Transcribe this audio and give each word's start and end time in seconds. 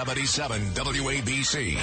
77 0.00 0.62
WABC. 0.72 1.78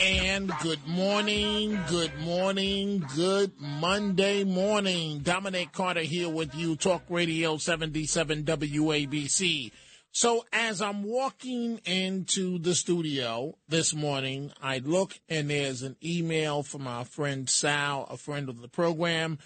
And 0.00 0.52
good 0.60 0.84
morning, 0.84 1.78
good 1.88 2.18
morning, 2.18 3.06
good 3.14 3.52
Monday 3.56 4.42
morning. 4.42 5.20
Dominic 5.20 5.70
Carter 5.70 6.00
here 6.00 6.28
with 6.28 6.56
you, 6.56 6.74
Talk 6.74 7.04
Radio 7.08 7.56
77 7.56 8.42
WABC. 8.42 9.70
So 10.10 10.44
as 10.52 10.82
I'm 10.82 11.04
walking 11.04 11.78
into 11.84 12.58
the 12.58 12.74
studio 12.74 13.56
this 13.68 13.94
morning, 13.94 14.50
I 14.60 14.78
look 14.78 15.20
and 15.28 15.48
there's 15.48 15.82
an 15.82 15.94
email 16.04 16.64
from 16.64 16.88
our 16.88 17.04
friend 17.04 17.48
Sal, 17.48 18.08
a 18.10 18.16
friend 18.16 18.48
of 18.48 18.60
the 18.60 18.66
program, 18.66 19.38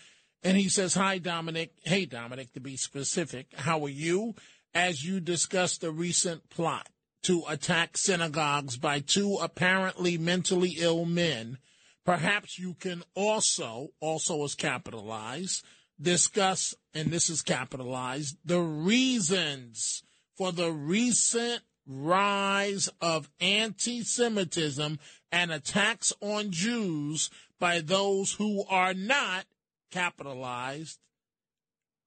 and 0.42 0.56
he 0.56 0.70
says, 0.70 0.94
Hi, 0.94 1.18
Dominic. 1.18 1.72
Hey, 1.84 2.06
Dominic, 2.06 2.54
to 2.54 2.60
be 2.60 2.78
specific, 2.78 3.48
how 3.54 3.84
are 3.84 3.90
you? 3.90 4.34
As 4.74 5.04
you 5.04 5.20
discuss 5.20 5.78
the 5.78 5.90
recent 5.90 6.48
plot 6.50 6.88
to 7.22 7.44
attack 7.48 7.96
synagogues 7.96 8.76
by 8.76 9.00
two 9.00 9.36
apparently 9.40 10.18
mentally 10.18 10.76
ill 10.78 11.04
men, 11.04 11.58
perhaps 12.04 12.58
you 12.58 12.74
can 12.74 13.02
also, 13.14 13.88
also 14.00 14.44
is 14.44 14.54
capitalized, 14.54 15.64
discuss, 16.00 16.74
and 16.94 17.10
this 17.10 17.30
is 17.30 17.42
capitalized, 17.42 18.36
the 18.44 18.60
reasons 18.60 20.02
for 20.36 20.52
the 20.52 20.70
recent 20.70 21.62
rise 21.86 22.88
of 23.00 23.30
anti 23.40 24.02
Semitism 24.02 24.98
and 25.32 25.52
attacks 25.52 26.12
on 26.20 26.50
Jews 26.50 27.30
by 27.58 27.80
those 27.80 28.32
who 28.32 28.64
are 28.68 28.94
not 28.94 29.46
capitalized 29.90 30.98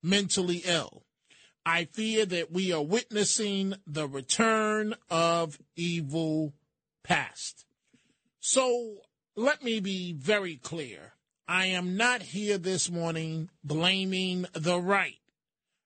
mentally 0.04 0.62
ill. 0.66 1.04
I 1.66 1.86
fear 1.86 2.26
that 2.26 2.52
we 2.52 2.72
are 2.72 2.82
witnessing 2.82 3.76
the 3.86 4.08
return 4.08 4.96
of 5.10 5.60
evil 5.76 6.54
past. 7.04 7.66
So 8.40 8.96
let 9.36 9.64
me 9.64 9.80
be 9.80 10.14
very 10.14 10.56
clear. 10.56 11.14
I 11.48 11.68
am 11.68 11.98
not 11.98 12.22
here 12.22 12.58
this 12.58 12.92
morning 12.92 13.50
blaming 13.64 14.46
the 14.54 14.80
right. 14.80 15.18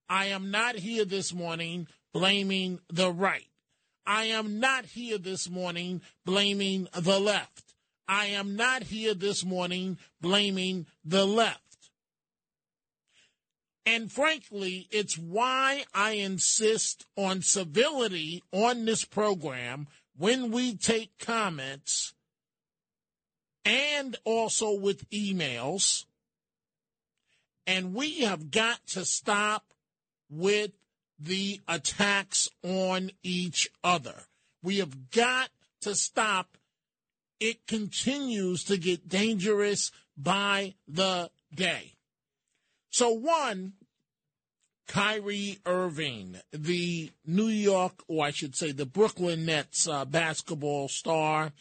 I 0.09 0.25
am 0.25 0.51
not 0.51 0.75
here 0.75 1.05
this 1.05 1.33
morning 1.33 1.88
blaming 2.13 2.79
the 2.89 3.11
right. 3.11 3.47
I 4.05 4.25
am 4.25 4.59
not 4.59 4.85
here 4.85 5.17
this 5.17 5.49
morning 5.49 6.01
blaming 6.25 6.88
the 6.94 7.19
left. 7.19 7.75
I 8.07 8.25
am 8.27 8.55
not 8.55 8.83
here 8.83 9.13
this 9.13 9.45
morning 9.45 9.97
blaming 10.19 10.85
the 11.05 11.25
left. 11.25 11.62
And 13.86 14.12
frankly, 14.12 14.88
it's 14.92 15.17
why 15.17 15.84
I 15.94 16.12
insist 16.12 17.06
on 17.17 17.42
civility 17.42 18.42
on 18.52 18.86
this 18.86 19.03
program 19.03 19.88
when 20.17 20.52
we 20.52 20.75
take 20.75 21.17
comments 21.20 22.14
and 23.66 24.16
also 24.23 24.73
with 24.73 25.09
emails. 25.09 26.06
And 27.68 27.94
we 27.94 28.22
have 28.22 28.52
got 28.52 28.85
to 28.88 29.06
stop 29.06 29.74
with 30.30 30.72
the 31.19 31.62
attacks 31.68 32.50
on 32.63 33.12
each 33.22 33.69
other. 33.84 34.24
We 34.62 34.78
have 34.78 35.12
got 35.12 35.50
to 35.81 35.96
stop. 35.96 36.57
It 37.40 37.68
continues 37.68 38.63
to 38.66 38.78
get 38.78 39.07
dangerous 39.07 39.91
by 40.18 40.75
the 40.88 41.30
day. 41.53 41.94
So, 42.90 43.12
one, 43.12 43.74
Kyrie 44.88 45.59
Irving, 45.66 46.38
the 46.51 47.11
New 47.25 47.47
York, 47.47 48.03
or 48.07 48.25
I 48.25 48.31
should 48.31 48.55
say 48.55 48.71
the 48.71 48.85
Brooklyn 48.85 49.45
Nets 49.45 49.88
uh, 49.88 50.05
basketball 50.05 50.88
star, 50.88 51.51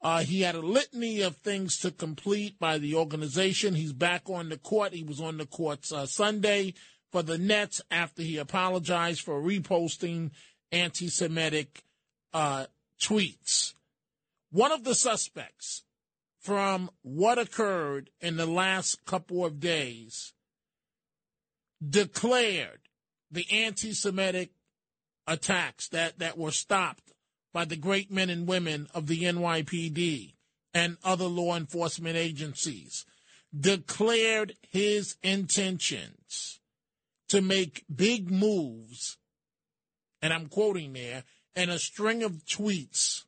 uh, 0.00 0.20
he 0.20 0.42
had 0.42 0.54
a 0.54 0.60
litany 0.60 1.22
of 1.22 1.36
things 1.36 1.78
to 1.78 1.90
complete 1.90 2.58
by 2.58 2.78
the 2.78 2.94
organization. 2.94 3.74
He's 3.74 3.92
back 3.92 4.28
on 4.30 4.48
the 4.48 4.58
court. 4.58 4.92
He 4.92 5.02
was 5.02 5.20
on 5.20 5.38
the 5.38 5.46
court 5.46 5.90
uh, 5.92 6.06
Sunday 6.06 6.74
for 7.10 7.22
the 7.22 7.38
Nets 7.38 7.80
after 7.90 8.22
he 8.22 8.36
apologized 8.36 9.22
for 9.22 9.42
reposting 9.42 10.30
anti 10.70 11.08
Semitic 11.08 11.82
uh, 12.32 12.66
tweets. 13.00 13.74
One 14.50 14.72
of 14.72 14.84
the 14.84 14.94
suspects 14.94 15.84
from 16.38 16.90
what 17.02 17.38
occurred 17.38 18.10
in 18.20 18.36
the 18.36 18.46
last 18.46 19.04
couple 19.04 19.44
of 19.44 19.58
days 19.58 20.32
declared 21.86 22.80
the 23.30 23.46
anti 23.50 23.92
Semitic 23.92 24.50
attacks 25.26 25.88
that, 25.88 26.18
that 26.18 26.38
were 26.38 26.50
stopped 26.50 27.12
by 27.52 27.64
the 27.64 27.76
great 27.76 28.10
men 28.10 28.30
and 28.30 28.46
women 28.46 28.88
of 28.94 29.06
the 29.06 29.22
NYPD 29.22 30.34
and 30.74 30.96
other 31.02 31.26
law 31.26 31.56
enforcement 31.56 32.16
agencies, 32.16 33.04
declared 33.58 34.54
his 34.68 35.16
intentions 35.22 36.60
to 37.28 37.40
make 37.40 37.84
big 37.94 38.30
moves, 38.30 39.16
and 40.22 40.32
I'm 40.32 40.46
quoting 40.46 40.92
there, 40.92 41.24
and 41.54 41.70
a 41.70 41.78
string 41.78 42.22
of 42.22 42.44
tweets 42.44 43.24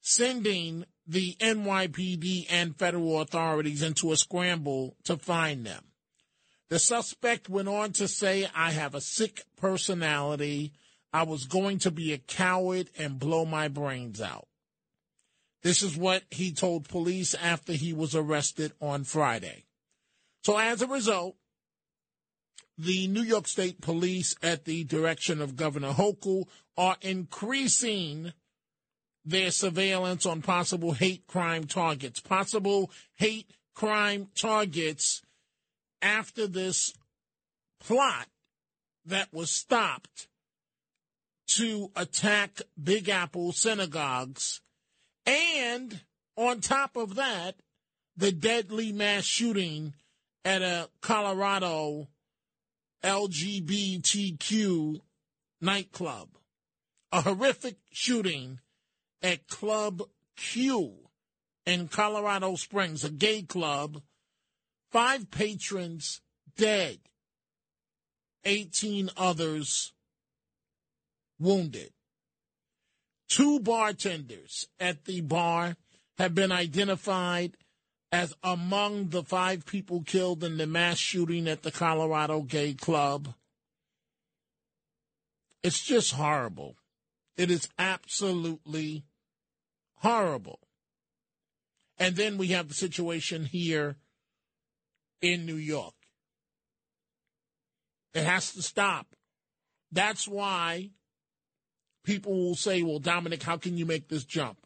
sending 0.00 0.84
the 1.06 1.34
NYPD 1.40 2.46
and 2.48 2.76
federal 2.76 3.20
authorities 3.20 3.82
into 3.82 4.12
a 4.12 4.16
scramble 4.16 4.96
to 5.04 5.16
find 5.16 5.66
them. 5.66 5.89
The 6.70 6.78
suspect 6.78 7.48
went 7.48 7.68
on 7.68 7.92
to 7.94 8.06
say, 8.06 8.46
I 8.54 8.70
have 8.70 8.94
a 8.94 9.00
sick 9.00 9.42
personality. 9.56 10.72
I 11.12 11.24
was 11.24 11.44
going 11.44 11.80
to 11.80 11.90
be 11.90 12.12
a 12.12 12.18
coward 12.18 12.90
and 12.96 13.18
blow 13.18 13.44
my 13.44 13.66
brains 13.66 14.20
out. 14.20 14.46
This 15.62 15.82
is 15.82 15.96
what 15.96 16.22
he 16.30 16.52
told 16.52 16.88
police 16.88 17.34
after 17.34 17.72
he 17.72 17.92
was 17.92 18.14
arrested 18.14 18.72
on 18.80 19.02
Friday. 19.02 19.64
So 20.44 20.56
as 20.56 20.80
a 20.80 20.86
result, 20.86 21.36
the 22.78 23.08
New 23.08 23.22
York 23.22 23.48
State 23.48 23.80
Police, 23.80 24.36
at 24.40 24.64
the 24.64 24.84
direction 24.84 25.42
of 25.42 25.56
Governor 25.56 25.92
Hochul, 25.92 26.44
are 26.78 26.96
increasing 27.02 28.32
their 29.24 29.50
surveillance 29.50 30.24
on 30.24 30.40
possible 30.40 30.92
hate 30.92 31.26
crime 31.26 31.64
targets. 31.64 32.20
Possible 32.20 32.90
hate 33.16 33.50
crime 33.74 34.28
targets 34.34 35.20
after 36.02 36.46
this 36.46 36.92
plot 37.80 38.26
that 39.06 39.32
was 39.32 39.50
stopped 39.50 40.28
to 41.46 41.90
attack 41.96 42.62
Big 42.82 43.08
Apple 43.08 43.52
synagogues. 43.52 44.60
And 45.26 46.00
on 46.36 46.60
top 46.60 46.96
of 46.96 47.16
that, 47.16 47.56
the 48.16 48.32
deadly 48.32 48.92
mass 48.92 49.24
shooting 49.24 49.94
at 50.44 50.62
a 50.62 50.88
Colorado 51.00 52.08
LGBTQ 53.02 55.00
nightclub. 55.60 56.28
A 57.12 57.22
horrific 57.22 57.76
shooting 57.90 58.60
at 59.22 59.48
Club 59.48 60.02
Q 60.36 60.94
in 61.66 61.88
Colorado 61.88 62.54
Springs, 62.56 63.04
a 63.04 63.10
gay 63.10 63.42
club 63.42 64.02
Five 64.90 65.30
patrons 65.30 66.20
dead, 66.56 66.98
18 68.44 69.10
others 69.16 69.92
wounded. 71.38 71.92
Two 73.28 73.60
bartenders 73.60 74.66
at 74.80 75.04
the 75.04 75.20
bar 75.20 75.76
have 76.18 76.34
been 76.34 76.50
identified 76.50 77.56
as 78.10 78.34
among 78.42 79.10
the 79.10 79.22
five 79.22 79.64
people 79.64 80.02
killed 80.02 80.42
in 80.42 80.56
the 80.56 80.66
mass 80.66 80.98
shooting 80.98 81.46
at 81.46 81.62
the 81.62 81.70
Colorado 81.70 82.42
Gay 82.42 82.74
Club. 82.74 83.34
It's 85.62 85.80
just 85.80 86.14
horrible. 86.14 86.76
It 87.36 87.50
is 87.50 87.68
absolutely 87.78 89.04
horrible. 89.98 90.58
And 91.98 92.16
then 92.16 92.36
we 92.36 92.48
have 92.48 92.68
the 92.68 92.74
situation 92.74 93.44
here 93.44 93.96
in 95.22 95.46
New 95.46 95.56
York. 95.56 95.94
It 98.14 98.24
has 98.24 98.52
to 98.54 98.62
stop. 98.62 99.06
That's 99.92 100.26
why 100.26 100.90
people 102.04 102.32
will 102.34 102.54
say, 102.56 102.82
well, 102.82 102.98
Dominic, 102.98 103.42
how 103.42 103.56
can 103.56 103.76
you 103.76 103.86
make 103.86 104.08
this 104.08 104.24
jump? 104.24 104.58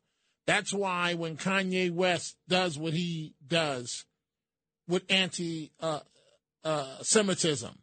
That's 0.47 0.73
why 0.73 1.15
when 1.15 1.37
Kanye 1.37 1.91
West 1.91 2.37
does 2.49 2.79
what 2.79 2.93
he 2.93 3.35
does 3.47 4.05
with 4.87 5.05
anti 5.09 5.73
uh, 5.81 6.01
uh, 6.63 7.03
Semitism, 7.03 7.79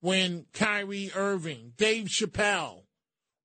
when 0.00 0.46
Kyrie 0.52 1.10
Irving, 1.14 1.72
Dave 1.76 2.06
Chappelle, 2.06 2.84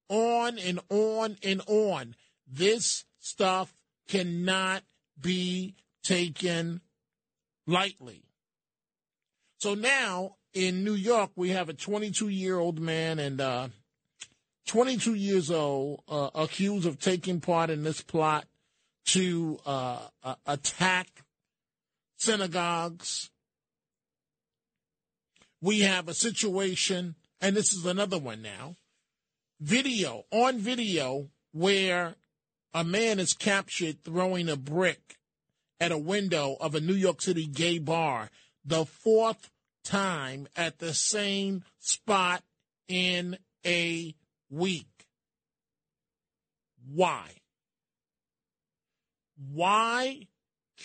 on 0.10 0.58
and 0.60 0.80
on 0.90 1.38
and 1.44 1.62
on, 1.68 2.16
this 2.48 3.06
stuff 3.20 3.74
cannot 4.08 4.84
be 5.20 5.76
taken 6.04 6.82
lightly. 7.66 8.26
So 9.59 9.74
now 9.74 10.36
in 10.54 10.83
New 10.83 10.94
York, 10.94 11.31
we 11.36 11.50
have 11.50 11.69
a 11.69 11.74
22 11.74 12.30
year 12.30 12.57
old 12.57 12.80
man 12.80 13.19
and 13.19 13.42
uh, 13.42 13.68
22 14.68 15.13
years 15.15 15.50
old 15.50 16.04
uh, 16.07 16.30
accused 16.36 16.86
of 16.86 17.00
taking 17.00 17.39
part 17.39 17.69
in 17.69 17.83
this 17.83 18.01
plot 18.01 18.45
to 19.07 19.57
uh, 19.65 20.00
attack 20.45 21.07
synagogues. 22.18 23.31
We 25.62 25.80
have 25.80 26.07
a 26.07 26.13
situation, 26.13 27.15
and 27.42 27.56
this 27.56 27.74
is 27.74 27.86
another 27.86 28.19
one 28.19 28.42
now 28.42 28.75
video, 29.60 30.24
on 30.31 30.60
video, 30.60 31.30
where 31.51 32.15
a 32.74 32.83
man 32.83 33.19
is 33.19 33.33
captured 33.33 34.03
throwing 34.03 34.50
a 34.50 34.56
brick 34.56 35.18
at 35.80 35.92
a 35.92 35.98
window 35.98 36.57
of 36.60 36.75
a 36.75 36.80
New 36.80 36.94
York 36.94 37.21
City 37.21 37.48
gay 37.48 37.80
bar, 37.80 38.30
the 38.68 38.86
fourth 38.86 39.50
time 39.84 40.48
at 40.56 40.80
the 40.80 40.94
same 40.94 41.64
spot 41.80 42.44
in 42.88 43.38
a 43.66 44.14
week. 44.50 45.08
Why? 46.94 47.30
Why 49.52 50.28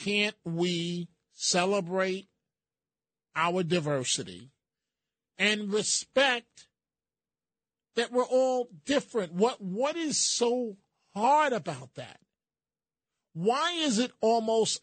can't 0.05 0.37
we 0.45 1.09
celebrate 1.33 2.29
our 3.35 3.63
diversity 3.63 4.51
and 5.39 5.73
respect 5.73 6.69
that 7.97 8.13
we're 8.13 8.25
all 8.25 8.69
different? 8.85 9.33
What 9.33 9.61
what 9.61 9.97
is 9.97 10.19
so 10.19 10.77
hard 11.15 11.53
about 11.53 11.95
that? 11.95 12.21
Why 13.33 13.73
is 13.73 13.99
it 13.99 14.13
almost 14.21 14.81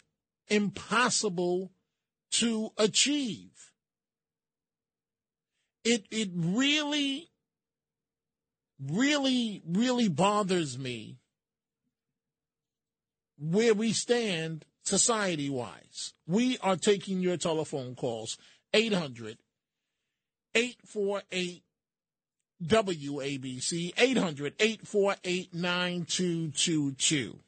impossible 0.48 1.72
to 2.31 2.72
achieve? 2.78 3.72
It 5.84 6.06
it 6.12 6.30
really 6.34 7.30
really 8.81 9.62
really 9.66 10.08
bothers 10.08 10.78
me 10.78 11.18
where 13.38 13.74
we 13.74 13.94
stand 13.94 14.66
society 14.84 15.50
wise. 15.50 16.14
We 16.28 16.58
are 16.60 16.76
taking 16.76 17.20
your 17.20 17.38
telephone 17.38 17.96
calls 17.96 18.38
800 18.74 19.38
848 20.56 21.64
WABC 22.64 23.94
800 23.98 24.54
848 24.60 25.54
9222. 25.54 27.40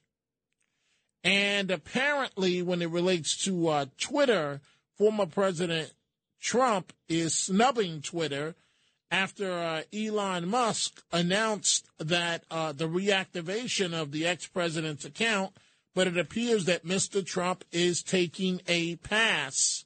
And 1.24 1.70
apparently, 1.70 2.62
when 2.62 2.82
it 2.82 2.90
relates 2.90 3.44
to 3.44 3.68
uh, 3.68 3.86
Twitter, 4.00 4.62
former 5.02 5.26
President 5.26 5.92
Trump 6.40 6.94
is 7.10 7.34
snubbing 7.34 8.04
Twitter 8.04 8.54
after 9.10 9.52
uh, 9.52 9.82
Elon 9.92 10.48
Musk 10.48 11.02
announced 11.12 11.90
that 11.98 12.44
uh, 12.52 12.72
the 12.72 12.88
reactivation 12.88 14.00
of 14.00 14.12
the 14.12 14.28
ex 14.28 14.46
president's 14.46 15.04
account, 15.04 15.58
but 15.96 16.06
it 16.06 16.20
appears 16.20 16.66
that 16.66 16.86
Mr. 16.86 17.26
Trump 17.26 17.66
is 17.72 18.04
taking 18.04 18.62
a 18.68 18.96
pass 18.98 19.86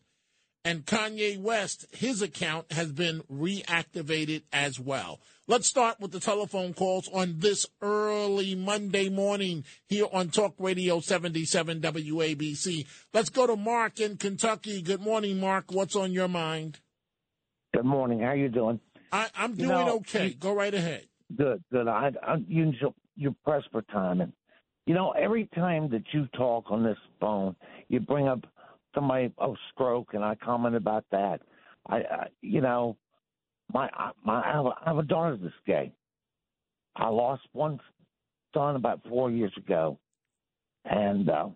and 0.65 0.85
Kanye 0.85 1.39
West, 1.39 1.85
his 1.95 2.21
account 2.21 2.73
has 2.73 2.91
been 2.91 3.21
reactivated 3.31 4.41
as 4.51 4.81
well. 4.81 5.21
Let's 5.47 5.67
start 5.67 5.99
with 5.99 6.11
the 6.11 6.19
telephone 6.19 6.73
calls 6.73 7.07
on 7.13 7.35
this 7.37 7.67
early 7.79 8.55
Monday 8.55 9.09
morning 9.09 9.63
here 9.87 10.07
on 10.11 10.29
Talk 10.29 10.55
Radio 10.57 10.99
77 10.99 11.81
WABC. 11.81 12.87
Let's 13.13 13.29
go 13.29 13.45
to 13.45 13.55
Mark 13.55 13.99
in 13.99 14.17
Kentucky. 14.17 14.81
Good 14.81 15.01
morning, 15.01 15.39
Mark. 15.39 15.65
What's 15.71 15.95
on 15.95 16.13
your 16.13 16.27
mind? 16.27 16.79
Good 17.75 17.85
morning. 17.85 18.21
How 18.21 18.29
are 18.29 18.35
you 18.35 18.49
doing? 18.49 18.79
I, 19.11 19.27
am 19.35 19.53
doing 19.53 19.69
you 19.69 19.75
know, 19.75 19.97
okay. 19.97 20.29
You, 20.29 20.33
go 20.33 20.51
right 20.51 20.73
ahead. 20.73 21.05
Good, 21.35 21.63
good. 21.71 21.87
I, 21.87 22.11
I 22.23 22.37
you 22.47 22.73
you 23.15 23.35
press 23.43 23.61
for 23.71 23.83
timing. 23.83 24.33
You 24.87 24.95
know, 24.95 25.11
every 25.11 25.47
time 25.53 25.91
that 25.91 26.05
you 26.11 26.27
talk 26.35 26.71
on 26.71 26.83
this 26.83 26.97
phone, 27.19 27.55
you 27.87 27.99
bring 27.99 28.27
up 28.27 28.39
somebody 28.95 29.31
a 29.37 29.53
stroke, 29.71 30.15
and 30.15 30.23
I 30.23 30.33
comment 30.33 30.75
about 30.75 31.05
that. 31.11 31.41
I, 31.87 31.97
I 31.97 32.27
you 32.41 32.61
know, 32.61 32.97
my 33.73 33.89
my 34.23 34.41
I 34.41 34.51
have, 34.53 34.65
a, 34.65 34.69
I 34.69 34.83
have 34.85 34.97
a 34.97 35.03
daughter 35.03 35.37
that's 35.41 35.53
gay. 35.65 35.91
I 36.95 37.09
lost 37.09 37.43
one 37.53 37.79
son 38.53 38.75
about 38.75 39.01
four 39.09 39.31
years 39.31 39.51
ago, 39.57 39.97
and 40.85 41.29
uh, 41.29 41.49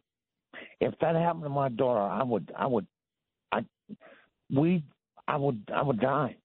if 0.79 0.93
that 0.99 1.15
happened 1.15 1.43
to 1.43 1.49
my 1.49 1.69
daughter, 1.69 2.01
I 2.01 2.23
would 2.23 2.51
I 2.57 2.67
would 2.67 2.87
I 3.51 3.65
we 4.53 4.83
I 5.27 5.37
would 5.37 5.61
I 5.73 5.81
would 5.81 5.99
die. 5.99 6.35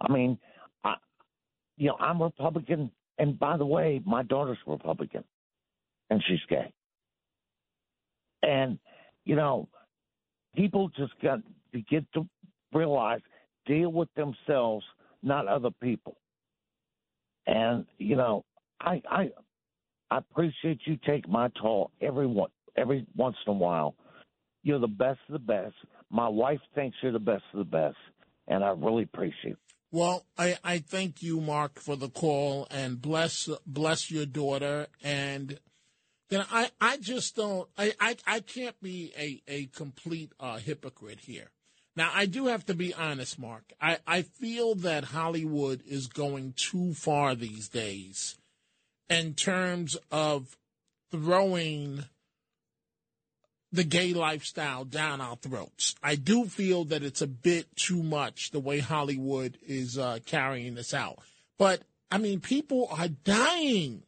I 0.00 0.12
mean, 0.12 0.38
I 0.84 0.94
you 1.76 1.88
know 1.88 1.96
I'm 2.00 2.20
Republican, 2.20 2.90
and 3.18 3.38
by 3.38 3.56
the 3.56 3.66
way, 3.66 4.02
my 4.04 4.22
daughter's 4.22 4.58
Republican, 4.66 5.24
and 6.10 6.22
she's 6.26 6.40
gay, 6.48 6.72
and 8.42 8.78
you 9.24 9.36
know, 9.36 9.68
people 10.56 10.90
just 10.96 11.12
got 11.22 11.40
to 11.72 11.80
get 11.82 12.04
to 12.14 12.26
realize 12.72 13.20
deal 13.66 13.90
with 13.90 14.08
themselves, 14.14 14.84
not 15.22 15.46
other 15.46 15.70
people. 15.82 16.16
And 17.46 17.86
you 17.98 18.16
know, 18.16 18.44
I 18.80 19.02
I 19.10 19.30
I 20.10 20.18
appreciate 20.18 20.80
you 20.86 20.98
take 21.06 21.28
my 21.28 21.48
call 21.48 21.90
every 22.00 22.26
one, 22.26 22.50
every 22.76 23.06
once 23.16 23.36
in 23.46 23.52
a 23.52 23.56
while. 23.56 23.94
You're 24.62 24.80
the 24.80 24.86
best 24.86 25.18
of 25.28 25.32
the 25.32 25.38
best. 25.38 25.74
My 26.10 26.28
wife 26.28 26.60
thinks 26.74 26.96
you're 27.02 27.12
the 27.12 27.18
best 27.18 27.44
of 27.52 27.58
the 27.58 27.64
best, 27.64 27.96
and 28.48 28.64
I 28.64 28.70
really 28.70 29.02
appreciate. 29.02 29.52
it. 29.52 29.58
Well, 29.90 30.24
I, 30.36 30.56
I 30.64 30.78
thank 30.78 31.22
you, 31.22 31.40
Mark, 31.40 31.78
for 31.78 31.96
the 31.96 32.08
call, 32.08 32.66
and 32.70 33.00
bless 33.00 33.48
bless 33.66 34.10
your 34.10 34.26
daughter, 34.26 34.88
and 35.02 35.58
you 36.30 36.38
know, 36.38 36.44
I, 36.50 36.70
I 36.80 36.96
just 36.96 37.36
don't, 37.36 37.68
I, 37.78 37.92
I, 38.00 38.16
I 38.26 38.40
can't 38.40 38.80
be 38.82 39.12
a, 39.16 39.42
a 39.46 39.66
complete 39.66 40.32
uh, 40.40 40.56
hypocrite 40.56 41.20
here. 41.20 41.50
Now, 41.96 42.10
I 42.12 42.26
do 42.26 42.46
have 42.46 42.66
to 42.66 42.74
be 42.74 42.92
honest, 42.92 43.38
Mark. 43.38 43.72
I, 43.80 43.98
I 44.06 44.22
feel 44.22 44.74
that 44.76 45.04
Hollywood 45.04 45.82
is 45.86 46.08
going 46.08 46.54
too 46.56 46.92
far 46.94 47.34
these 47.34 47.68
days 47.68 48.36
in 49.08 49.34
terms 49.34 49.96
of 50.10 50.56
throwing 51.12 52.04
the 53.70 53.84
gay 53.84 54.12
lifestyle 54.12 54.84
down 54.84 55.20
our 55.20 55.36
throats. 55.36 55.94
I 56.02 56.16
do 56.16 56.46
feel 56.46 56.84
that 56.86 57.02
it's 57.02 57.22
a 57.22 57.26
bit 57.26 57.74
too 57.76 58.02
much 58.02 58.50
the 58.50 58.60
way 58.60 58.80
Hollywood 58.80 59.58
is 59.66 59.98
uh, 59.98 60.18
carrying 60.26 60.74
this 60.74 60.94
out. 60.94 61.18
But, 61.58 61.82
I 62.10 62.18
mean, 62.18 62.40
people 62.40 62.88
are 62.90 63.08
dying 63.08 64.02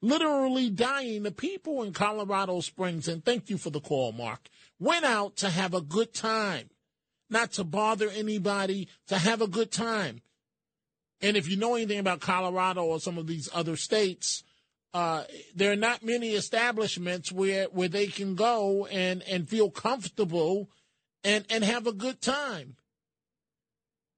literally 0.00 0.70
dying. 0.70 1.22
The 1.22 1.30
people 1.30 1.82
in 1.82 1.92
Colorado 1.92 2.60
Springs, 2.60 3.08
and 3.08 3.24
thank 3.24 3.50
you 3.50 3.58
for 3.58 3.70
the 3.70 3.80
call, 3.80 4.12
Mark, 4.12 4.48
went 4.78 5.04
out 5.04 5.36
to 5.36 5.50
have 5.50 5.74
a 5.74 5.80
good 5.80 6.14
time, 6.14 6.70
not 7.30 7.52
to 7.52 7.64
bother 7.64 8.08
anybody, 8.08 8.88
to 9.08 9.18
have 9.18 9.40
a 9.40 9.48
good 9.48 9.70
time. 9.70 10.20
And 11.20 11.36
if 11.36 11.48
you 11.48 11.56
know 11.56 11.74
anything 11.74 11.98
about 11.98 12.20
Colorado 12.20 12.84
or 12.84 13.00
some 13.00 13.18
of 13.18 13.26
these 13.26 13.48
other 13.52 13.76
states, 13.76 14.44
uh, 14.94 15.24
there 15.54 15.72
are 15.72 15.76
not 15.76 16.02
many 16.02 16.30
establishments 16.30 17.30
where, 17.30 17.64
where 17.66 17.88
they 17.88 18.06
can 18.06 18.34
go 18.34 18.86
and, 18.86 19.22
and 19.22 19.48
feel 19.48 19.70
comfortable 19.70 20.70
and, 21.24 21.44
and 21.50 21.64
have 21.64 21.86
a 21.86 21.92
good 21.92 22.20
time. 22.20 22.76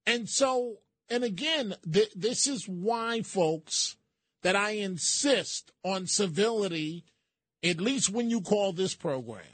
And 0.06 0.28
so, 0.28 0.78
and 1.08 1.24
again, 1.24 1.74
th- 1.90 2.12
this 2.14 2.46
is 2.46 2.68
why, 2.68 3.22
folks, 3.22 3.96
that 4.42 4.56
I 4.56 4.70
insist 4.70 5.72
on 5.84 6.06
civility, 6.06 7.04
at 7.62 7.80
least 7.80 8.10
when 8.10 8.30
you 8.30 8.40
call 8.40 8.72
this 8.72 8.94
program. 8.94 9.44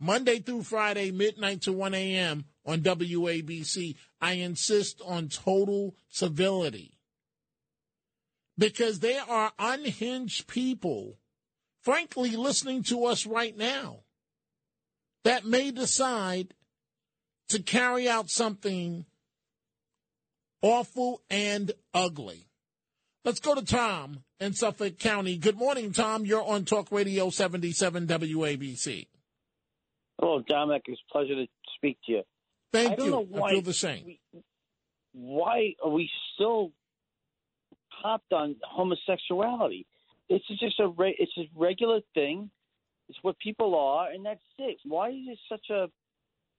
Monday 0.00 0.38
through 0.38 0.62
Friday, 0.62 1.10
midnight 1.10 1.62
to 1.62 1.72
1 1.72 1.94
a.m. 1.94 2.44
on 2.64 2.80
WABC, 2.80 3.96
I 4.20 4.34
insist 4.34 5.00
on 5.04 5.28
total 5.28 5.96
civility. 6.08 6.92
Because 8.56 9.00
there 9.00 9.22
are 9.28 9.52
unhinged 9.58 10.46
people, 10.46 11.18
frankly, 11.82 12.36
listening 12.36 12.82
to 12.84 13.06
us 13.06 13.26
right 13.26 13.56
now 13.56 14.00
that 15.24 15.44
may 15.44 15.70
decide 15.70 16.54
to 17.48 17.62
carry 17.62 18.08
out 18.08 18.28
something 18.28 19.04
awful 20.62 21.22
and 21.30 21.72
ugly. 21.94 22.48
Let's 23.24 23.40
go 23.40 23.54
to 23.54 23.64
Tom 23.64 24.24
in 24.40 24.54
Suffolk 24.54 24.98
County. 24.98 25.36
Good 25.36 25.56
morning, 25.56 25.92
Tom. 25.92 26.24
You're 26.24 26.42
on 26.42 26.64
Talk 26.64 26.90
Radio 26.92 27.30
77 27.30 28.06
WABC. 28.06 29.06
Hello, 30.20 30.42
Dominic. 30.46 30.82
It's 30.86 31.00
a 31.08 31.12
pleasure 31.12 31.34
to 31.34 31.46
speak 31.76 31.98
to 32.06 32.12
you. 32.12 32.22
Thank 32.72 33.00
I 33.00 33.04
you. 33.04 33.16
why 33.16 33.48
I 33.48 33.52
feel 33.52 33.62
the 33.62 33.72
same. 33.72 34.04
we- 34.04 34.20
why 35.12 35.74
are 35.82 35.90
we 35.90 36.10
still 36.34 36.72
hopped 37.88 38.32
on 38.32 38.56
homosexuality? 38.62 39.86
It's 40.28 40.46
just 40.46 40.78
a 40.78 40.88
re- 40.88 41.16
it's 41.18 41.36
a 41.38 41.48
regular 41.54 42.00
thing. 42.14 42.50
It's 43.08 43.18
what 43.22 43.38
people 43.38 43.74
are, 43.74 44.10
and 44.10 44.26
that's 44.26 44.42
it. 44.58 44.78
Why 44.84 45.08
is 45.10 45.26
it 45.28 45.38
such 45.48 45.70
a? 45.70 45.90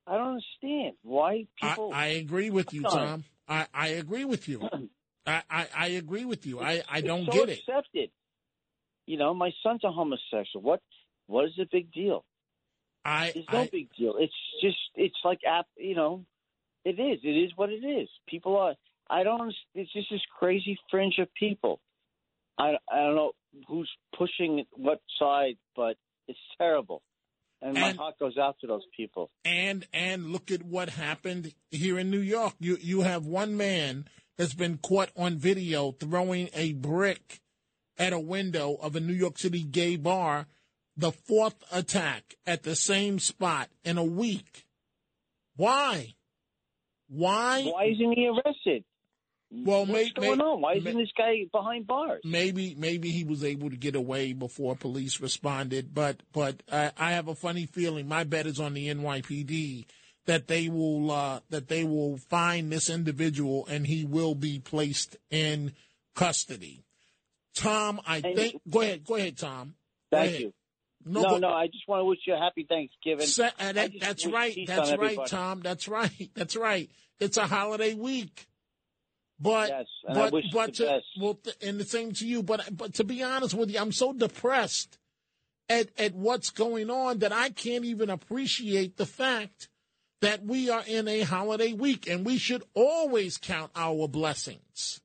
I 0.07 0.17
don't 0.17 0.39
understand 0.39 0.97
why 1.03 1.47
I, 1.61 1.69
people. 1.69 1.91
I 1.93 2.07
agree 2.07 2.49
with 2.49 2.73
you, 2.73 2.81
Tom. 2.83 3.23
I, 3.47 3.67
I 3.73 3.87
agree 3.89 4.25
with 4.25 4.47
you. 4.47 4.67
I, 5.27 5.43
I, 5.49 5.67
I 5.75 5.87
agree 5.89 6.25
with 6.25 6.45
you. 6.47 6.59
I, 6.59 6.81
I 6.89 7.01
don't 7.01 7.25
so 7.25 7.31
get 7.31 7.49
it. 7.49 7.59
accepted. 7.59 8.09
You 9.05 9.17
know, 9.17 9.33
my 9.33 9.51
son's 9.61 9.83
a 9.83 9.91
homosexual. 9.91 10.63
What? 10.63 10.81
What 11.27 11.45
is 11.45 11.51
the 11.57 11.67
big 11.71 11.91
deal? 11.91 12.25
I, 13.09 13.31
It's 13.35 13.51
no 13.51 13.61
I, 13.61 13.69
big 13.71 13.89
deal. 13.97 14.15
It's 14.17 14.33
just 14.61 14.77
it's 14.95 15.15
like 15.23 15.39
app. 15.47 15.65
You 15.77 15.95
know, 15.95 16.25
it 16.85 16.99
is. 16.99 17.19
It 17.23 17.29
is 17.29 17.51
what 17.55 17.69
it 17.69 17.83
is. 17.83 18.07
People 18.27 18.55
are. 18.57 18.75
I 19.09 19.23
don't. 19.23 19.53
It's 19.73 19.91
just 19.91 20.07
this 20.11 20.21
crazy 20.37 20.77
fringe 20.91 21.15
of 21.19 21.27
people. 21.33 21.79
I 22.57 22.73
I 22.91 22.97
don't 22.97 23.15
know 23.15 23.31
who's 23.67 23.89
pushing 24.17 24.65
what 24.73 25.01
side, 25.19 25.57
but 25.75 25.95
it's 26.27 26.39
terrible. 26.57 27.01
And, 27.61 27.73
my 27.73 27.91
heart 27.91 28.17
goes 28.19 28.37
out 28.37 28.55
to 28.61 28.67
those 28.67 28.85
people. 28.95 29.29
and 29.43 29.85
and 29.91 30.31
look 30.31 30.49
at 30.49 30.63
what 30.63 30.91
happened 30.91 31.53
here 31.71 31.99
in 31.99 32.09
New 32.09 32.21
York. 32.21 32.53
You 32.59 32.77
you 32.79 33.01
have 33.01 33.25
one 33.25 33.57
man 33.57 34.07
that's 34.37 34.53
been 34.53 34.77
caught 34.77 35.09
on 35.17 35.37
video 35.37 35.91
throwing 35.91 36.49
a 36.53 36.71
brick 36.73 37.41
at 37.97 38.13
a 38.13 38.19
window 38.19 38.77
of 38.81 38.95
a 38.95 39.01
New 39.01 39.13
York 39.13 39.37
City 39.37 39.63
gay 39.63 39.97
bar. 39.97 40.47
The 40.99 41.11
fourth 41.13 41.55
attack 41.71 42.35
at 42.45 42.63
the 42.63 42.75
same 42.75 43.19
spot 43.19 43.69
in 43.85 43.97
a 43.97 44.03
week. 44.03 44.65
Why? 45.55 46.13
Why? 47.07 47.63
Why 47.63 47.85
isn't 47.85 48.13
he 48.17 48.27
arrested? 48.27 48.83
Well, 49.51 49.85
What's 49.85 49.91
may- 49.91 50.09
going 50.11 50.37
may- 50.37 50.43
on? 50.43 50.61
Why 50.61 50.73
isn't 50.75 50.97
this 50.97 51.09
guy 51.17 51.45
behind 51.51 51.87
bars? 51.87 52.21
maybe 52.23 52.75
maybe 52.77 53.09
he 53.09 53.23
was 53.23 53.43
able 53.43 53.69
to 53.69 53.77
get 53.77 53.95
away 53.95 54.33
before 54.33 54.75
police 54.75 55.19
responded 55.19 55.93
but 55.93 56.21
but 56.33 56.61
I, 56.71 56.91
I 56.97 57.11
have 57.13 57.27
a 57.29 57.33
funny 57.35 57.65
feeling 57.65 58.07
my 58.07 58.25
bet 58.25 58.45
is 58.45 58.59
on 58.59 58.73
the 58.75 58.87
NYPD 58.89 59.85
that 60.27 60.47
they 60.47 60.69
will 60.69 61.09
uh, 61.11 61.39
that 61.49 61.67
they 61.69 61.83
will 61.83 62.17
find 62.17 62.71
this 62.71 62.89
individual 62.91 63.65
and 63.67 63.87
he 63.87 64.03
will 64.05 64.35
be 64.35 64.59
placed 64.59 65.15
in 65.31 65.73
custody. 66.13 66.83
Tom, 67.55 67.99
I 68.05 68.17
And- 68.17 68.35
think. 68.35 68.61
Go 68.69 68.81
ahead, 68.81 69.03
go 69.05 69.15
ahead, 69.15 69.37
Tom. 69.37 69.73
Go 70.11 70.17
Thank 70.17 70.29
ahead. 70.29 70.41
you. 70.41 70.53
No, 71.05 71.21
No, 71.21 71.37
no, 71.37 71.47
I 71.49 71.67
just 71.67 71.87
want 71.87 72.01
to 72.01 72.05
wish 72.05 72.19
you 72.27 72.33
a 72.33 72.37
happy 72.37 72.65
Thanksgiving. 72.67 73.25
Uh, 73.59 73.71
that, 73.73 73.91
that's 73.99 74.25
right. 74.25 74.57
That's 74.67 74.91
right, 74.91 74.93
everybody. 74.93 75.29
Tom. 75.29 75.61
That's 75.61 75.87
right. 75.87 76.29
That's 76.35 76.55
right. 76.55 76.89
It's 77.19 77.37
a 77.37 77.47
holiday 77.47 77.93
week. 77.93 78.47
But 79.39 79.69
Yes, 79.69 79.85
but 80.05 80.33
wish 80.33 80.45
but 80.51 80.65
the 80.67 80.71
to, 80.73 80.83
best. 80.85 81.05
well, 81.19 81.33
th- 81.35 81.55
and 81.61 81.79
the 81.79 81.85
same 81.85 82.11
to 82.13 82.27
you. 82.27 82.43
But 82.43 82.75
but 82.75 82.95
to 82.95 83.05
be 83.05 83.23
honest 83.23 83.53
with 83.53 83.71
you, 83.71 83.79
I'm 83.79 83.93
so 83.93 84.11
depressed 84.11 84.97
at 85.69 85.87
at 85.97 86.13
what's 86.13 86.49
going 86.49 86.89
on 86.89 87.19
that 87.19 87.31
I 87.31 87.49
can't 87.49 87.85
even 87.85 88.09
appreciate 88.09 88.97
the 88.97 89.05
fact 89.05 89.69
that 90.21 90.43
we 90.45 90.69
are 90.69 90.83
in 90.85 91.07
a 91.07 91.21
holiday 91.21 91.71
week, 91.71 92.09
and 92.09 92.25
we 92.25 92.37
should 92.37 92.63
always 92.73 93.37
count 93.37 93.71
our 93.77 94.09
blessings, 94.09 94.99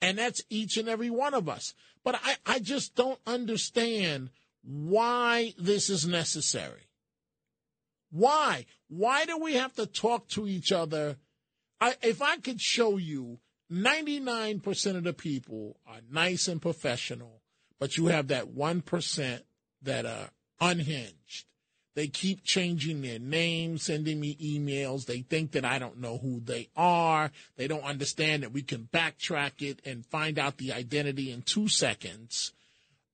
and 0.00 0.16
that's 0.16 0.42
each 0.48 0.76
and 0.76 0.88
every 0.88 1.10
one 1.10 1.34
of 1.34 1.48
us. 1.48 1.74
But 2.04 2.20
I 2.22 2.36
I 2.46 2.58
just 2.60 2.94
don't 2.94 3.18
understand 3.26 4.30
why 4.66 5.54
this 5.58 5.88
is 5.88 6.06
necessary. 6.06 6.88
Why? 8.10 8.66
Why 8.88 9.24
do 9.24 9.38
we 9.38 9.54
have 9.54 9.74
to 9.74 9.86
talk 9.86 10.28
to 10.28 10.48
each 10.48 10.72
other? 10.72 11.16
I, 11.80 11.94
if 12.02 12.20
I 12.20 12.36
could 12.38 12.60
show 12.60 12.96
you 12.96 13.38
99% 13.70 14.96
of 14.96 15.04
the 15.04 15.12
people 15.12 15.78
are 15.86 16.00
nice 16.10 16.48
and 16.48 16.60
professional, 16.60 17.42
but 17.78 17.96
you 17.96 18.06
have 18.06 18.28
that 18.28 18.54
1% 18.54 19.40
that 19.82 20.06
are 20.06 20.30
unhinged. 20.60 21.46
They 21.94 22.08
keep 22.08 22.44
changing 22.44 23.00
their 23.00 23.18
names, 23.18 23.84
sending 23.84 24.20
me 24.20 24.36
emails. 24.36 25.06
They 25.06 25.22
think 25.22 25.52
that 25.52 25.64
I 25.64 25.78
don't 25.78 25.98
know 25.98 26.18
who 26.18 26.40
they 26.40 26.68
are. 26.76 27.30
They 27.56 27.68
don't 27.68 27.84
understand 27.84 28.42
that 28.42 28.52
we 28.52 28.62
can 28.62 28.88
backtrack 28.92 29.62
it 29.62 29.80
and 29.84 30.04
find 30.04 30.38
out 30.38 30.58
the 30.58 30.72
identity 30.72 31.32
in 31.32 31.42
two 31.42 31.68
seconds. 31.68 32.52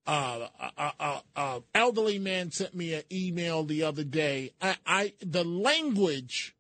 Uh, 0.05 0.49
a, 0.77 0.93
a, 0.99 1.23
a 1.37 1.63
elderly 1.77 2.19
man 2.19 2.51
sent 2.51 2.75
me 2.75 2.93
an 2.95 3.03
email 3.13 3.63
the 3.63 3.85
other 3.85 4.03
day. 4.03 4.51
I, 4.61 4.77
I 4.85 5.13
the 5.21 5.45
language 5.45 6.57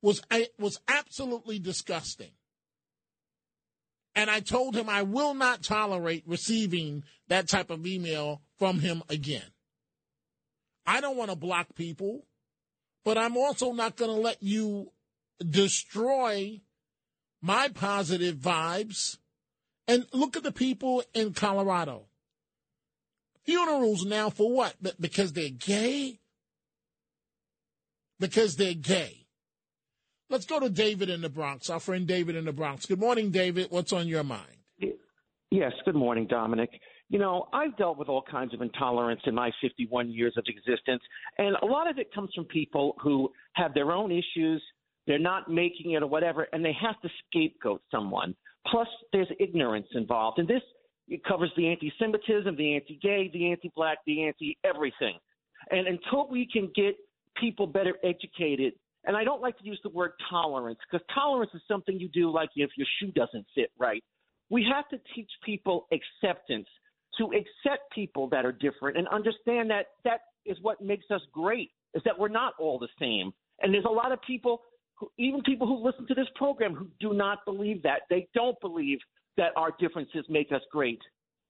was 0.00 0.22
I, 0.30 0.48
was 0.58 0.80
absolutely 0.88 1.58
disgusting. 1.58 2.30
And 4.14 4.30
I 4.30 4.40
told 4.40 4.74
him 4.74 4.88
I 4.88 5.02
will 5.02 5.34
not 5.34 5.62
tolerate 5.62 6.24
receiving 6.26 7.04
that 7.28 7.48
type 7.48 7.70
of 7.70 7.86
email 7.86 8.40
from 8.58 8.80
him 8.80 9.02
again. 9.10 9.50
I 10.86 11.02
don't 11.02 11.16
want 11.16 11.30
to 11.30 11.36
block 11.36 11.74
people, 11.74 12.24
but 13.04 13.18
I'm 13.18 13.36
also 13.36 13.72
not 13.72 13.96
going 13.96 14.10
to 14.10 14.20
let 14.20 14.42
you 14.42 14.92
destroy 15.46 16.62
my 17.42 17.68
positive 17.68 18.36
vibes. 18.36 19.18
And 19.88 20.06
look 20.12 20.36
at 20.36 20.42
the 20.42 20.52
people 20.52 21.04
in 21.14 21.32
Colorado. 21.32 22.06
Funerals 23.46 24.04
now 24.04 24.28
for 24.28 24.52
what? 24.52 24.74
Because 25.00 25.32
they're 25.32 25.48
gay? 25.50 26.18
Because 28.18 28.56
they're 28.56 28.74
gay. 28.74 29.26
Let's 30.28 30.46
go 30.46 30.58
to 30.58 30.68
David 30.68 31.08
in 31.08 31.20
the 31.20 31.28
Bronx, 31.28 31.70
our 31.70 31.78
friend 31.78 32.06
David 32.06 32.34
in 32.34 32.44
the 32.44 32.52
Bronx. 32.52 32.86
Good 32.86 32.98
morning, 32.98 33.30
David. 33.30 33.68
What's 33.70 33.92
on 33.92 34.08
your 34.08 34.24
mind? 34.24 34.42
Yes, 35.50 35.72
good 35.84 35.94
morning, 35.94 36.26
Dominic. 36.28 36.70
You 37.08 37.20
know, 37.20 37.46
I've 37.52 37.76
dealt 37.76 37.98
with 37.98 38.08
all 38.08 38.24
kinds 38.28 38.52
of 38.52 38.60
intolerance 38.60 39.20
in 39.26 39.34
my 39.34 39.52
51 39.62 40.10
years 40.10 40.34
of 40.36 40.44
existence, 40.48 41.02
and 41.38 41.54
a 41.62 41.66
lot 41.66 41.88
of 41.88 41.98
it 41.98 42.12
comes 42.12 42.30
from 42.34 42.46
people 42.46 42.96
who 43.00 43.30
have 43.52 43.72
their 43.72 43.92
own 43.92 44.10
issues, 44.10 44.60
they're 45.06 45.20
not 45.20 45.48
making 45.48 45.92
it 45.92 46.02
or 46.02 46.08
whatever, 46.08 46.48
and 46.52 46.64
they 46.64 46.74
have 46.82 47.00
to 47.02 47.08
scapegoat 47.28 47.80
someone. 47.92 48.34
Plus, 48.68 48.88
there's 49.12 49.28
ignorance 49.38 49.86
involved. 49.94 50.40
And 50.40 50.48
this 50.48 50.62
it 51.08 51.24
covers 51.24 51.50
the 51.56 51.68
anti 51.68 51.92
Semitism, 51.98 52.56
the 52.56 52.74
anti 52.74 52.98
gay, 53.02 53.30
the 53.32 53.50
anti 53.50 53.70
black, 53.74 53.98
the 54.06 54.24
anti 54.24 54.58
everything. 54.64 55.18
And 55.70 55.86
until 55.86 56.28
we 56.28 56.48
can 56.50 56.70
get 56.74 56.96
people 57.40 57.66
better 57.66 57.94
educated, 58.04 58.74
and 59.04 59.16
I 59.16 59.24
don't 59.24 59.40
like 59.40 59.56
to 59.58 59.64
use 59.64 59.80
the 59.82 59.90
word 59.90 60.12
tolerance 60.28 60.78
because 60.90 61.04
tolerance 61.14 61.52
is 61.54 61.62
something 61.68 61.98
you 61.98 62.08
do 62.08 62.30
like 62.30 62.50
if 62.56 62.70
your 62.76 62.86
shoe 63.00 63.12
doesn't 63.12 63.46
fit 63.54 63.70
right. 63.78 64.02
We 64.50 64.66
have 64.72 64.88
to 64.88 64.98
teach 65.14 65.30
people 65.44 65.86
acceptance 65.92 66.66
to 67.18 67.26
accept 67.26 67.90
people 67.92 68.28
that 68.28 68.44
are 68.44 68.52
different 68.52 68.96
and 68.96 69.08
understand 69.08 69.70
that 69.70 69.86
that 70.04 70.20
is 70.44 70.56
what 70.62 70.80
makes 70.80 71.06
us 71.10 71.20
great 71.32 71.70
is 71.94 72.02
that 72.04 72.18
we're 72.18 72.28
not 72.28 72.54
all 72.58 72.78
the 72.78 72.88
same. 72.98 73.32
And 73.62 73.72
there's 73.72 73.86
a 73.86 73.92
lot 73.92 74.12
of 74.12 74.20
people, 74.22 74.60
who, 74.94 75.10
even 75.18 75.42
people 75.42 75.66
who 75.66 75.84
listen 75.84 76.06
to 76.08 76.14
this 76.14 76.26
program, 76.34 76.74
who 76.74 76.88
do 77.00 77.14
not 77.14 77.38
believe 77.44 77.82
that. 77.82 78.02
They 78.10 78.28
don't 78.34 78.60
believe 78.60 78.98
that 79.36 79.52
our 79.56 79.70
differences 79.78 80.24
make 80.28 80.52
us 80.52 80.62
great. 80.70 81.00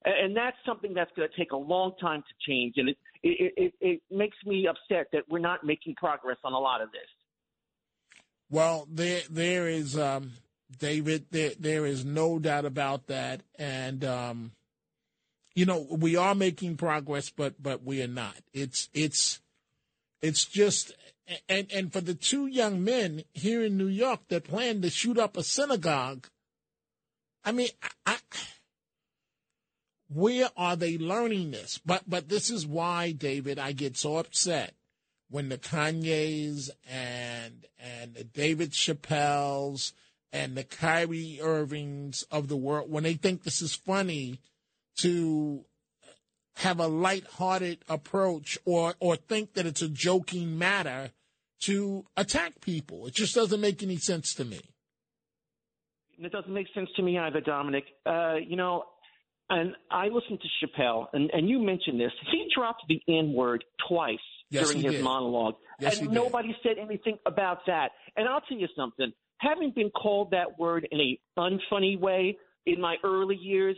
And, 0.05 0.37
that's 0.37 0.57
something 0.65 0.95
that's 0.95 1.11
going 1.17 1.29
to 1.29 1.37
take 1.37 1.53
a 1.53 1.57
long 1.57 1.93
time 2.01 2.23
to 2.23 2.51
change. 2.51 2.75
And 2.77 2.91
it, 2.91 2.97
it, 3.23 3.53
it, 3.57 3.75
it 3.81 4.03
makes 4.11 4.37
me 4.45 4.69
upset 4.69 5.09
that 5.13 5.23
we're 5.29 5.41
not 5.41 5.65
making 5.65 5.95
progress 5.97 6.37
on 6.45 6.53
a 6.53 6.59
lot 6.59 6.81
of 6.81 6.93
this. 6.93 7.09
Well, 8.49 8.87
there 8.89 9.23
there 9.29 9.67
is 9.67 9.99
um, 9.99 10.33
David. 10.79 11.27
There 11.31 11.51
there 11.59 11.85
is 11.85 12.05
no 12.05 12.39
doubt 12.39 12.65
about 12.65 13.09
that, 13.09 13.43
and 13.59 14.05
um, 14.05 14.53
you 15.57 15.67
know 15.67 15.85
we 15.91 16.15
are 16.15 16.35
making 16.35 16.77
progress, 16.77 17.29
but 17.29 17.61
but 17.61 17.83
we 17.83 18.03
are 18.03 18.09
not. 18.09 18.37
It's 18.53 18.89
it's 18.95 19.41
it's 20.23 20.45
just 20.45 20.93
and 21.49 21.67
and 21.73 21.93
for 21.93 22.01
the 22.01 22.15
two 22.15 22.47
young 22.47 22.85
men 22.85 23.25
here 23.33 23.65
in 23.65 23.77
New 23.77 23.89
York 23.89 24.21
that 24.29 24.45
planned 24.45 24.83
to 24.83 24.91
shoot 24.91 25.19
up 25.19 25.37
a 25.37 25.43
synagogue. 25.43 26.29
I 27.47 27.53
mean, 27.53 27.69
I, 28.05 28.17
where 30.09 30.51
are 30.57 30.75
they 30.75 30.99
learning 30.99 31.53
this? 31.53 31.79
But 31.79 32.03
but 32.09 32.29
this 32.29 32.51
is 32.51 32.67
why, 32.67 33.13
David, 33.13 33.61
I 33.61 33.71
get 33.71 33.97
so 33.97 34.17
upset 34.17 34.75
when 35.31 35.49
the 35.49 35.57
Kanyes 35.57 36.71
and 36.91 37.65
and 37.79 38.15
the 38.15 38.25
David 38.25 38.73
Chappelles 38.73 39.93
and 40.33 40.57
the 40.57 40.65
Kyrie 40.65 41.39
Irvings 41.41 42.25
of 42.33 42.49
the 42.49 42.57
world 42.57 42.91
when 42.91 43.05
they 43.05 43.15
think 43.15 43.45
this 43.45 43.63
is 43.63 43.75
funny 43.75 44.41
to 44.99 45.65
have 46.57 46.81
a 46.81 46.89
lighthearted 46.89 47.79
approach 47.89 48.59
or 48.65 48.95
or 48.99 49.15
think 49.15 49.55
that 49.55 49.67
it's 49.67 49.83
a 49.83 49.89
joking 49.89 50.59
matter 50.59 51.11
to 51.61 52.07
attack 52.17 52.61
people. 52.61 53.07
It 53.07 53.15
just 53.15 53.37
doesn't 53.37 53.61
make 53.61 53.85
any 53.85 53.99
sense 53.99 54.35
to 54.35 54.45
me. 54.45 54.61
It 56.19 56.33
doesn't 56.33 56.53
make 56.53 56.67
sense 56.75 56.89
to 56.97 57.03
me 57.03 57.19
either, 57.19 57.41
Dominic. 57.41 57.85
Uh, 58.05 58.35
you 58.37 58.57
know, 58.57 58.85
and 59.51 59.75
I 59.91 60.09
listened 60.09 60.41
to 60.41 60.67
Chappelle, 60.67 61.07
and, 61.13 61.31
and 61.33 61.49
you 61.49 61.61
mentioned 61.61 62.01
this. 62.01 62.13
He 62.33 62.49
dropped 62.55 62.83
the 62.89 63.01
N 63.09 63.33
word 63.33 63.65
twice 63.89 64.19
Yes, 64.51 64.69
during 64.69 64.83
his 64.85 64.95
did. 64.95 65.05
monologue, 65.05 65.55
Yes, 65.81 65.95
and 65.99 66.03
he 66.03 66.07
did. 66.09 66.15
nobody 66.15 66.57
said 66.63 66.79
anything 66.81 67.19
about 67.27 67.59
that. 67.67 67.91
And 68.17 68.29
I'll 68.29 68.41
tell 68.43 68.59
you 68.59 68.69
something. 68.77 69.13
Having 69.39 69.73
been 69.77 69.91
called 69.91 70.31
that 70.31 70.59
word 70.59 70.89
in 70.91 71.01
a 71.01 71.19
unfunny 71.39 71.99
way 71.99 72.37
in 72.65 72.81
my 72.81 72.97
early 73.05 73.37
years, 73.37 73.77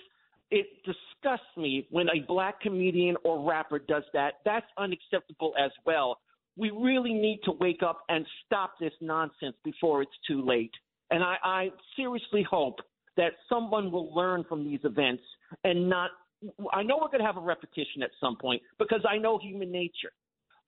it 0.50 0.66
disgusts 0.86 1.44
me 1.56 1.86
when 1.90 2.06
a 2.08 2.24
black 2.26 2.60
comedian 2.60 3.16
or 3.24 3.46
rapper 3.46 3.78
does 3.78 4.04
that. 4.14 4.34
That's 4.44 4.66
unacceptable 4.78 5.52
as 5.62 5.70
well. 5.84 6.18
We 6.56 6.70
really 6.70 7.12
need 7.12 7.40
to 7.44 7.52
wake 7.60 7.82
up 7.82 8.00
and 8.08 8.24
stop 8.46 8.74
this 8.80 8.92
nonsense 9.00 9.56
before 9.64 10.00
it's 10.02 10.12
too 10.26 10.42
late. 10.44 10.72
And 11.10 11.22
I, 11.22 11.36
I 11.42 11.68
seriously 11.96 12.44
hope 12.48 12.80
that 13.16 13.32
someone 13.48 13.90
will 13.90 14.14
learn 14.14 14.44
from 14.48 14.64
these 14.64 14.80
events 14.84 15.22
and 15.64 15.88
not. 15.88 16.10
I 16.72 16.84
know 16.84 16.98
we're 17.00 17.08
going 17.08 17.18
to 17.18 17.26
have 17.26 17.36
a 17.36 17.40
repetition 17.40 18.02
at 18.02 18.10
some 18.20 18.36
point 18.36 18.62
because 18.78 19.00
I 19.08 19.18
know 19.18 19.38
human 19.38 19.72
nature, 19.72 20.12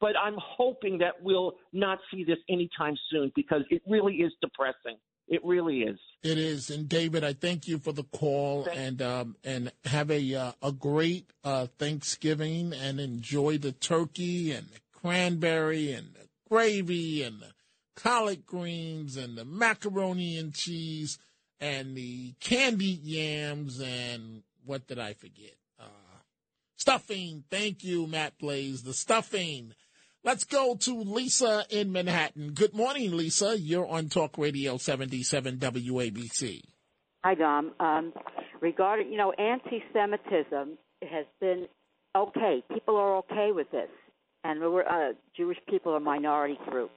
but 0.01 0.13
I'm 0.21 0.37
hoping 0.39 0.99
that 0.99 1.23
we'll 1.23 1.53
not 1.73 1.99
see 2.11 2.25
this 2.25 2.39
anytime 2.49 2.97
soon 3.11 3.31
because 3.37 3.63
it 3.71 3.83
really 3.87 4.15
is 4.15 4.33
depressing. 4.43 4.99
It 5.29 5.45
really 5.45 5.83
is. 5.83 5.97
It 6.25 6.39
is, 6.39 6.71
and 6.71 6.89
David, 6.89 7.23
I 7.23 7.35
thank 7.35 7.69
you 7.69 7.79
for 7.79 7.93
the 7.93 8.03
call, 8.03 8.67
and 8.75 9.01
um, 9.01 9.37
and 9.45 9.71
have 9.85 10.11
a 10.11 10.35
uh, 10.35 10.53
a 10.61 10.73
great 10.73 11.31
uh, 11.45 11.69
Thanksgiving, 11.79 12.73
and 12.73 12.99
enjoy 12.99 13.59
the 13.59 13.71
turkey 13.71 14.51
and 14.51 14.67
the 14.67 14.81
cranberry 14.93 15.93
and 15.93 16.15
the 16.15 16.27
gravy 16.49 17.23
and 17.23 17.41
the 17.41 17.53
collard 18.03 18.47
greens 18.47 19.17
and 19.17 19.37
the 19.37 19.45
macaroni 19.45 20.39
and 20.39 20.55
cheese 20.55 21.19
and 21.61 21.95
the 21.95 22.35
candied 22.41 23.03
yams 23.03 23.81
and 23.81 24.43
what 24.65 24.87
did 24.87 24.99
I 24.99 25.15
forget? 25.15 25.57
Uh, 25.79 26.19
stuffing. 26.77 27.45
Thank 27.51 27.85
you, 27.85 28.07
Matt 28.07 28.39
Blaze. 28.39 28.83
The 28.83 28.95
stuffing. 28.95 29.75
Let's 30.23 30.45
go 30.45 30.77
to 30.77 30.95
Lisa 31.01 31.65
in 31.71 31.93
Manhattan. 31.93 32.53
Good 32.53 32.75
morning, 32.75 33.17
Lisa. 33.17 33.59
You're 33.59 33.87
on 33.87 34.09
Talk 34.09 34.37
Radio 34.37 34.77
77 34.77 35.57
WABC. 35.57 36.63
Hi, 37.25 37.35
Dom. 37.35 37.73
Um, 37.81 38.13
regarding, 38.61 39.11
you 39.11 39.19
know, 39.19 39.33
anti-Semitism 39.33 40.79
has 41.03 41.27
been 41.41 41.67
okay. 42.17 42.63
People 42.73 42.97
are 42.97 43.17
okay 43.19 43.53
with 43.53 43.71
this, 43.71 43.89
and 44.45 44.61
we're 44.61 44.83
uh, 44.83 45.13
Jewish 45.37 45.59
people 45.69 45.93
are 45.95 46.01
minority 46.01 46.59
group. 46.69 46.91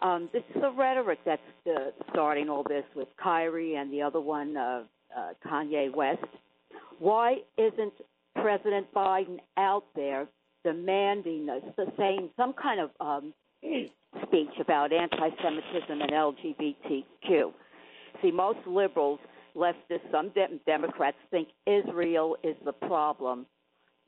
Um, 0.00 0.28
this 0.32 0.42
is 0.54 0.60
the 0.60 0.70
rhetoric 0.70 1.18
that's 1.24 1.42
uh, 1.66 1.90
starting 2.10 2.48
all 2.48 2.62
this 2.62 2.84
with 2.94 3.08
Kyrie 3.22 3.74
and 3.74 3.92
the 3.92 4.02
other 4.02 4.20
one, 4.20 4.56
uh, 4.56 4.82
uh, 5.16 5.30
Kanye 5.44 5.92
West. 5.94 6.24
Why 6.98 7.38
isn't 7.56 7.92
President 8.36 8.92
Biden 8.94 9.38
out 9.56 9.84
there 9.96 10.28
demanding 10.64 11.46
this, 11.46 11.88
saying 11.96 12.30
some 12.36 12.52
kind 12.52 12.80
of 12.80 12.90
um, 13.00 13.34
speech 14.26 14.50
about 14.60 14.92
anti-Semitism 14.92 16.00
and 16.00 16.10
LGBTQ? 16.10 17.52
See, 18.22 18.30
most 18.30 18.58
liberals, 18.66 19.18
leftists, 19.56 20.10
some 20.12 20.28
de- 20.30 20.60
Democrats 20.66 21.16
think 21.30 21.48
Israel 21.66 22.36
is 22.44 22.56
the 22.64 22.72
problem. 22.72 23.46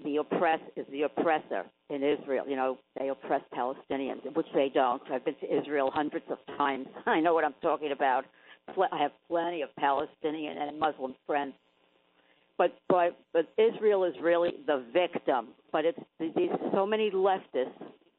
The 0.04 0.16
oppress 0.16 0.60
is 0.76 0.86
the 0.90 1.02
oppressor 1.02 1.64
in 1.90 2.02
Israel. 2.02 2.44
You 2.48 2.56
know, 2.56 2.78
they 2.98 3.08
oppress 3.08 3.42
Palestinians, 3.54 4.34
which 4.34 4.46
they 4.54 4.70
don't. 4.72 5.02
I've 5.10 5.24
been 5.24 5.34
to 5.36 5.58
Israel 5.58 5.90
hundreds 5.92 6.26
of 6.30 6.38
times. 6.56 6.86
I 7.06 7.20
know 7.20 7.34
what 7.34 7.44
I'm 7.44 7.54
talking 7.62 7.92
about. 7.92 8.24
I 8.68 9.02
have 9.02 9.12
plenty 9.28 9.62
of 9.62 9.74
Palestinian 9.76 10.56
and 10.56 10.78
Muslim 10.78 11.14
friends. 11.26 11.54
But 12.56 12.76
but 12.88 13.18
but 13.32 13.48
Israel 13.58 14.04
is 14.04 14.14
really 14.22 14.52
the 14.66 14.84
victim. 14.92 15.48
But 15.72 15.84
it's 15.86 15.98
these 16.18 16.50
so 16.72 16.86
many 16.86 17.10
leftists, 17.10 17.72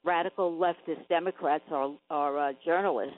radical 0.03 0.51
leftist 0.51 1.07
Democrats 1.07 1.63
are 1.71 1.91
are 2.09 2.49
uh, 2.49 2.53
journalists 2.65 3.17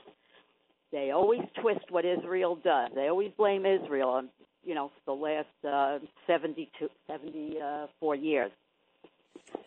they 0.94 1.10
always 1.10 1.42
twist 1.60 1.86
what 1.90 2.06
Israel 2.06 2.56
does. 2.64 2.92
They 2.94 3.08
always 3.08 3.32
blame 3.36 3.66
Israel 3.66 4.10
on, 4.10 4.30
you 4.64 4.76
know, 4.76 4.92
the 5.08 5.12
last 5.12 5.48
uh, 5.68 5.98
72, 6.28 6.88
74 7.08 8.16
years. 8.16 8.52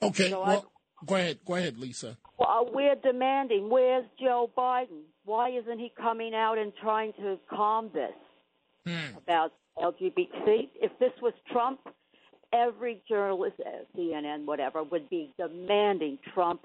Okay, 0.01 0.31
So 0.31 0.41
well, 0.43 0.71
go 1.07 1.15
ahead, 1.15 1.39
go 1.47 1.55
ahead, 1.55 1.79
Lisa. 1.79 2.17
Well, 2.39 2.71
we're 2.73 2.97
demanding, 2.97 3.71
where's 3.71 4.05
Joe 4.21 4.51
Biden? 4.57 5.03
Why 5.25 5.51
isn't 5.51 5.79
he 5.79 5.93
coming 6.01 6.35
out 6.35 6.59
and 6.59 6.73
trying 6.83 7.13
to 7.15 7.39
calm 7.49 7.91
this 7.95 8.13
Hmm. 8.87 9.17
about 9.17 9.53
LGBT? 9.79 10.71
If 10.81 10.93
this 10.99 11.13
was 11.23 11.33
Trump, 11.51 11.81
every 12.53 13.03
journalist, 13.09 13.57
uh, 13.65 13.85
CNN, 13.97 14.45
whatever, 14.47 14.83
would 14.85 15.09
be 15.11 15.33
demanding 15.39 16.19
Trump, 16.35 16.65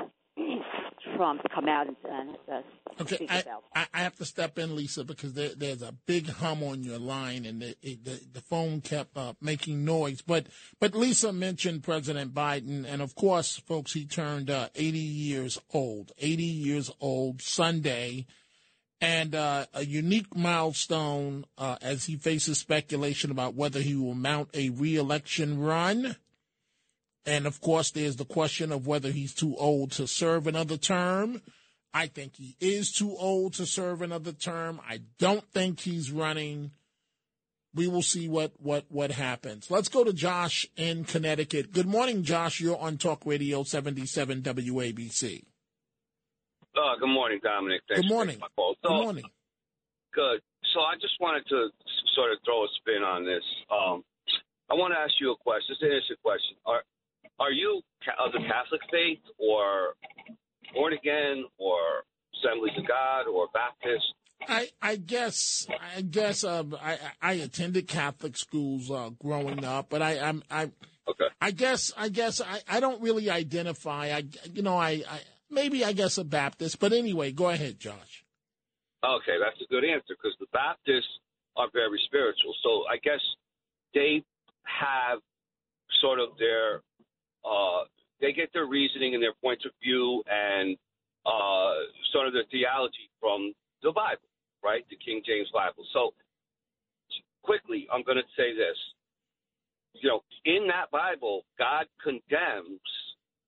Trump 1.16 1.42
come 1.54 1.68
out 1.68 1.88
and, 1.88 1.96
and 2.04 2.38
uh, 2.52 2.62
Okay, 3.00 3.26
I, 3.30 3.44
I, 3.76 3.86
I 3.94 4.00
have 4.00 4.16
to 4.18 4.26
step 4.26 4.60
in, 4.60 4.76
Lisa, 4.76 5.04
because 5.04 5.34
there, 5.34 5.52
there's 5.56 5.82
a 5.82 5.94
big 6.06 6.30
hum 6.30 6.62
on 6.62 6.84
your 6.84 7.00
line, 7.00 7.46
and 7.46 7.62
the 7.62 7.76
it, 7.82 8.04
the, 8.04 8.20
the 8.34 8.42
phone 8.42 8.82
kept 8.82 9.18
uh, 9.18 9.34
making 9.42 9.86
noise. 9.86 10.22
But 10.22 10.48
but 10.80 10.94
Lisa 10.94 11.32
mentioned 11.32 11.84
President 11.84 12.34
Biden, 12.34 12.86
and 12.86 13.02
of 13.02 13.16
course, 13.16 13.58
folks, 13.58 13.94
he 13.94 14.06
turned 14.06 14.50
uh, 14.50 14.70
80 14.76 15.00
years 15.00 15.60
old. 15.74 16.12
80 16.20 16.44
years 16.44 16.92
old 17.00 17.42
Sunday, 17.42 18.26
and 19.00 19.34
uh, 19.34 19.66
a 19.74 19.86
unique 19.86 20.36
milestone 20.36 21.46
uh, 21.58 21.78
as 21.82 22.06
he 22.06 22.18
faces 22.18 22.60
speculation 22.60 23.32
about 23.32 23.56
whether 23.56 23.80
he 23.80 23.96
will 23.96 24.16
mount 24.16 24.50
a 24.54 24.70
reelection 24.70 25.60
run. 25.60 26.18
And 27.26 27.46
of 27.46 27.62
course, 27.62 27.92
there's 27.92 28.16
the 28.16 28.26
question 28.26 28.72
of 28.72 28.88
whether 28.88 29.12
he's 29.12 29.34
too 29.34 29.56
old 29.58 29.92
to 29.94 30.08
serve 30.08 30.48
another 30.48 30.78
term. 30.78 31.42
I 31.94 32.08
think 32.08 32.36
he 32.36 32.56
is 32.60 32.92
too 32.92 33.16
old 33.18 33.54
to 33.56 33.66
serve 33.66 34.02
another 34.02 34.32
term. 34.32 34.80
I 34.88 35.02
don't 35.20 35.44
think 35.52 35.82
he's 35.82 36.12
running. 36.12 36.72
We 37.74 37.88
will 37.88 38.02
see 38.02 38.28
what 38.28 38.54
what 38.60 38.86
what 38.90 39.12
happens. 39.12 39.70
Let's 39.70 39.88
go 39.88 40.04
to 40.04 40.12
Josh 40.14 40.66
in 40.76 41.04
Connecticut. 41.06 41.72
Good 41.72 41.88
morning, 41.88 42.24
Josh. 42.24 42.60
You're 42.60 42.78
on 42.78 42.98
Talk 42.98 43.22
Radio 43.26 43.64
77 43.64 44.42
WABC. 44.42 45.44
Uh, 46.76 46.96
good 47.00 47.10
morning, 47.10 47.40
Dominic. 47.44 47.82
Thanks 47.88 48.02
Good 48.02 48.10
morning. 48.10 48.36
taking 48.36 48.42
my 48.42 48.48
call. 48.56 48.76
So, 48.82 48.90
Good 48.90 49.04
morning. 49.04 49.26
Good. 50.14 50.40
So 50.74 50.80
I 50.82 50.96
just 50.96 51.16
wanted 51.20 51.44
to 51.50 51.70
sort 52.16 52.32
of 52.32 52.40
throw 52.46 52.64
a 52.64 52.68
spin 52.80 53.04
on 53.04 53.26
this. 53.26 53.44
Um, 53.72 54.04
I 54.70 54.76
want 54.76 54.94
to 54.94 55.00
ask 55.00 55.12
you 55.20 55.32
a 55.32 55.38
question. 55.38 55.76
It's 55.76 55.82
an 55.82 55.92
innocent 55.92 56.20
question. 56.24 56.56
Are 56.66 56.84
are 57.40 57.52
you 57.52 57.82
of 58.24 58.32
the 58.32 58.40
Catholic 58.40 58.82
faith, 58.92 59.20
or 59.38 59.96
born 60.74 60.94
again, 60.94 61.46
or 61.58 61.78
Assemblies 62.36 62.78
of 62.78 62.88
God, 62.88 63.28
or 63.28 63.48
Baptist? 63.54 64.06
I 64.48 64.70
I 64.82 64.96
guess 64.96 65.68
I 65.96 66.02
guess 66.02 66.44
um, 66.44 66.76
I 66.82 66.98
I 67.22 67.34
attended 67.34 67.88
Catholic 67.88 68.38
schools 68.38 68.90
uh, 68.90 69.10
growing 69.20 69.64
up, 69.64 69.88
but 69.90 70.02
I 70.02 70.20
I'm 70.20 70.44
I 70.50 70.72
Okay. 71.08 71.26
I 71.42 71.52
guess 71.52 71.92
I 71.98 72.10
guess 72.10 72.42
I, 72.42 72.62
I 72.68 72.80
don't 72.80 73.02
really 73.02 73.30
identify. 73.30 74.12
I 74.12 74.24
you 74.54 74.62
know 74.62 74.78
I, 74.78 75.04
I 75.10 75.20
maybe 75.50 75.84
I 75.84 75.94
guess 75.94 76.18
a 76.18 76.24
Baptist, 76.24 76.80
but 76.80 76.94
anyway, 76.94 77.32
go 77.32 77.50
ahead, 77.50 77.80
Josh. 77.80 78.24
Okay, 79.04 79.38
that's 79.42 79.60
a 79.62 79.68
good 79.74 79.84
answer 79.84 80.16
because 80.16 80.36
the 80.40 80.46
Baptists 80.54 81.20
are 81.58 81.68
very 81.74 82.00
spiritual. 82.06 82.54
So 82.64 82.84
I 82.90 82.98
guess 83.04 83.20
they 83.94 84.24
have 84.64 85.20
sort 86.02 86.20
of 86.20 86.30
their 86.38 86.82
uh, 87.46 87.84
they 88.20 88.32
get 88.34 88.50
their 88.54 88.66
reasoning 88.66 89.14
and 89.14 89.24
their 89.24 89.34
points 89.42 89.66
of 89.66 89.72
view 89.84 90.24
and 90.30 90.78
uh, 91.26 91.74
sort 92.14 92.28
of 92.28 92.34
their 92.34 92.46
theology 92.52 93.10
from 93.20 93.54
the 93.84 93.92
Bible, 93.92 94.28
right? 94.64 94.84
The 94.90 94.98
King 94.98 95.22
James 95.26 95.50
Bible. 95.54 95.84
So 95.94 96.14
quickly, 97.44 97.88
I'm 97.92 98.04
going 98.04 98.18
to 98.18 98.28
say 98.38 98.54
this. 98.54 98.78
You 99.94 100.10
know, 100.10 100.22
in 100.46 100.68
that 100.68 100.90
Bible, 100.92 101.44
God 101.58 101.86
condemns 102.02 102.80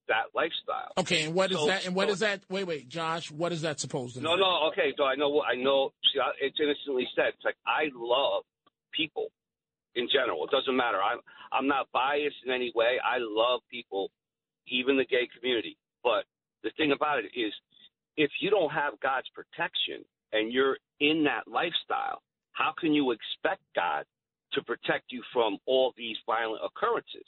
that 0.10 0.26
lifestyle. 0.36 0.92
Okay, 0.98 1.24
and 1.24 1.34
what 1.34 1.52
is 1.52 1.58
So- 1.58 1.68
that? 1.68 1.86
And 1.86 1.96
what 1.96 2.08
so- 2.08 2.14
is 2.14 2.20
that? 2.20 2.42
Wait, 2.50 2.66
wait, 2.66 2.90
Josh. 2.90 3.32
What 3.32 3.52
is 3.54 3.62
that 3.62 3.80
supposed 3.80 4.16
to 4.16 4.22
No, 4.22 4.32
mean? 4.32 4.40
no, 4.42 4.68
okay. 4.72 4.94
So 4.98 5.06
I 5.06 5.16
know, 5.16 5.42
I 5.42 5.56
know. 5.56 5.94
See, 6.14 6.20
it's 6.42 6.58
innocently 6.60 7.08
said. 7.16 7.28
It's 7.36 7.46
like 7.46 7.56
I 7.66 7.90
love 7.96 8.44
people 8.92 9.32
in 9.96 10.08
general. 10.12 10.44
It 10.46 10.52
doesn't 10.52 10.76
matter. 10.76 10.98
I'm 11.02 11.20
I'm 11.52 11.68
not 11.68 11.88
biased 11.94 12.38
in 12.46 12.52
any 12.52 12.72
way. 12.76 12.98
I 13.04 13.18
love 13.20 13.62
people, 13.70 14.10
even 14.68 14.98
the 14.98 15.06
gay 15.06 15.28
community. 15.38 15.78
But 16.04 16.26
the 16.64 16.72
thing 16.78 16.92
about 16.92 17.20
it 17.20 17.32
is, 17.40 17.54
if 18.18 18.32
you 18.42 18.50
don't 18.50 18.72
have 18.72 19.00
God's 19.02 19.28
protection 19.34 20.04
and 20.32 20.52
you're 20.52 20.78
in 21.00 21.24
that 21.26 21.48
lifestyle, 21.48 22.22
how 22.54 22.74
can 22.80 22.94
you 22.94 23.12
expect 23.12 23.62
God 23.76 24.06
to 24.54 24.62
protect 24.64 25.12
you 25.12 25.22
from 25.32 25.58
all 25.66 25.94
these 25.98 26.18
violent 26.26 26.62
occurrences? 26.66 27.28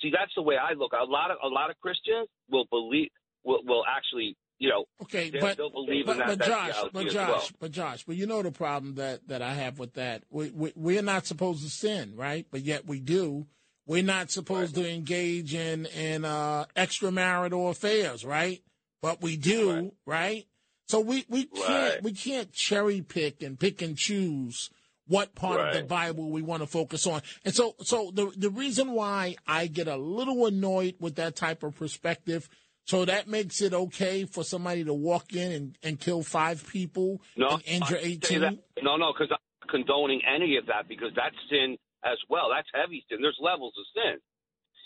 See, 0.00 0.10
that's 0.10 0.32
the 0.34 0.42
way 0.42 0.56
I 0.56 0.72
look. 0.72 0.92
A 0.92 1.04
lot 1.04 1.30
of 1.30 1.38
a 1.42 1.48
lot 1.48 1.70
of 1.70 1.78
Christians 1.80 2.28
will 2.50 2.66
believe 2.70 3.10
will, 3.44 3.62
will 3.64 3.84
actually 3.86 4.36
you 4.62 4.68
know, 4.68 4.84
Okay, 5.02 5.28
they'll, 5.30 5.40
but 5.40 5.56
they'll 5.56 5.70
believe 5.70 6.06
but, 6.06 6.12
in 6.12 6.18
that. 6.18 6.38
but 6.38 6.46
Josh, 6.46 6.76
but 6.92 7.04
Josh, 7.08 7.16
well. 7.16 7.48
but 7.58 7.72
Josh, 7.72 8.04
but 8.04 8.14
you 8.14 8.26
know 8.26 8.42
the 8.42 8.52
problem 8.52 8.94
that 8.94 9.26
that 9.26 9.42
I 9.42 9.54
have 9.54 9.80
with 9.80 9.94
that. 9.94 10.22
We, 10.30 10.50
we 10.50 10.72
we're 10.76 11.02
not 11.02 11.26
supposed 11.26 11.64
to 11.64 11.68
sin, 11.70 12.14
right? 12.16 12.46
But 12.50 12.62
yet 12.62 12.86
we 12.86 13.00
do. 13.00 13.46
We're 13.86 14.04
not 14.04 14.30
supposed 14.30 14.76
to 14.76 14.88
engage 14.88 15.52
in 15.52 15.86
in 15.86 16.24
uh, 16.24 16.66
extramarital 16.76 17.70
affairs, 17.70 18.24
right? 18.24 18.62
But 19.02 19.20
we 19.20 19.36
do, 19.36 19.92
right? 20.06 20.46
So 20.86 21.00
we 21.00 21.24
we 21.28 21.46
can't 21.46 21.94
Right. 21.94 22.02
we 22.02 22.12
can't 22.12 22.52
cherry 22.52 23.00
pick 23.02 23.42
and 23.42 23.58
pick 23.58 23.82
and 23.82 23.96
choose 23.98 24.70
what 25.08 25.34
part 25.34 25.60
of 25.60 25.74
the 25.74 25.82
Bible 25.82 26.30
we 26.30 26.42
want 26.42 26.62
to 26.62 26.68
focus 26.68 27.04
on. 27.08 27.20
And 27.44 27.52
so 27.52 27.74
so 27.80 28.12
the 28.14 28.30
the 28.36 28.50
reason 28.50 28.92
why 28.92 29.34
I 29.44 29.66
get 29.66 29.88
a 29.88 29.96
little 29.96 30.46
annoyed 30.46 30.94
with 31.00 31.16
that 31.16 31.34
type 31.34 31.64
of 31.64 31.74
perspective. 31.74 32.48
So 32.84 33.04
that 33.04 33.28
makes 33.28 33.60
it 33.60 33.72
okay 33.72 34.24
for 34.24 34.42
somebody 34.42 34.84
to 34.84 34.94
walk 34.94 35.32
in 35.32 35.52
and, 35.52 35.78
and 35.82 36.00
kill 36.00 36.22
five 36.22 36.66
people 36.68 37.22
No, 37.36 37.48
and 37.50 37.62
injure 37.64 37.98
18? 38.00 38.40
No, 38.82 38.96
no, 38.96 39.12
because 39.12 39.28
I'm 39.30 39.38
not 39.60 39.70
condoning 39.70 40.20
any 40.26 40.56
of 40.56 40.66
that 40.66 40.88
because 40.88 41.10
that's 41.14 41.36
sin 41.48 41.76
as 42.04 42.18
well. 42.28 42.48
That's 42.54 42.68
heavy 42.74 43.04
sin. 43.08 43.18
There's 43.22 43.38
levels 43.40 43.74
of 43.78 43.84
sin. 43.94 44.18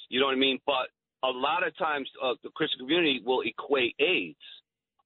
You 0.08 0.20
know 0.20 0.26
what 0.26 0.36
I 0.36 0.38
mean? 0.38 0.58
But 0.66 0.92
a 1.24 1.32
lot 1.32 1.66
of 1.66 1.76
times 1.78 2.08
uh, 2.22 2.34
the 2.42 2.50
Christian 2.50 2.80
community 2.80 3.22
will 3.24 3.40
equate 3.40 3.96
AIDS 3.98 4.36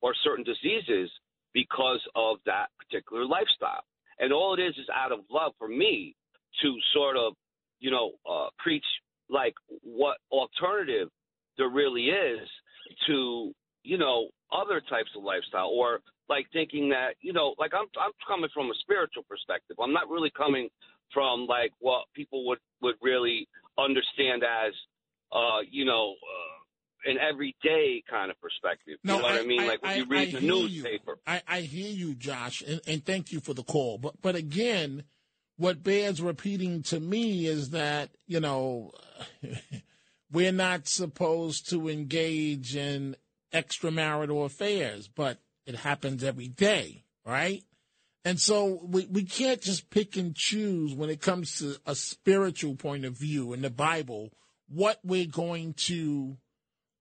or 0.02 0.14
certain 0.24 0.44
diseases 0.44 1.10
because 1.54 2.00
of 2.14 2.38
that 2.46 2.66
particular 2.78 3.24
lifestyle. 3.24 3.84
And 4.18 4.32
all 4.32 4.54
it 4.54 4.60
is 4.60 4.74
is 4.76 4.86
out 4.94 5.12
of 5.12 5.20
love 5.30 5.52
for 5.58 5.68
me 5.68 6.14
to 6.62 6.76
sort 6.92 7.16
of, 7.16 7.34
you 7.78 7.90
know, 7.90 8.12
uh, 8.28 8.48
preach 8.58 8.84
like 9.28 9.54
what 9.82 10.18
alternative 10.30 11.08
there 11.56 11.68
really 11.68 12.06
is 12.06 12.48
to, 13.06 13.52
you 13.82 13.98
know, 13.98 14.28
other 14.52 14.80
types 14.80 15.10
of 15.16 15.22
lifestyle 15.22 15.68
or 15.68 16.00
like 16.28 16.46
thinking 16.52 16.90
that, 16.90 17.14
you 17.20 17.32
know, 17.32 17.54
like 17.58 17.72
I'm 17.74 17.86
I'm 18.00 18.12
coming 18.26 18.50
from 18.52 18.70
a 18.70 18.74
spiritual 18.80 19.24
perspective. 19.28 19.76
I'm 19.82 19.92
not 19.92 20.08
really 20.08 20.30
coming 20.36 20.68
from 21.12 21.46
like 21.46 21.72
what 21.78 22.04
people 22.14 22.46
would 22.46 22.58
would 22.82 22.96
really 23.02 23.48
understand 23.78 24.42
as 24.44 24.72
uh, 25.32 25.60
you 25.70 25.84
know, 25.84 26.14
uh, 26.14 27.10
an 27.10 27.18
everyday 27.18 28.02
kind 28.10 28.30
of 28.30 28.40
perspective. 28.40 28.98
You 29.02 29.08
know 29.12 29.18
what 29.18 29.32
I, 29.32 29.42
mean? 29.42 29.66
like 29.66 29.82
when 29.82 29.96
you 29.96 30.04
read 30.06 30.32
the 30.32 30.40
you. 30.40 30.48
newspaper. 30.48 31.18
I, 31.26 31.42
I 31.46 31.60
hear 31.60 31.90
you, 31.90 32.14
Josh, 32.14 32.62
and, 32.66 32.80
and 32.86 33.04
thank 33.04 33.32
you 33.32 33.40
for 33.40 33.54
the 33.54 33.62
call. 33.62 33.98
But 33.98 34.20
but 34.20 34.34
again, 34.34 35.04
what 35.56 35.82
bears 35.82 36.20
repeating 36.20 36.82
to 36.84 37.00
me 37.00 37.46
is 37.46 37.70
that 37.70 38.10
you 38.26 38.40
know 38.40 38.92
we're 40.32 40.52
not 40.52 40.86
supposed 40.86 41.68
to 41.70 41.88
engage 41.88 42.76
in 42.76 43.16
extramarital 43.52 44.44
affairs, 44.44 45.08
but 45.08 45.38
it 45.66 45.76
happens 45.76 46.22
every 46.22 46.48
day, 46.48 47.04
right? 47.24 47.62
And 48.24 48.38
so 48.38 48.80
we, 48.84 49.06
we 49.06 49.24
can't 49.24 49.60
just 49.60 49.90
pick 49.90 50.16
and 50.16 50.34
choose 50.34 50.94
when 50.94 51.10
it 51.10 51.20
comes 51.20 51.58
to 51.58 51.76
a 51.86 51.94
spiritual 51.94 52.76
point 52.76 53.04
of 53.04 53.16
view 53.16 53.52
in 53.52 53.62
the 53.62 53.70
Bible 53.70 54.30
what 54.68 55.00
we're 55.02 55.26
going 55.26 55.72
to 55.74 56.36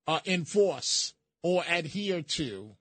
uh, 0.07 0.19
enforce 0.25 1.13
or 1.43 1.63
adhere 1.69 2.21
to 2.21 2.75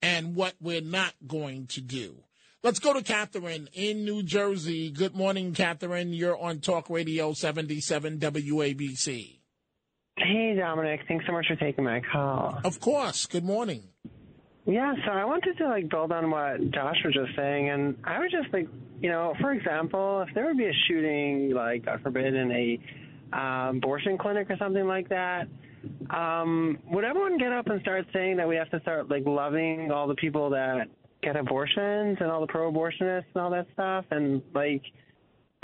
and 0.00 0.34
what 0.34 0.54
we're 0.60 0.80
not 0.80 1.14
going 1.26 1.66
to 1.68 1.80
do. 1.80 2.16
Let's 2.62 2.78
go 2.78 2.92
to 2.94 3.02
Catherine 3.02 3.68
in 3.72 4.04
New 4.04 4.22
Jersey. 4.22 4.90
Good 4.90 5.16
morning, 5.16 5.52
Catherine. 5.52 6.12
You're 6.12 6.40
on 6.40 6.60
Talk 6.60 6.88
Radio 6.88 7.32
77 7.32 8.18
WABC. 8.18 9.41
Hey, 10.22 10.54
Dominic. 10.54 11.00
Thanks 11.08 11.26
so 11.26 11.32
much 11.32 11.46
for 11.48 11.56
taking 11.56 11.84
my 11.84 12.00
call. 12.00 12.60
Of 12.64 12.78
course. 12.80 13.26
Good 13.26 13.44
morning. 13.44 13.82
Yeah, 14.64 14.94
so 15.04 15.10
I 15.10 15.24
wanted 15.24 15.58
to 15.58 15.66
like 15.68 15.88
build 15.88 16.12
on 16.12 16.30
what 16.30 16.70
Josh 16.70 16.96
was 17.04 17.14
just 17.14 17.34
saying, 17.34 17.70
and 17.70 17.96
I 18.04 18.20
would 18.20 18.30
just 18.30 18.52
like, 18.52 18.68
you 19.00 19.10
know, 19.10 19.34
for 19.40 19.52
example, 19.52 20.24
if 20.26 20.32
there 20.34 20.46
would 20.46 20.56
be 20.56 20.66
a 20.66 20.72
shooting, 20.86 21.50
like 21.52 21.86
God 21.86 22.00
forbid, 22.02 22.34
in 22.34 22.52
a 22.52 23.36
um, 23.36 23.78
abortion 23.78 24.16
clinic 24.16 24.48
or 24.50 24.56
something 24.58 24.86
like 24.86 25.08
that, 25.08 25.48
um, 26.10 26.78
would 26.92 27.04
everyone 27.04 27.38
get 27.38 27.52
up 27.52 27.66
and 27.66 27.80
start 27.80 28.06
saying 28.12 28.36
that 28.36 28.46
we 28.46 28.54
have 28.54 28.70
to 28.70 28.80
start 28.80 29.10
like 29.10 29.24
loving 29.26 29.90
all 29.90 30.06
the 30.06 30.14
people 30.14 30.50
that 30.50 30.86
get 31.22 31.34
abortions 31.34 32.18
and 32.20 32.30
all 32.30 32.40
the 32.40 32.46
pro-abortionists 32.46 33.24
and 33.34 33.42
all 33.42 33.50
that 33.50 33.66
stuff, 33.72 34.04
and 34.12 34.42
like, 34.54 34.82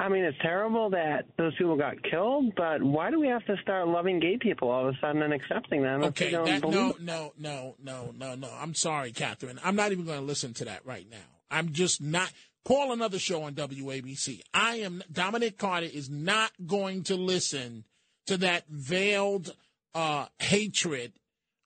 I 0.01 0.09
mean, 0.09 0.23
it's 0.23 0.39
terrible 0.41 0.91
that 0.91 1.27
those 1.37 1.57
people 1.57 1.77
got 1.77 2.01
killed, 2.05 2.55
but 2.57 2.81
why 2.83 3.11
do 3.11 3.19
we 3.19 3.27
have 3.27 3.45
to 3.47 3.57
start 3.61 3.89
loving 3.89 4.21
gay 4.21 4.39
people 4.41 4.71
all 4.71 4.89
of 4.89 4.95
a 4.95 4.99
sudden 5.01 5.23
and 5.23 5.35
accepting 5.35 5.83
them 5.83 6.05
Okay, 6.05 6.31
don't 6.31 6.45
that, 6.47 6.63
no, 6.63 6.95
no, 7.01 7.33
no, 7.37 7.75
no, 7.83 8.15
no, 8.17 8.35
no. 8.37 8.49
I'm 8.61 8.75
sorry, 8.75 9.11
Catherine. 9.11 9.59
I'm 9.65 9.75
not 9.75 9.91
even 9.91 10.05
going 10.05 10.21
to 10.21 10.25
listen 10.25 10.55
to 10.55 10.67
that 10.67 10.87
right 10.87 11.07
now. 11.11 11.17
I'm 11.51 11.73
just 11.73 12.01
not. 12.01 12.33
Call 12.65 12.93
another 12.93 13.19
show 13.19 13.43
on 13.45 13.55
WABC. 13.55 14.41
I 14.55 14.77
am 14.77 15.03
Dominic 15.11 15.59
Carter 15.59 15.87
is 15.87 16.11
not 16.11 16.53
going 16.65 17.03
to 17.05 17.17
listen 17.17 17.85
to 18.27 18.37
that 18.37 18.69
veiled 18.69 19.55
uh, 19.95 20.27
hatred. 20.39 21.15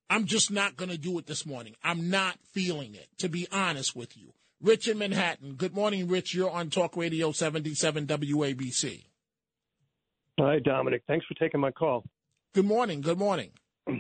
I'm 0.09 0.27
just 0.27 0.51
not 0.51 0.77
going 0.77 0.91
to 0.91 0.99
do 0.99 1.19
it 1.19 1.27
this 1.27 1.45
morning. 1.45 1.75
I'm 1.83 2.09
not 2.09 2.39
feeling 2.53 2.95
it, 2.95 3.09
to 3.19 3.29
be 3.29 3.47
honest 3.51 3.97
with 3.97 4.17
you. 4.17 4.33
Rich 4.63 4.87
in 4.87 4.97
Manhattan. 4.99 5.55
Good 5.55 5.75
morning, 5.75 6.07
Rich. 6.07 6.35
You're 6.35 6.51
on 6.51 6.71
Talk 6.71 6.97
Radio 6.97 7.33
77 7.33 8.07
WABC. 8.07 9.07
Hi, 10.39 10.61
Dominic. 10.61 11.03
Thanks 11.09 11.27
for 11.27 11.35
taking 11.35 11.61
my 11.61 11.73
call. 11.73 12.05
Good 12.55 12.65
morning. 12.65 13.01
Good 13.01 13.19
morning. 13.19 13.51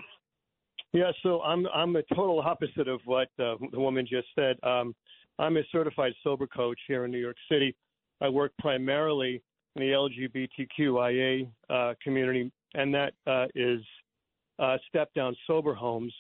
Yeah, 0.94 1.10
so 1.22 1.40
I'm 1.40 1.66
I'm 1.74 1.96
a 1.96 2.02
total 2.14 2.40
opposite 2.40 2.86
of 2.86 3.00
what 3.06 3.28
uh, 3.38 3.54
the 3.72 3.80
woman 3.80 4.06
just 4.06 4.26
said. 4.34 4.56
Um, 4.62 4.94
I'm 5.38 5.56
a 5.56 5.62
certified 5.72 6.12
sober 6.22 6.46
coach 6.46 6.78
here 6.86 7.06
in 7.06 7.10
New 7.10 7.18
York 7.18 7.36
City. 7.50 7.74
I 8.20 8.28
work 8.28 8.52
primarily 8.58 9.42
in 9.74 9.80
the 9.82 9.92
LGBTQIA 10.78 11.48
uh, 11.70 11.94
community, 12.04 12.52
and 12.74 12.94
that 12.94 13.14
uh, 13.26 13.46
is 13.54 13.80
uh, 14.58 14.76
step 14.86 15.08
down 15.14 15.34
sober 15.46 15.72
homes 15.72 16.12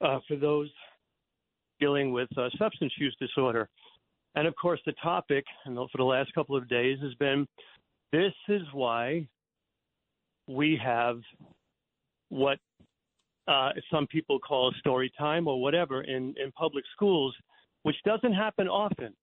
uh, 0.00 0.20
for 0.28 0.36
those 0.36 0.70
dealing 1.80 2.12
with 2.12 2.28
uh, 2.36 2.48
substance 2.58 2.92
use 2.98 3.16
disorder. 3.20 3.68
And 4.34 4.46
of 4.46 4.54
course, 4.56 4.80
the 4.84 4.92
topic 5.02 5.44
for 5.64 5.88
the 5.96 6.04
last 6.04 6.32
couple 6.34 6.56
of 6.56 6.68
days 6.68 6.98
has 7.00 7.14
been 7.14 7.46
this 8.12 8.32
is 8.48 8.62
why 8.72 9.26
we 10.46 10.78
have 10.82 11.20
what 12.28 12.58
uh, 13.48 13.70
some 13.90 14.06
people 14.06 14.38
call 14.38 14.72
story 14.78 15.10
time 15.18 15.46
or 15.48 15.60
whatever 15.60 16.02
in, 16.02 16.34
in 16.42 16.52
public 16.52 16.84
schools, 16.94 17.34
which 17.82 17.96
doesn't 18.04 18.32
happen 18.32 18.68
often. 18.68 19.14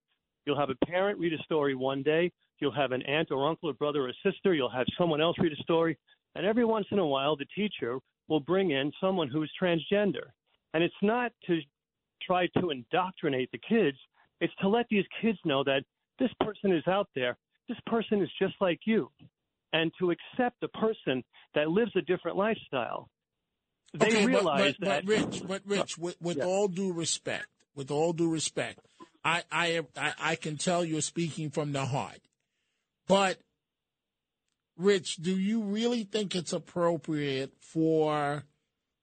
You'll 0.46 0.60
have 0.60 0.70
a 0.70 0.86
parent 0.86 1.20
read 1.20 1.34
a 1.34 1.44
story 1.44 1.76
one 1.76 2.04
day, 2.04 2.32
you'll 2.60 2.72
have 2.72 2.92
an 2.92 3.02
aunt 3.04 3.32
or 3.32 3.48
uncle 3.48 3.70
or 3.70 3.74
brother 3.74 4.08
or 4.08 4.13
sister, 4.24 4.54
you'll 4.54 4.70
have 4.70 4.88
someone 4.98 5.22
else 5.22 5.38
read 5.39 5.54
a 5.54 5.63
story, 5.63 5.98
and 6.36 6.46
every 6.46 6.66
once 6.66 6.88
in 6.92 7.00
a 7.00 7.06
while 7.06 7.36
the 7.36 7.46
teacher 7.56 8.00
will 8.28 8.39
bring 8.39 8.72
in 8.72 8.92
someone 9.00 9.28
who's 9.28 9.52
transgender. 9.62 10.32
And 10.74 10.84
it's 10.84 10.94
not 11.02 11.32
to 11.48 11.60
try 12.26 12.48
to 12.60 12.70
indoctrinate 12.70 13.52
the 13.52 13.60
kids, 13.60 13.98
it's 14.42 14.54
to 14.62 14.68
let 14.68 14.86
these 14.90 15.06
kids 15.22 15.38
know 15.46 15.64
that 15.64 15.84
this 16.20 16.32
person 16.40 16.72
is 16.72 16.84
out 16.88 17.10
there, 17.16 17.38
this 17.68 17.78
person 17.86 18.22
is 18.22 18.30
just 18.40 18.56
like 18.62 18.80
you, 18.86 19.10
and 19.72 19.92
to 20.00 20.12
accept 20.12 20.64
a 20.64 20.68
person 20.70 21.24
that 21.56 21.70
lives 21.70 21.92
a 21.96 22.02
different 22.02 22.38
lifestyle. 22.38 23.10
They 23.94 24.08
okay, 24.08 24.26
realize 24.26 24.76
but, 24.80 24.86
but, 24.86 24.88
that. 24.88 25.06
but 25.06 25.12
Rich, 25.12 25.44
but 25.48 25.62
Rich, 25.66 25.96
oh, 26.00 26.04
with, 26.04 26.22
with 26.22 26.42
all 26.42 26.68
due 26.68 26.92
respect, 26.92 27.48
with 27.76 27.92
all 27.92 28.14
due 28.14 28.30
respect, 28.30 28.80
I, 29.24 29.44
I, 29.52 29.82
I, 29.96 30.14
I 30.20 30.36
can 30.36 30.58
tell 30.58 30.84
you're 30.84 31.02
speaking 31.02 31.50
from 31.50 31.74
the 31.74 31.86
heart. 31.86 32.20
But, 33.08 33.40
Rich, 34.78 35.18
do 35.18 35.38
you 35.38 35.62
really 35.62 36.04
think 36.04 36.36
it's 36.36 36.54
appropriate 36.54 37.54
for 37.60 38.44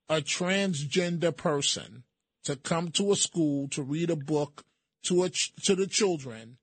a 0.09 0.17
transgender 0.17 1.35
person 1.35 2.03
to 2.45 2.57
come 2.57 2.91
to 2.93 3.13
a 3.13 3.17
school 3.17 3.69
to 3.69 3.83
read 3.83 4.11
a 4.11 4.17
book 4.17 4.65
to 5.05 5.23
a 5.25 5.31
ch- 5.31 5.53
to 5.65 5.75
the 5.75 5.87
children, 5.87 6.59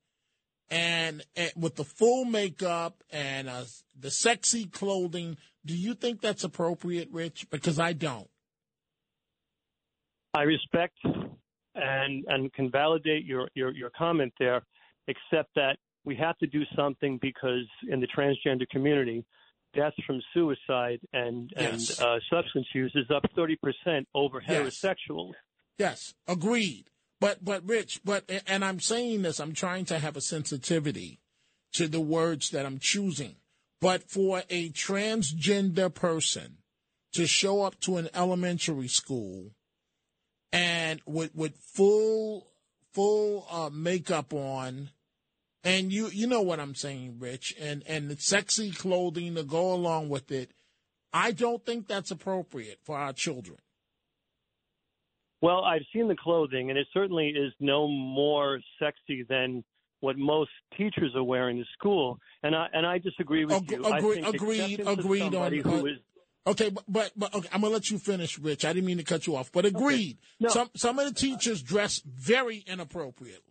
and, 0.69 1.23
and 1.35 1.51
with 1.55 1.75
the 1.75 1.83
full 1.83 2.25
makeup 2.25 3.03
and 3.11 3.47
uh, 3.49 3.63
the 3.99 4.11
sexy 4.11 4.65
clothing? 4.65 5.37
Do 5.65 5.75
you 5.75 5.93
think 5.95 6.21
that's 6.21 6.43
appropriate, 6.43 7.09
Rich? 7.11 7.47
Because 7.49 7.77
I 7.79 7.93
don't. 7.93 8.29
I 10.33 10.43
respect 10.43 10.97
and 11.75 12.25
and 12.27 12.51
can 12.53 12.69
validate 12.71 13.25
your, 13.25 13.49
your, 13.55 13.71
your 13.71 13.89
comment 13.97 14.33
there, 14.39 14.61
except 15.07 15.49
that 15.55 15.77
we 16.05 16.15
have 16.15 16.37
to 16.39 16.47
do 16.47 16.61
something 16.75 17.17
because 17.21 17.67
in 17.89 17.99
the 17.99 18.07
transgender 18.07 18.67
community, 18.69 19.25
deaths 19.73 19.95
from 20.05 20.21
suicide 20.33 20.99
and 21.13 21.51
Yes. 21.57 21.99
and 21.99 22.07
uh, 22.07 22.19
substance 22.29 22.67
use 22.73 22.91
is 22.95 23.05
up 23.13 23.23
thirty 23.35 23.57
percent 23.57 24.07
over 24.15 24.41
Yes. 24.47 24.79
heterosexuals. 24.83 25.33
Yes, 25.77 26.13
agreed. 26.27 26.85
But 27.19 27.43
but 27.43 27.67
Rich, 27.67 28.01
but 28.05 28.29
and 28.45 28.63
I'm 28.63 28.79
saying 28.79 29.23
this, 29.23 29.39
I'm 29.39 29.53
trying 29.53 29.85
to 29.85 29.99
have 29.99 30.15
a 30.15 30.21
sensitivity 30.21 31.19
to 31.73 31.87
the 31.87 32.01
words 32.01 32.51
that 32.51 32.65
I'm 32.65 32.79
choosing. 32.79 33.35
But 33.79 34.09
for 34.09 34.43
a 34.49 34.69
transgender 34.69 35.93
person 35.93 36.57
to 37.13 37.27
show 37.27 37.63
up 37.63 37.79
to 37.81 37.97
an 37.97 38.09
elementary 38.13 38.87
school 38.87 39.51
and 40.51 41.01
with 41.05 41.35
with 41.35 41.57
full 41.57 42.47
full 42.93 43.47
uh, 43.49 43.69
makeup 43.71 44.33
on, 44.33 44.91
and 45.63 45.91
you 45.91 46.07
you 46.07 46.27
know 46.27 46.41
what 46.41 46.59
I'm 46.59 46.75
saying, 46.75 47.17
Rich, 47.19 47.55
and 47.59 47.83
and 47.87 48.09
the 48.09 48.17
sexy 48.17 48.71
clothing 48.71 49.35
to 49.35 49.43
go 49.43 49.73
along 49.73 50.09
with 50.09 50.31
it. 50.31 50.51
I 51.13 51.31
don't 51.31 51.65
think 51.65 51.87
that's 51.87 52.11
appropriate 52.11 52.79
for 52.83 52.97
our 52.97 53.13
children. 53.13 53.57
Well, 55.41 55.63
I've 55.63 55.83
seen 55.93 56.07
the 56.07 56.15
clothing, 56.15 56.69
and 56.69 56.79
it 56.79 56.87
certainly 56.93 57.27
is 57.29 57.53
no 57.59 57.87
more 57.87 58.59
sexy 58.79 59.23
than 59.29 59.63
what 59.99 60.17
most 60.17 60.51
teachers 60.77 61.15
are 61.15 61.23
wearing 61.23 61.57
to 61.57 61.65
school. 61.77 62.19
And 62.43 62.55
I 62.55 62.67
and 62.73 62.85
I 62.85 62.97
disagree 62.97 63.45
with 63.45 63.55
Ag- 63.55 63.71
you. 63.71 63.85
agree- 63.85 64.19
I 64.19 64.23
think 64.23 64.35
agreed, 64.35 64.79
agreed 64.79 65.35
on- 65.35 65.35
uh, 65.35 65.49
who 65.61 65.85
is 65.87 65.97
Okay, 66.47 66.69
but 66.69 66.85
but, 66.87 67.11
but 67.17 67.33
okay, 67.35 67.49
I'm 67.51 67.61
gonna 67.61 67.73
let 67.73 67.89
you 67.89 67.99
finish, 67.99 68.39
Rich. 68.39 68.63
I 68.63 68.71
didn't 68.71 68.85
mean 68.85 68.97
to 68.97 69.03
cut 69.03 69.27
you 69.27 69.35
off, 69.35 69.51
but 69.51 69.65
agreed. 69.65 70.17
No. 70.39 70.47
Some 70.49 70.69
some 70.75 70.97
of 70.97 71.05
the 71.05 71.13
teachers 71.13 71.61
dress 71.61 72.01
very 72.05 72.63
inappropriately. 72.65 73.41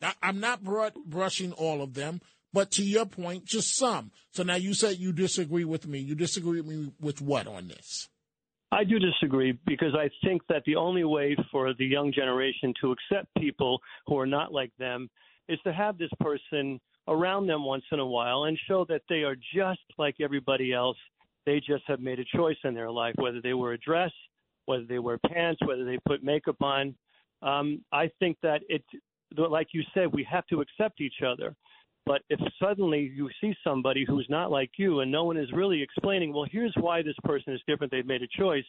I, 0.00 0.14
I'm 0.22 0.38
not 0.38 0.62
br- 0.62 0.86
brushing 1.04 1.52
all 1.52 1.82
of 1.82 1.94
them, 1.94 2.20
but 2.52 2.70
to 2.72 2.84
your 2.84 3.06
point, 3.06 3.44
just 3.44 3.76
some. 3.76 4.12
So 4.32 4.44
now 4.44 4.54
you 4.54 4.72
said 4.72 4.98
you 4.98 5.12
disagree 5.12 5.64
with 5.64 5.86
me. 5.88 5.98
You 5.98 6.14
disagree 6.14 6.60
with 6.60 6.70
me 6.70 6.92
with 7.00 7.20
what 7.20 7.48
on 7.48 7.66
this? 7.68 8.08
I 8.72 8.84
do 8.84 8.98
disagree 8.98 9.58
because 9.66 9.94
I 9.94 10.08
think 10.24 10.42
that 10.48 10.62
the 10.64 10.76
only 10.76 11.04
way 11.04 11.36
for 11.50 11.74
the 11.74 11.84
young 11.84 12.12
generation 12.12 12.72
to 12.80 12.92
accept 12.92 13.26
people 13.36 13.80
who 14.06 14.16
are 14.18 14.26
not 14.26 14.52
like 14.52 14.70
them 14.78 15.10
is 15.48 15.58
to 15.64 15.72
have 15.72 15.98
this 15.98 16.10
person 16.20 16.80
around 17.08 17.48
them 17.48 17.64
once 17.64 17.84
in 17.90 17.98
a 17.98 18.06
while 18.06 18.44
and 18.44 18.56
show 18.68 18.84
that 18.88 19.02
they 19.08 19.22
are 19.22 19.36
just 19.54 19.80
like 19.98 20.16
everybody 20.20 20.72
else. 20.72 20.96
They 21.46 21.58
just 21.58 21.82
have 21.88 22.00
made 22.00 22.20
a 22.20 22.36
choice 22.36 22.58
in 22.62 22.74
their 22.74 22.90
life, 22.90 23.14
whether 23.16 23.40
they 23.40 23.54
wear 23.54 23.72
a 23.72 23.78
dress, 23.78 24.12
whether 24.66 24.84
they 24.84 25.00
wear 25.00 25.18
pants, 25.26 25.60
whether 25.66 25.84
they 25.84 25.98
put 26.06 26.22
makeup 26.22 26.62
on. 26.62 26.94
Um, 27.42 27.82
I 27.90 28.08
think 28.20 28.36
that 28.42 28.60
it, 28.68 28.84
like 29.36 29.68
you 29.72 29.82
said, 29.94 30.12
we 30.12 30.22
have 30.30 30.46
to 30.48 30.60
accept 30.60 31.00
each 31.00 31.22
other. 31.26 31.56
But 32.06 32.22
if 32.28 32.40
suddenly 32.60 33.12
you 33.14 33.28
see 33.40 33.54
somebody 33.62 34.04
who's 34.06 34.26
not 34.28 34.50
like 34.50 34.70
you 34.78 35.00
and 35.00 35.12
no 35.12 35.24
one 35.24 35.36
is 35.36 35.52
really 35.52 35.82
explaining, 35.82 36.32
well, 36.32 36.46
here's 36.50 36.74
why 36.80 37.02
this 37.02 37.14
person 37.24 37.52
is 37.52 37.60
different, 37.68 37.92
they've 37.92 38.06
made 38.06 38.22
a 38.22 38.40
choice, 38.40 38.64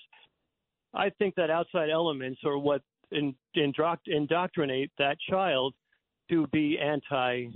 I 0.94 1.10
think 1.18 1.36
that 1.36 1.50
outside 1.50 1.90
elements 1.90 2.42
are 2.46 2.58
what 2.58 2.82
in, 3.12 3.36
indoctrinate 3.56 4.92
that 4.98 5.18
child 5.30 5.74
to 6.30 6.48
be 6.48 6.78
anti 6.80 7.48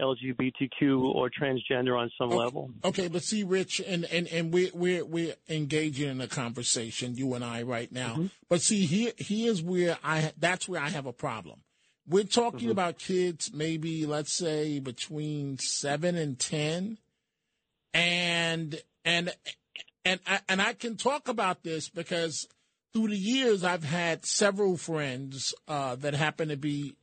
LGBTQ 0.00 1.14
or 1.14 1.30
transgender 1.30 1.98
on 1.98 2.10
some 2.18 2.30
level. 2.30 2.70
Okay, 2.84 3.08
but 3.08 3.22
see, 3.22 3.44
Rich, 3.44 3.80
and 3.86 4.04
and 4.06 4.26
and 4.28 4.52
we 4.52 4.70
we're 4.74 5.04
we're 5.04 5.34
engaging 5.48 6.08
in 6.08 6.20
a 6.20 6.26
conversation, 6.26 7.14
you 7.14 7.34
and 7.34 7.44
I, 7.44 7.62
right 7.62 7.90
now. 7.92 8.14
Mm-hmm. 8.14 8.26
But 8.48 8.62
see, 8.62 8.86
here 8.86 9.12
here's 9.16 9.62
where 9.62 9.98
I 10.02 10.32
that's 10.38 10.68
where 10.68 10.80
I 10.80 10.88
have 10.88 11.06
a 11.06 11.12
problem. 11.12 11.60
We're 12.08 12.24
talking 12.24 12.60
Mm-hmm. 12.60 12.70
about 12.70 12.98
kids, 12.98 13.52
maybe 13.52 14.06
let's 14.06 14.32
say 14.32 14.80
between 14.80 15.58
seven 15.58 16.16
and 16.16 16.38
ten, 16.38 16.98
and 17.94 18.80
and 19.04 19.32
and 20.04 20.20
I, 20.26 20.40
and 20.48 20.60
I 20.60 20.72
can 20.72 20.96
talk 20.96 21.28
about 21.28 21.62
this 21.62 21.88
because 21.88 22.48
through 22.92 23.08
the 23.08 23.16
years 23.16 23.62
I've 23.64 23.84
had 23.84 24.26
several 24.26 24.76
friends 24.76 25.54
uh, 25.68 25.94
that 25.96 26.14
happen 26.14 26.48
to 26.48 26.56
be 26.56 26.96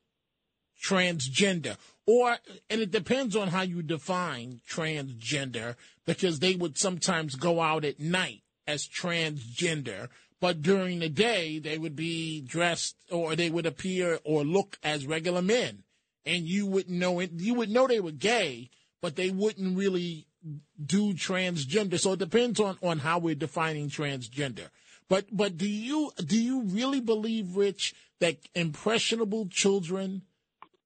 transgender. 0.83 1.77
Or 2.05 2.37
and 2.69 2.81
it 2.81 2.91
depends 2.91 3.35
on 3.35 3.49
how 3.49 3.61
you 3.61 3.81
define 3.83 4.61
transgender 4.69 5.75
because 6.05 6.39
they 6.39 6.55
would 6.55 6.77
sometimes 6.77 7.35
go 7.35 7.61
out 7.61 7.85
at 7.85 7.99
night 7.99 8.41
as 8.67 8.87
transgender 8.87 10.09
but 10.39 10.61
during 10.61 10.99
the 10.99 11.09
day 11.09 11.59
they 11.59 11.77
would 11.77 11.95
be 11.95 12.41
dressed 12.41 12.95
or 13.11 13.35
they 13.35 13.49
would 13.49 13.65
appear 13.65 14.19
or 14.23 14.43
look 14.43 14.77
as 14.83 15.05
regular 15.05 15.41
men. 15.41 15.83
And 16.25 16.43
you 16.43 16.65
wouldn't 16.65 16.97
know 16.97 17.19
it. 17.19 17.31
You 17.33 17.55
would 17.55 17.69
know 17.69 17.87
they 17.87 17.99
were 17.99 18.11
gay 18.11 18.69
but 19.01 19.15
they 19.15 19.29
wouldn't 19.29 19.77
really 19.77 20.27
do 20.83 21.13
transgender. 21.13 21.99
So 21.99 22.13
it 22.13 22.19
depends 22.19 22.59
on 22.59 22.77
on 22.81 22.99
how 22.99 23.19
we're 23.19 23.35
defining 23.35 23.89
transgender. 23.89 24.69
But 25.07 25.25
but 25.31 25.57
do 25.57 25.67
you 25.67 26.11
do 26.23 26.39
you 26.39 26.63
really 26.63 27.01
believe 27.01 27.55
rich 27.55 27.93
that 28.19 28.37
impressionable 28.55 29.47
children 29.47 30.23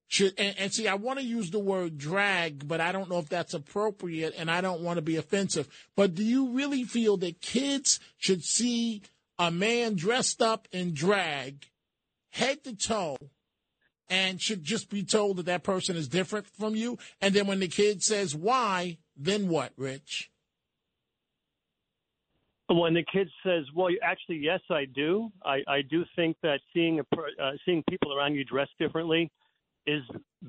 should 0.06 0.34
and, 0.38 0.54
and 0.58 0.72
see 0.72 0.86
i 0.86 0.94
want 0.94 1.18
to 1.18 1.24
use 1.24 1.50
the 1.50 1.58
word 1.58 1.98
drag 1.98 2.68
but 2.68 2.80
i 2.80 2.92
don't 2.92 3.08
know 3.08 3.18
if 3.18 3.28
that's 3.28 3.54
appropriate 3.54 4.34
and 4.36 4.50
i 4.50 4.60
don't 4.60 4.82
want 4.82 4.96
to 4.98 5.02
be 5.02 5.16
offensive. 5.16 5.68
But 5.96 6.14
do 6.14 6.22
you 6.22 6.50
really 6.50 6.84
feel 6.84 7.16
that 7.18 7.40
kids 7.40 7.98
should 8.18 8.44
see 8.44 9.02
a 9.38 9.50
man 9.50 9.96
dressed 9.96 10.40
up 10.40 10.68
in 10.72 10.94
drag 10.94 11.66
head 12.30 12.62
to 12.64 12.74
toe 12.74 13.16
and 14.08 14.40
should 14.40 14.62
just 14.62 14.90
be 14.90 15.02
told 15.02 15.36
that 15.38 15.46
that 15.46 15.62
person 15.62 15.96
is 15.96 16.08
different 16.08 16.46
from 16.46 16.76
you 16.76 16.98
and 17.20 17.34
then 17.34 17.46
when 17.46 17.60
the 17.60 17.68
kid 17.68 18.02
says 18.02 18.34
why 18.34 18.98
then 19.16 19.48
what 19.48 19.72
rich 19.76 20.30
When 22.68 22.94
the 22.94 23.04
kid 23.12 23.28
says, 23.44 23.64
"Well, 23.74 23.88
actually, 24.02 24.38
yes, 24.38 24.60
I 24.70 24.86
do. 24.86 25.30
I, 25.44 25.62
I 25.68 25.82
do 25.82 26.04
think 26.16 26.36
that 26.42 26.60
seeing 26.72 26.98
a 26.98 27.02
uh, 27.02 27.52
seeing 27.64 27.84
people 27.90 28.16
around 28.16 28.34
you 28.34 28.44
dressed 28.44 28.72
differently 28.78 29.30
is 29.86 30.02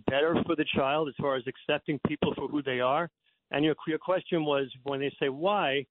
better 0.09 0.35
for 0.45 0.55
the 0.55 0.65
child 0.75 1.09
as 1.09 1.15
far 1.19 1.35
as 1.35 1.43
accepting 1.45 1.99
people 2.07 2.33
for 2.33 2.47
who 2.47 2.63
they 2.63 2.79
are." 2.79 3.09
And 3.51 3.65
your 3.65 3.75
your 3.85 3.99
question 3.99 4.45
was 4.45 4.71
when 4.83 5.01
they 5.01 5.13
say 5.19 5.27
why, 5.27 5.85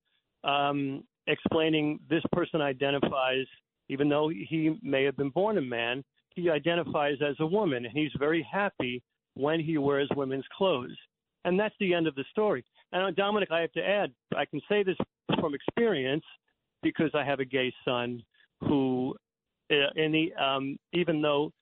um, 0.45 1.05
explaining 1.27 2.01
this 2.09 2.23
person 2.33 2.61
identifies, 2.61 3.47
even 3.89 4.09
though 4.09 4.29
he 4.29 4.79
may 4.83 5.05
have 5.05 5.17
been 5.17 5.31
born 5.31 5.59
a 5.59 5.63
man, 5.63 6.05
he 6.35 6.51
identifies 6.51 7.17
as 7.27 7.37
a 7.41 7.47
woman, 7.47 7.85
and 7.85 7.97
he's 7.97 8.13
very 8.19 8.47
happy 8.51 9.03
when 9.35 9.61
he 9.61 9.79
wears 9.79 10.09
women's 10.17 10.45
clothes. 10.57 10.97
And 11.45 11.59
that's 11.59 11.75
the 11.79 11.95
end 11.95 12.07
of 12.07 12.15
the 12.15 12.25
story. 12.31 12.65
And 12.93 13.03
uh, 13.03 13.11
Dominic, 13.11 13.51
I 13.51 13.61
have 13.61 13.73
to 13.73 13.87
add, 13.87 14.13
I 14.37 14.45
can 14.45 14.61
say 14.69 14.83
this 14.83 14.97
from 15.41 15.55
experience 15.55 16.25
because 16.83 17.11
I 17.15 17.25
have 17.25 17.41
a 17.41 17.45
gay 17.45 17.73
son 17.85 18.23
who, 18.61 19.15
uh, 19.71 19.91
in 19.97 20.13
the, 20.13 20.33
um, 20.43 20.79
even 20.93 21.21
though 21.21 21.53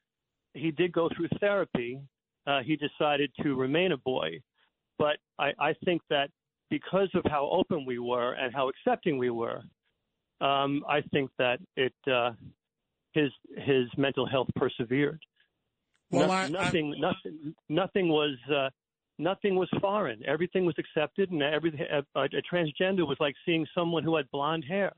he 0.55 0.71
did 0.71 0.93
go 0.93 1.09
through 1.17 1.29
therapy, 1.41 2.01
uh, 2.47 2.61
he 2.63 2.77
decided 2.77 3.31
to 3.43 3.55
remain 3.55 3.93
a 3.93 3.97
boy. 3.97 4.41
But 4.99 5.17
I, 5.39 5.53
I 5.59 5.75
think 5.85 6.03
that 6.11 6.31
because 6.73 7.11
of 7.15 7.23
how 7.31 7.51
open 7.53 7.85
we 7.85 7.99
were 7.99 8.33
and 8.33 8.55
how 8.55 8.71
accepting 8.71 9.19
we 9.19 9.29
were, 9.29 9.61
um, 10.41 10.83
I 10.89 11.03
think 11.13 11.31
that 11.39 11.59
it 11.77 11.93
uh, 12.11 12.31
his 13.13 13.31
his 13.59 13.87
mental 13.99 14.27
health 14.27 14.49
persevered. 14.57 15.21
Well, 16.11 16.29
No- 16.29 16.33
I- 16.33 16.45
I- 16.45 16.49
nothing, 16.49 16.95
nothing, 16.99 17.55
nothing 17.69 18.09
was 18.09 18.37
uh, 18.51 18.71
nothing 19.19 19.55
was 19.57 19.69
foreign. 19.83 20.21
Everything 20.27 20.65
was 20.65 20.75
accepted, 20.79 21.31
and 21.31 21.43
every 21.43 21.71
A, 21.91 21.99
a, 22.19 22.23
a 22.25 22.43
transgender 22.51 23.07
was 23.07 23.19
like 23.21 23.35
seeing 23.45 23.67
someone 23.75 24.03
who 24.03 24.17
had 24.17 24.27
blonde 24.31 24.65
hair, 24.65 24.93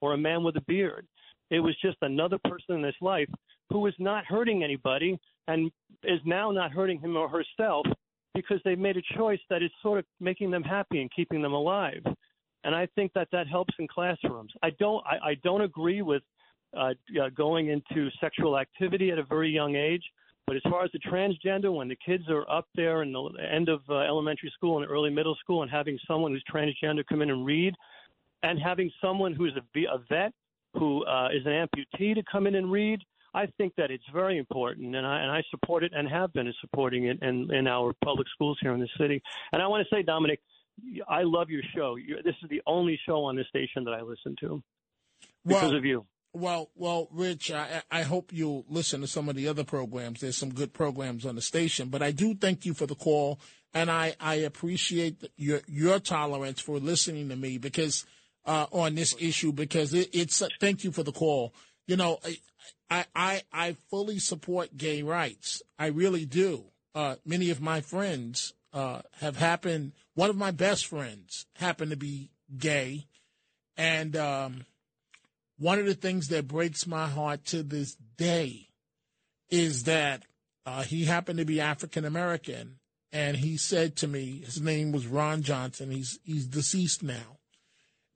or 0.00 0.14
a 0.14 0.18
man 0.18 0.42
with 0.42 0.56
a 0.56 0.62
beard. 0.62 1.06
It 1.50 1.60
was 1.60 1.76
just 1.82 1.98
another 2.00 2.38
person 2.44 2.76
in 2.76 2.82
his 2.82 3.00
life 3.02 3.28
who 3.70 3.80
was 3.80 3.94
not 3.98 4.24
hurting 4.24 4.64
anybody, 4.64 5.18
and 5.46 5.70
is 6.04 6.20
now 6.24 6.50
not 6.50 6.72
hurting 6.72 6.98
him 7.00 7.16
or 7.18 7.28
herself 7.28 7.84
because 8.34 8.60
they've 8.64 8.78
made 8.78 8.96
a 8.96 9.02
choice 9.16 9.40
that 9.50 9.62
is 9.62 9.70
sort 9.82 9.98
of 9.98 10.04
making 10.20 10.50
them 10.50 10.62
happy 10.62 11.00
and 11.00 11.10
keeping 11.14 11.42
them 11.42 11.52
alive. 11.52 12.02
And 12.64 12.74
I 12.74 12.86
think 12.94 13.12
that 13.14 13.28
that 13.32 13.46
helps 13.46 13.74
in 13.78 13.88
classrooms. 13.88 14.52
I 14.62 14.70
don't. 14.78 15.04
I, 15.06 15.30
I 15.30 15.34
don't 15.42 15.62
agree 15.62 16.02
with 16.02 16.22
uh, 16.76 16.92
uh, 17.20 17.28
going 17.34 17.68
into 17.68 18.10
sexual 18.20 18.58
activity 18.58 19.10
at 19.10 19.18
a 19.18 19.24
very 19.24 19.50
young 19.50 19.76
age. 19.76 20.02
But 20.46 20.56
as 20.56 20.62
far 20.62 20.82
as 20.82 20.90
the 20.92 20.98
transgender, 20.98 21.74
when 21.74 21.88
the 21.88 21.96
kids 21.96 22.24
are 22.30 22.50
up 22.50 22.66
there 22.74 23.02
in 23.02 23.12
the 23.12 23.30
end 23.50 23.68
of 23.68 23.80
uh, 23.88 23.98
elementary 23.98 24.50
school 24.54 24.80
and 24.80 24.90
early 24.90 25.10
middle 25.10 25.36
school, 25.36 25.62
and 25.62 25.70
having 25.70 25.98
someone 26.06 26.32
who's 26.32 26.44
transgender 26.50 27.04
come 27.06 27.20
in 27.22 27.30
and 27.30 27.44
read, 27.44 27.74
and 28.42 28.58
having 28.58 28.90
someone 29.00 29.34
who's 29.34 29.52
a, 29.56 29.80
a 29.92 29.98
vet 30.08 30.32
who 30.74 31.04
uh, 31.04 31.28
is 31.32 31.44
an 31.44 31.52
amputee 31.52 32.14
to 32.14 32.22
come 32.30 32.46
in 32.46 32.54
and 32.54 32.72
read, 32.72 33.00
I 33.34 33.46
think 33.58 33.74
that 33.76 33.90
it's 33.90 34.04
very 34.12 34.38
important, 34.38 34.96
and 34.96 35.06
I 35.06 35.20
and 35.20 35.30
I 35.30 35.42
support 35.50 35.84
it 35.84 35.92
and 35.94 36.08
have 36.08 36.32
been 36.32 36.52
supporting 36.60 37.04
it 37.06 37.22
in 37.22 37.52
in 37.52 37.66
our 37.66 37.92
public 38.04 38.26
schools 38.34 38.58
here 38.60 38.72
in 38.72 38.80
the 38.80 38.88
city. 38.98 39.22
And 39.52 39.62
I 39.62 39.66
want 39.66 39.86
to 39.86 39.94
say, 39.94 40.02
Dominic, 40.02 40.40
I 41.08 41.22
love 41.22 41.50
your 41.50 41.62
show. 41.74 41.96
you 41.96 42.16
this 42.24 42.34
is 42.42 42.48
the 42.48 42.62
only 42.66 42.98
show 43.06 43.24
on 43.24 43.36
this 43.36 43.46
station 43.48 43.84
that 43.84 43.92
I 43.92 44.02
listen 44.02 44.36
to 44.40 44.62
because 45.44 45.62
Well- 45.70 45.76
of 45.76 45.84
you. 45.84 46.06
Well, 46.34 46.70
well, 46.76 47.08
Rich, 47.10 47.50
I, 47.50 47.82
I 47.90 48.02
hope 48.02 48.32
you'll 48.34 48.66
listen 48.68 49.00
to 49.00 49.06
some 49.06 49.30
of 49.30 49.34
the 49.34 49.48
other 49.48 49.64
programs. 49.64 50.20
There's 50.20 50.36
some 50.36 50.52
good 50.52 50.74
programs 50.74 51.24
on 51.24 51.34
the 51.36 51.40
station, 51.40 51.88
but 51.88 52.02
I 52.02 52.10
do 52.12 52.34
thank 52.34 52.66
you 52.66 52.74
for 52.74 52.84
the 52.86 52.94
call, 52.94 53.40
and 53.72 53.90
I, 53.90 54.14
I 54.20 54.34
appreciate 54.34 55.24
your 55.36 55.62
your 55.66 55.98
tolerance 55.98 56.60
for 56.60 56.78
listening 56.78 57.30
to 57.30 57.36
me 57.36 57.56
because 57.56 58.04
uh, 58.44 58.66
on 58.70 58.94
this 58.94 59.16
issue 59.18 59.52
because 59.52 59.94
it, 59.94 60.10
it's. 60.12 60.42
Thank 60.60 60.84
you 60.84 60.92
for 60.92 61.02
the 61.02 61.12
call. 61.12 61.54
You 61.86 61.96
know, 61.96 62.18
I 62.90 63.06
I 63.14 63.42
I 63.52 63.76
fully 63.90 64.18
support 64.18 64.76
gay 64.76 65.02
rights. 65.02 65.62
I 65.78 65.86
really 65.86 66.24
do. 66.24 66.64
Uh, 66.94 67.16
many 67.24 67.50
of 67.50 67.60
my 67.60 67.80
friends 67.80 68.54
uh, 68.72 69.02
have 69.20 69.36
happened. 69.36 69.92
One 70.14 70.30
of 70.30 70.36
my 70.36 70.50
best 70.50 70.86
friends 70.86 71.46
happened 71.56 71.90
to 71.90 71.96
be 71.96 72.30
gay, 72.56 73.06
and. 73.76 74.16
Um, 74.16 74.66
one 75.58 75.80
of 75.80 75.86
the 75.86 75.94
things 75.94 76.28
that 76.28 76.46
breaks 76.46 76.86
my 76.86 77.08
heart 77.08 77.44
to 77.46 77.62
this 77.62 77.96
day 78.16 78.68
is 79.50 79.84
that 79.84 80.24
uh, 80.64 80.82
he 80.82 81.04
happened 81.04 81.38
to 81.38 81.44
be 81.44 81.60
African 81.60 82.04
American, 82.04 82.78
and 83.12 83.36
he 83.36 83.56
said 83.56 83.96
to 83.96 84.08
me, 84.08 84.42
his 84.44 84.60
name 84.60 84.92
was 84.92 85.06
Ron 85.06 85.42
Johnson. 85.42 85.90
He's 85.90 86.18
he's 86.22 86.46
deceased 86.46 87.02
now, 87.02 87.38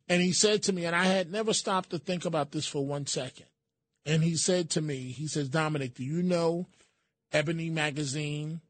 and 0.08 0.22
he 0.22 0.32
said 0.32 0.62
to 0.64 0.72
me, 0.72 0.85
and 0.85 0.94
I 0.94 1.04
had 1.06 1.32
never 1.32 1.52
stopped 1.52 1.90
to 1.90 1.98
think 1.98 2.24
about 2.24 2.52
this 2.52 2.66
for 2.66 2.87
one 2.87 3.06
second. 3.06 3.46
And 4.04 4.22
he 4.22 4.36
said 4.36 4.70
to 4.70 4.80
me, 4.80 5.12
he 5.12 5.28
says, 5.28 5.48
Dominic, 5.48 5.94
do 5.94 6.04
you 6.04 6.22
know 6.22 6.66
Ebony 7.32 7.70
Magazine, 7.70 8.60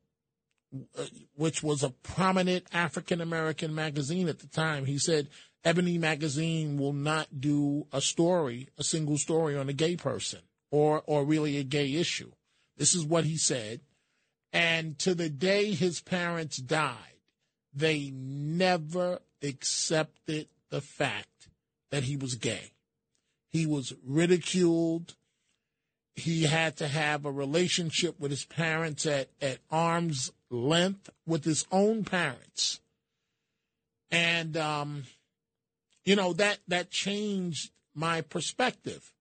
uh, 0.98 1.04
which 1.34 1.62
was 1.62 1.82
a 1.82 1.90
prominent 1.90 2.66
African 2.72 3.20
American 3.20 3.74
magazine 3.74 4.28
at 4.28 4.40
the 4.40 4.46
time? 4.46 4.84
He 4.84 4.98
said, 4.98 5.28
Ebony 5.64 5.96
Magazine 5.96 6.76
will 6.76 6.92
not 6.92 7.40
do 7.40 7.86
a 7.92 8.00
story, 8.00 8.68
a 8.78 8.84
single 8.84 9.16
story 9.16 9.56
on 9.56 9.68
a 9.68 9.72
gay 9.72 9.96
person 9.96 10.40
or, 10.70 11.02
or 11.06 11.24
really 11.24 11.56
a 11.56 11.64
gay 11.64 11.94
issue. 11.94 12.32
This 12.76 12.94
is 12.94 13.06
what 13.06 13.24
he 13.24 13.36
said. 13.36 13.80
And 14.52 14.98
to 15.00 15.14
the 15.14 15.30
day 15.30 15.72
his 15.72 16.00
parents 16.00 16.56
died, 16.56 16.96
they 17.72 18.10
never 18.12 19.20
accepted 19.42 20.48
the 20.70 20.80
fact 20.80 21.48
that 21.90 22.02
he 22.02 22.16
was 22.16 22.34
gay. 22.34 22.72
He 23.48 23.66
was 23.66 23.92
ridiculed. 24.04 25.14
He 26.14 26.44
had 26.44 26.76
to 26.76 26.88
have 26.88 27.24
a 27.24 27.32
relationship 27.32 28.20
with 28.20 28.30
his 28.30 28.44
parents 28.44 29.06
at, 29.06 29.28
at 29.40 29.58
arm's 29.70 30.30
length 30.50 31.08
with 31.26 31.44
his 31.44 31.66
own 31.72 32.04
parents. 32.04 32.80
And, 34.10 34.56
um, 34.56 35.04
you 36.04 36.16
know, 36.16 36.34
that, 36.34 36.58
that 36.68 36.90
changed 36.90 37.70
my 37.94 38.20
perspective. 38.20 39.12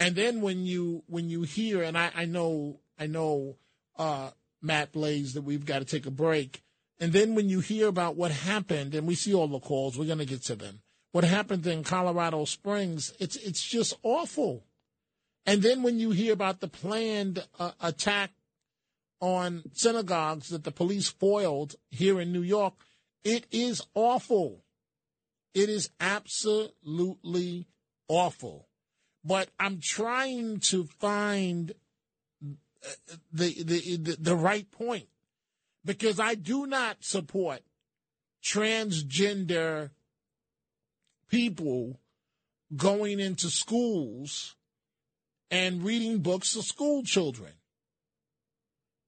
And 0.00 0.16
then 0.16 0.40
when 0.40 0.64
you, 0.64 1.04
when 1.06 1.30
you 1.30 1.42
hear, 1.42 1.82
and 1.82 1.96
I, 1.96 2.10
I 2.14 2.24
know, 2.24 2.80
I 2.98 3.06
know, 3.06 3.56
uh, 3.96 4.30
Matt 4.62 4.92
Blaze 4.92 5.34
that 5.34 5.42
we've 5.42 5.64
got 5.64 5.78
to 5.78 5.84
take 5.84 6.06
a 6.06 6.10
break. 6.10 6.62
And 6.98 7.12
then 7.12 7.34
when 7.34 7.48
you 7.48 7.60
hear 7.60 7.88
about 7.88 8.16
what 8.16 8.30
happened, 8.30 8.94
and 8.94 9.06
we 9.06 9.14
see 9.14 9.32
all 9.32 9.46
the 9.46 9.58
calls, 9.58 9.96
we're 9.98 10.06
going 10.06 10.18
to 10.18 10.26
get 10.26 10.42
to 10.44 10.54
them. 10.54 10.80
What 11.12 11.24
happened 11.24 11.66
in 11.66 11.82
Colorado 11.82 12.44
Springs, 12.44 13.12
it's 13.18 13.36
it's 13.36 13.62
just 13.62 13.94
awful. 14.02 14.64
And 15.46 15.62
then 15.62 15.82
when 15.82 15.98
you 15.98 16.10
hear 16.10 16.32
about 16.32 16.60
the 16.60 16.68
planned 16.68 17.44
uh, 17.58 17.72
attack 17.80 18.30
on 19.20 19.62
synagogues 19.72 20.48
that 20.48 20.64
the 20.64 20.70
police 20.70 21.08
foiled 21.08 21.74
here 21.90 22.20
in 22.20 22.32
New 22.32 22.42
York, 22.42 22.74
it 23.24 23.46
is 23.50 23.82
awful. 23.94 24.64
It 25.54 25.68
is 25.68 25.90
absolutely 26.00 27.66
awful. 28.08 28.68
But 29.24 29.50
I'm 29.58 29.80
trying 29.82 30.60
to 30.70 30.84
find 30.98 31.72
the, 33.32 33.54
the, 33.62 33.96
the, 33.96 34.16
the 34.18 34.36
right 34.36 34.70
point 34.70 35.08
because 35.84 36.18
I 36.18 36.34
do 36.34 36.66
not 36.66 36.98
support 37.00 37.60
transgender 38.42 39.90
people 41.28 42.00
going 42.74 43.20
into 43.20 43.50
schools 43.50 44.56
and 45.50 45.82
reading 45.82 46.18
books 46.18 46.52
to 46.54 46.62
school 46.62 47.02
children. 47.02 47.52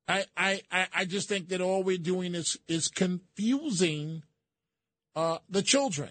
I, 0.09 0.25
I, 0.37 0.61
I 0.93 1.05
just 1.05 1.29
think 1.29 1.49
that 1.49 1.61
all 1.61 1.83
we're 1.83 1.97
doing 1.97 2.35
is, 2.35 2.59
is 2.69 2.89
confusing 2.89 4.23
uh, 5.15 5.39
the 5.49 5.63
children. 5.63 6.11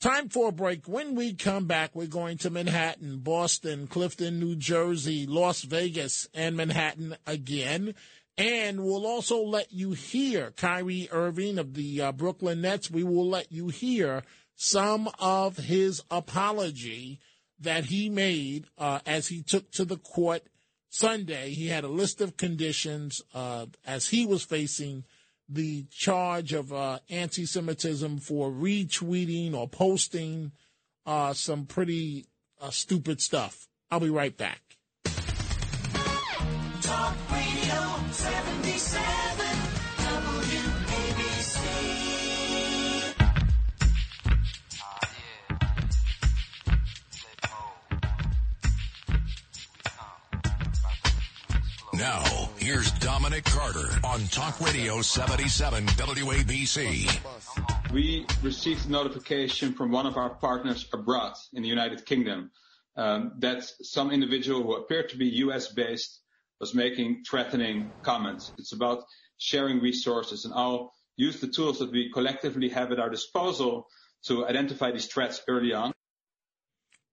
Time 0.00 0.30
for 0.30 0.48
a 0.48 0.52
break. 0.52 0.86
When 0.88 1.14
we 1.14 1.34
come 1.34 1.66
back, 1.66 1.90
we're 1.94 2.06
going 2.06 2.38
to 2.38 2.50
Manhattan, 2.50 3.18
Boston, 3.18 3.86
Clifton, 3.86 4.40
New 4.40 4.56
Jersey, 4.56 5.26
Las 5.26 5.62
Vegas, 5.62 6.26
and 6.32 6.56
Manhattan 6.56 7.16
again. 7.26 7.94
And 8.38 8.82
we'll 8.82 9.06
also 9.06 9.42
let 9.42 9.70
you 9.70 9.92
hear 9.92 10.52
Kyrie 10.52 11.08
Irving 11.12 11.58
of 11.58 11.74
the 11.74 12.00
uh, 12.00 12.12
Brooklyn 12.12 12.62
Nets. 12.62 12.90
We 12.90 13.04
will 13.04 13.28
let 13.28 13.52
you 13.52 13.68
hear 13.68 14.22
some 14.54 15.10
of 15.18 15.58
his 15.58 16.02
apology 16.10 17.20
that 17.60 17.86
he 17.86 18.08
made 18.08 18.66
uh, 18.78 19.00
as 19.06 19.28
he 19.28 19.42
took 19.42 19.70
to 19.72 19.84
the 19.84 19.96
court 19.96 20.42
Sunday. 20.88 21.50
He 21.50 21.68
had 21.68 21.84
a 21.84 21.88
list 21.88 22.20
of 22.20 22.36
conditions 22.36 23.22
uh, 23.34 23.66
as 23.86 24.08
he 24.08 24.26
was 24.26 24.42
facing 24.42 25.04
the 25.48 25.84
charge 25.90 26.52
of 26.52 26.72
uh, 26.72 27.00
anti 27.08 27.44
Semitism 27.44 28.18
for 28.18 28.50
retweeting 28.50 29.54
or 29.54 29.68
posting 29.68 30.52
uh, 31.06 31.32
some 31.32 31.66
pretty 31.66 32.26
uh, 32.60 32.70
stupid 32.70 33.20
stuff. 33.20 33.68
I'll 33.90 34.00
be 34.00 34.10
right 34.10 34.36
back. 34.36 34.60
Talk 36.82 37.16
Radio 37.30 38.10
77 38.10 39.29
Now, 52.00 52.40
Here's 52.60 52.90
Dominic 52.92 53.44
Carter 53.44 53.88
on 54.04 54.20
Talk 54.28 54.60
Radio 54.60 55.00
77 55.00 55.86
WABC. 55.86 57.92
We 57.92 58.26
received 58.42 58.88
notification 58.88 59.72
from 59.72 59.90
one 59.90 60.06
of 60.06 60.18
our 60.18 60.28
partners 60.28 60.86
abroad 60.92 61.32
in 61.54 61.62
the 61.62 61.68
United 61.68 62.04
Kingdom 62.04 62.50
um, 62.96 63.32
that 63.38 63.64
some 63.82 64.10
individual 64.10 64.62
who 64.62 64.76
appeared 64.76 65.08
to 65.08 65.16
be 65.16 65.26
US 65.46 65.72
based 65.72 66.20
was 66.60 66.74
making 66.74 67.24
threatening 67.28 67.90
comments. 68.02 68.52
It's 68.58 68.72
about 68.72 69.04
sharing 69.38 69.80
resources, 69.80 70.44
and 70.44 70.52
I'll 70.54 70.92
use 71.16 71.40
the 71.40 71.48
tools 71.48 71.78
that 71.78 71.90
we 71.90 72.10
collectively 72.12 72.68
have 72.68 72.92
at 72.92 73.00
our 73.00 73.08
disposal 73.08 73.88
to 74.26 74.46
identify 74.46 74.92
these 74.92 75.06
threats 75.06 75.40
early 75.48 75.72
on. 75.72 75.92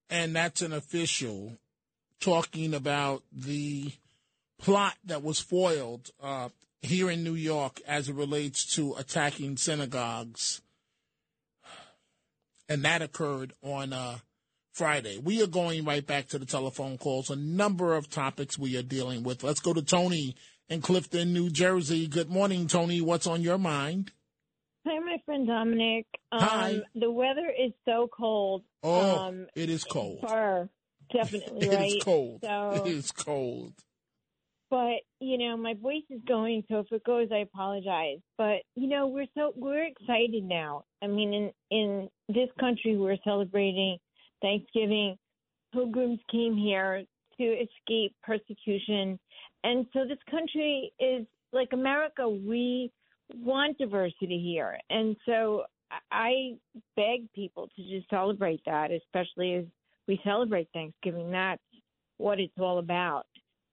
And 0.10 0.36
that's 0.36 0.62
an 0.62 0.74
official 0.74 1.58
talking 2.20 2.74
about 2.74 3.24
the 3.32 3.94
plot 4.60 4.96
that 5.06 5.24
was 5.24 5.40
foiled 5.40 6.10
uh, 6.22 6.50
here 6.82 7.10
in 7.10 7.24
New 7.24 7.36
York 7.36 7.80
as 7.88 8.10
it 8.10 8.16
relates 8.16 8.76
to 8.76 8.94
attacking 8.96 9.58
synagogues. 9.58 10.62
And 12.70 12.84
that 12.84 13.02
occurred 13.02 13.54
on 13.64 13.94
uh, 13.94 14.18
Friday. 14.74 15.20
We 15.24 15.42
are 15.42 15.48
going 15.48 15.86
right 15.86 16.06
back 16.06 16.28
to 16.30 16.40
the 16.40 16.46
telephone 16.46 16.98
calls. 16.98 17.30
A 17.30 17.36
number 17.36 17.96
of 17.96 18.10
topics 18.10 18.58
we 18.60 18.78
are 18.78 18.84
dealing 18.84 19.24
with. 19.24 19.44
Let's 19.44 19.62
go 19.62 19.74
to 19.74 19.82
Tony 19.82 20.36
in 20.70 20.82
Clifton, 20.82 21.34
New 21.34 21.50
Jersey. 21.50 22.08
Good 22.08 22.30
morning, 22.30 22.68
Tony. 22.68 23.00
What's 23.00 23.26
on 23.28 23.42
your 23.42 23.58
mind? 23.58 24.12
Hi, 24.86 25.00
my 25.00 25.18
friend 25.26 25.48
Dominic. 25.48 26.06
Um, 26.32 26.40
Hi. 26.42 26.80
The 26.96 27.12
weather 27.12 27.50
is 27.58 27.72
so 27.86 28.10
cold. 28.12 28.64
Oh, 28.84 29.28
um, 29.28 29.48
it 29.56 29.70
is 29.70 29.84
cold. 29.84 30.20
Far, 30.22 30.70
definitely, 31.12 31.68
It 31.68 31.76
right? 31.76 31.92
is 31.96 32.04
cold. 32.04 32.40
So, 32.44 32.72
It 32.72 32.88
is 32.88 33.12
cold. 33.12 33.74
But 34.70 34.98
you 35.20 35.38
know, 35.38 35.56
my 35.58 35.74
voice 35.74 36.04
is 36.10 36.22
going, 36.28 36.64
so 36.70 36.80
if 36.80 36.92
it 36.92 37.04
goes, 37.04 37.30
I 37.32 37.38
apologize. 37.38 38.20
But 38.38 38.58
you 38.76 38.88
know, 38.88 39.08
we're 39.08 39.28
so 39.36 39.54
we're 39.56 39.86
excited 39.86 40.44
now. 40.44 40.84
I 41.02 41.08
mean, 41.08 41.34
in 41.34 41.52
in 41.72 42.10
this 42.30 42.50
country, 42.60 42.98
we're 42.98 43.18
celebrating 43.24 43.98
Thanksgiving. 44.42 45.18
Pilgrims 45.74 46.20
came 46.32 46.56
here 46.56 47.04
to 47.38 47.44
escape 47.44 48.16
persecution, 48.24 49.20
and 49.64 49.86
so 49.94 50.06
this 50.06 50.18
country 50.30 50.92
is 51.00 51.26
like 51.54 51.70
America. 51.74 52.28
We 52.28 52.92
want 53.36 53.78
diversity 53.78 54.42
here, 54.42 54.78
and 54.90 55.16
so 55.26 55.64
I 56.12 56.58
beg 56.96 57.32
people 57.34 57.70
to 57.76 57.84
just 57.84 58.10
celebrate 58.10 58.62
that, 58.66 58.92
especially 58.92 59.56
as 59.56 59.66
we 60.08 60.20
celebrate 60.24 60.68
Thanksgiving. 60.74 61.32
That's 61.32 61.62
what 62.18 62.40
it's 62.40 62.54
all 62.60 62.80
about. 62.80 63.26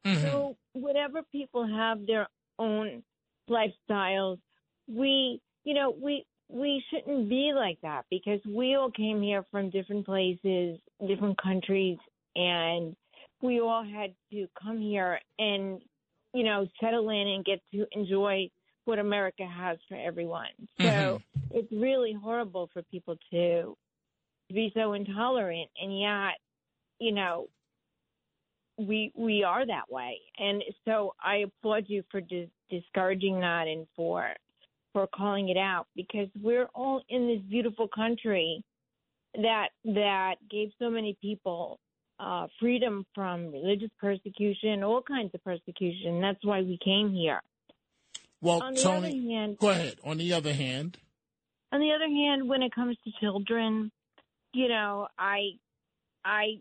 Mm-hmm. 0.04 0.22
So 0.22 0.56
whatever 0.72 1.22
people 1.32 1.66
have 1.66 2.06
their 2.06 2.28
own 2.58 3.02
lifestyles, 3.48 4.38
we 4.88 5.40
you 5.64 5.74
know, 5.74 5.94
we 6.00 6.24
we 6.48 6.84
shouldn't 6.90 7.28
be 7.28 7.52
like 7.54 7.78
that 7.82 8.04
because 8.10 8.40
we 8.46 8.74
all 8.74 8.90
came 8.90 9.22
here 9.22 9.44
from 9.50 9.70
different 9.70 10.04
places, 10.04 10.78
different 11.06 11.40
countries 11.42 11.98
and 12.36 12.94
we 13.42 13.60
all 13.60 13.84
had 13.84 14.14
to 14.30 14.46
come 14.62 14.80
here 14.80 15.20
and 15.38 15.80
you 16.34 16.42
know, 16.42 16.66
settle 16.80 17.08
in 17.10 17.28
and 17.28 17.44
get 17.44 17.60
to 17.72 17.86
enjoy 17.92 18.50
what 18.84 18.98
America 18.98 19.46
has 19.46 19.78
for 19.88 19.96
everyone. 19.96 20.48
So 20.78 20.84
mm-hmm. 20.84 21.56
it's 21.56 21.72
really 21.72 22.12
horrible 22.12 22.68
for 22.72 22.82
people 22.82 23.16
to 23.30 23.76
be 24.52 24.70
so 24.74 24.92
intolerant 24.92 25.70
and 25.80 25.98
yet, 25.98 26.34
you 26.98 27.12
know, 27.12 27.46
we 28.78 29.12
we 29.14 29.44
are 29.44 29.64
that 29.66 29.90
way 29.90 30.18
and 30.38 30.62
so 30.84 31.14
i 31.22 31.36
applaud 31.38 31.84
you 31.86 32.02
for 32.10 32.20
dis- 32.20 32.48
discouraging 32.70 33.40
that 33.40 33.66
and 33.68 33.86
for 33.94 34.28
for 34.92 35.06
calling 35.08 35.48
it 35.48 35.56
out 35.56 35.86
because 35.94 36.28
we're 36.42 36.68
all 36.74 37.02
in 37.08 37.26
this 37.28 37.40
beautiful 37.48 37.86
country 37.88 38.62
that 39.34 39.68
that 39.84 40.34
gave 40.50 40.70
so 40.78 40.88
many 40.90 41.16
people 41.20 41.78
uh, 42.20 42.46
freedom 42.60 43.04
from 43.12 43.50
religious 43.50 43.90
persecution, 44.00 44.84
all 44.84 45.02
kinds 45.02 45.34
of 45.34 45.42
persecution. 45.42 46.20
That's 46.20 46.38
why 46.44 46.60
we 46.62 46.78
came 46.82 47.12
here. 47.12 47.40
Well, 48.40 48.62
On 48.62 48.74
the 48.74 48.80
Tony, 48.80 49.08
other 49.08 49.32
hand- 49.34 49.58
go 49.58 49.70
ahead. 49.70 49.96
On 50.04 50.16
the 50.16 50.32
other 50.32 50.52
hand, 50.52 50.96
On 51.72 51.80
the 51.80 51.90
other 51.90 52.06
hand, 52.06 52.48
when 52.48 52.62
it 52.62 52.72
comes 52.72 52.96
to 53.04 53.10
children, 53.20 53.90
you 54.52 54.68
know, 54.68 55.08
I, 55.18 55.58
I, 56.24 56.60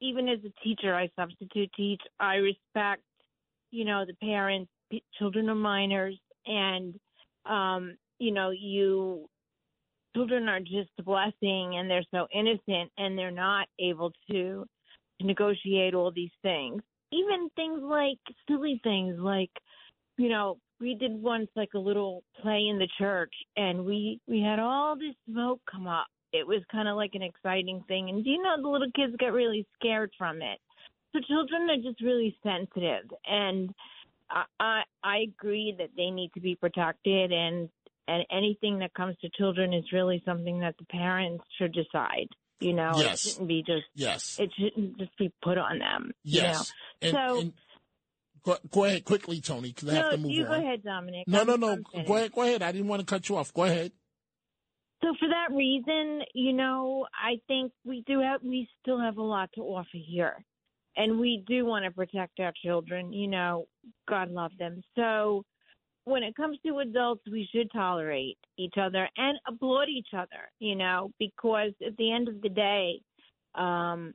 even 0.00 0.28
as 0.28 0.38
a 0.44 0.62
teacher, 0.62 0.94
I 0.94 1.10
substitute 1.18 1.70
teach. 1.76 2.00
I 2.20 2.36
respect, 2.36 3.02
you 3.70 3.84
know, 3.84 4.04
the 4.06 4.14
parents. 4.14 4.70
p- 4.90 5.02
Children 5.18 5.48
are 5.48 5.54
minors, 5.54 6.18
and, 6.46 6.94
um, 7.44 7.96
you 8.18 8.32
know, 8.32 8.50
you, 8.50 9.28
children 10.14 10.48
are 10.48 10.60
just 10.60 10.90
a 10.98 11.02
blessing, 11.02 11.76
and 11.76 11.90
they're 11.90 12.04
so 12.12 12.26
innocent, 12.34 12.90
and 12.98 13.18
they're 13.18 13.30
not 13.30 13.68
able 13.78 14.12
to, 14.30 14.66
to 15.20 15.26
negotiate 15.26 15.94
all 15.94 16.10
these 16.10 16.30
things. 16.42 16.82
Even 17.12 17.48
things 17.56 17.80
like 17.82 18.18
silly 18.48 18.80
things, 18.82 19.16
like, 19.18 19.50
you 20.18 20.28
know, 20.28 20.58
we 20.80 20.94
did 20.94 21.12
once 21.12 21.48
like 21.56 21.70
a 21.74 21.78
little 21.78 22.22
play 22.40 22.66
in 22.70 22.78
the 22.78 22.88
church 22.98 23.32
and 23.56 23.84
we 23.84 24.20
we 24.26 24.40
had 24.40 24.58
all 24.58 24.96
this 24.96 25.14
smoke 25.28 25.60
come 25.70 25.86
up. 25.86 26.06
It 26.38 26.46
was 26.46 26.62
kind 26.70 26.88
of 26.88 26.96
like 26.96 27.12
an 27.14 27.22
exciting 27.22 27.82
thing 27.88 28.08
and 28.10 28.22
do 28.24 28.30
you 28.30 28.42
know 28.42 28.54
the 28.60 28.68
little 28.68 28.90
kids 28.94 29.14
got 29.18 29.32
really 29.32 29.66
scared 29.78 30.10
from 30.18 30.42
it. 30.42 30.58
So 31.12 31.20
children 31.26 31.68
are 31.70 31.76
just 31.76 32.00
really 32.02 32.36
sensitive 32.42 33.04
and 33.26 33.70
I 34.30 34.44
I, 34.60 34.82
I 35.02 35.16
agree 35.28 35.74
that 35.78 35.90
they 35.96 36.10
need 36.10 36.30
to 36.34 36.40
be 36.40 36.54
protected 36.56 37.32
and 37.32 37.68
and 38.08 38.24
anything 38.30 38.78
that 38.80 38.94
comes 38.94 39.16
to 39.22 39.28
children 39.36 39.72
is 39.72 39.84
really 39.92 40.22
something 40.24 40.60
that 40.60 40.76
the 40.78 40.84
parents 40.86 41.44
should 41.58 41.72
decide. 41.72 42.28
You 42.60 42.72
know, 42.72 42.92
Yes. 42.96 43.24
it 43.26 43.28
shouldn't 43.30 43.48
be 43.48 43.62
just 43.66 43.84
yes, 43.94 44.38
it 44.38 44.50
shouldn't 44.58 44.98
just 44.98 45.16
be 45.18 45.30
put 45.42 45.58
on 45.58 45.78
them. 45.78 46.12
yes. 46.24 46.72
You 47.02 47.12
know? 47.12 47.18
And, 47.18 47.30
so 47.34 47.40
and 47.40 47.52
go, 48.44 48.56
go 48.70 48.84
ahead 48.84 49.04
quickly, 49.04 49.40
Tony, 49.40 49.68
because 49.72 49.88
I 49.90 49.94
have 49.94 50.04
no, 50.06 50.10
to 50.12 50.16
move 50.18 50.30
you 50.32 50.44
on. 50.44 50.48
go 50.48 50.54
ahead, 50.66 50.82
Dominic. 50.84 51.24
No, 51.28 51.38
I'm- 51.38 51.46
no, 51.48 51.56
no. 51.56 51.76
Go 52.06 52.14
ahead. 52.16 52.32
Go 52.32 52.42
ahead. 52.42 52.62
I 52.62 52.72
didn't 52.72 52.88
want 52.88 53.00
to 53.00 53.06
cut 53.06 53.28
you 53.28 53.36
off. 53.36 53.52
Go 53.52 53.64
ahead. 53.64 53.92
So 55.02 55.14
for 55.18 55.28
that 55.28 55.54
reason, 55.54 56.22
you 56.34 56.52
know, 56.52 57.06
I 57.14 57.40
think 57.48 57.72
we 57.84 58.02
do 58.06 58.20
have 58.20 58.42
we 58.42 58.68
still 58.82 59.00
have 59.00 59.18
a 59.18 59.22
lot 59.22 59.50
to 59.54 59.60
offer 59.62 59.88
here. 59.92 60.44
And 60.96 61.20
we 61.20 61.44
do 61.46 61.66
want 61.66 61.84
to 61.84 61.90
protect 61.90 62.40
our 62.40 62.52
children, 62.64 63.12
you 63.12 63.28
know, 63.28 63.66
God 64.08 64.30
love 64.30 64.52
them. 64.58 64.82
So 64.96 65.44
when 66.04 66.22
it 66.22 66.34
comes 66.36 66.58
to 66.66 66.78
adults, 66.78 67.22
we 67.30 67.48
should 67.52 67.70
tolerate 67.72 68.38
each 68.58 68.74
other 68.80 69.08
and 69.16 69.38
applaud 69.46 69.88
each 69.90 70.08
other, 70.16 70.50
you 70.60 70.74
know, 70.76 71.10
because 71.18 71.72
at 71.86 71.96
the 71.98 72.12
end 72.12 72.28
of 72.28 72.40
the 72.40 72.48
day, 72.48 73.00
um 73.54 74.14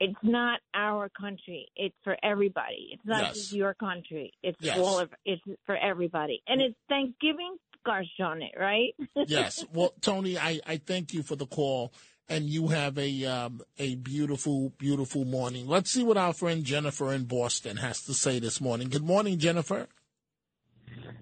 it's 0.00 0.18
not 0.24 0.58
our 0.74 1.08
country. 1.10 1.68
It's 1.76 1.94
for 2.02 2.16
everybody. 2.24 2.88
It's 2.92 3.06
not 3.06 3.22
Yes. 3.22 3.34
just 3.34 3.52
your 3.52 3.74
country. 3.74 4.32
It's 4.42 4.58
Yes. 4.60 4.76
all 4.76 4.98
of 4.98 5.10
it's 5.24 5.42
for 5.64 5.76
everybody. 5.76 6.42
And 6.48 6.60
it's 6.60 6.76
Thanksgiving, 6.88 7.56
gosh 7.84 8.06
darn 8.18 8.42
it, 8.42 8.52
right? 8.58 8.94
yes. 9.26 9.64
Well, 9.72 9.94
Tony, 10.00 10.38
I, 10.38 10.60
I 10.66 10.76
thank 10.78 11.12
you 11.12 11.22
for 11.22 11.36
the 11.36 11.46
call, 11.46 11.92
and 12.28 12.46
you 12.46 12.68
have 12.68 12.98
a 12.98 13.24
um, 13.24 13.60
a 13.78 13.96
beautiful, 13.96 14.72
beautiful 14.78 15.24
morning. 15.24 15.66
Let's 15.66 15.90
see 15.90 16.02
what 16.02 16.16
our 16.16 16.32
friend 16.32 16.64
Jennifer 16.64 17.12
in 17.12 17.24
Boston 17.24 17.76
has 17.78 18.02
to 18.02 18.14
say 18.14 18.38
this 18.38 18.60
morning. 18.60 18.88
Good 18.88 19.04
morning, 19.04 19.38
Jennifer. 19.38 19.88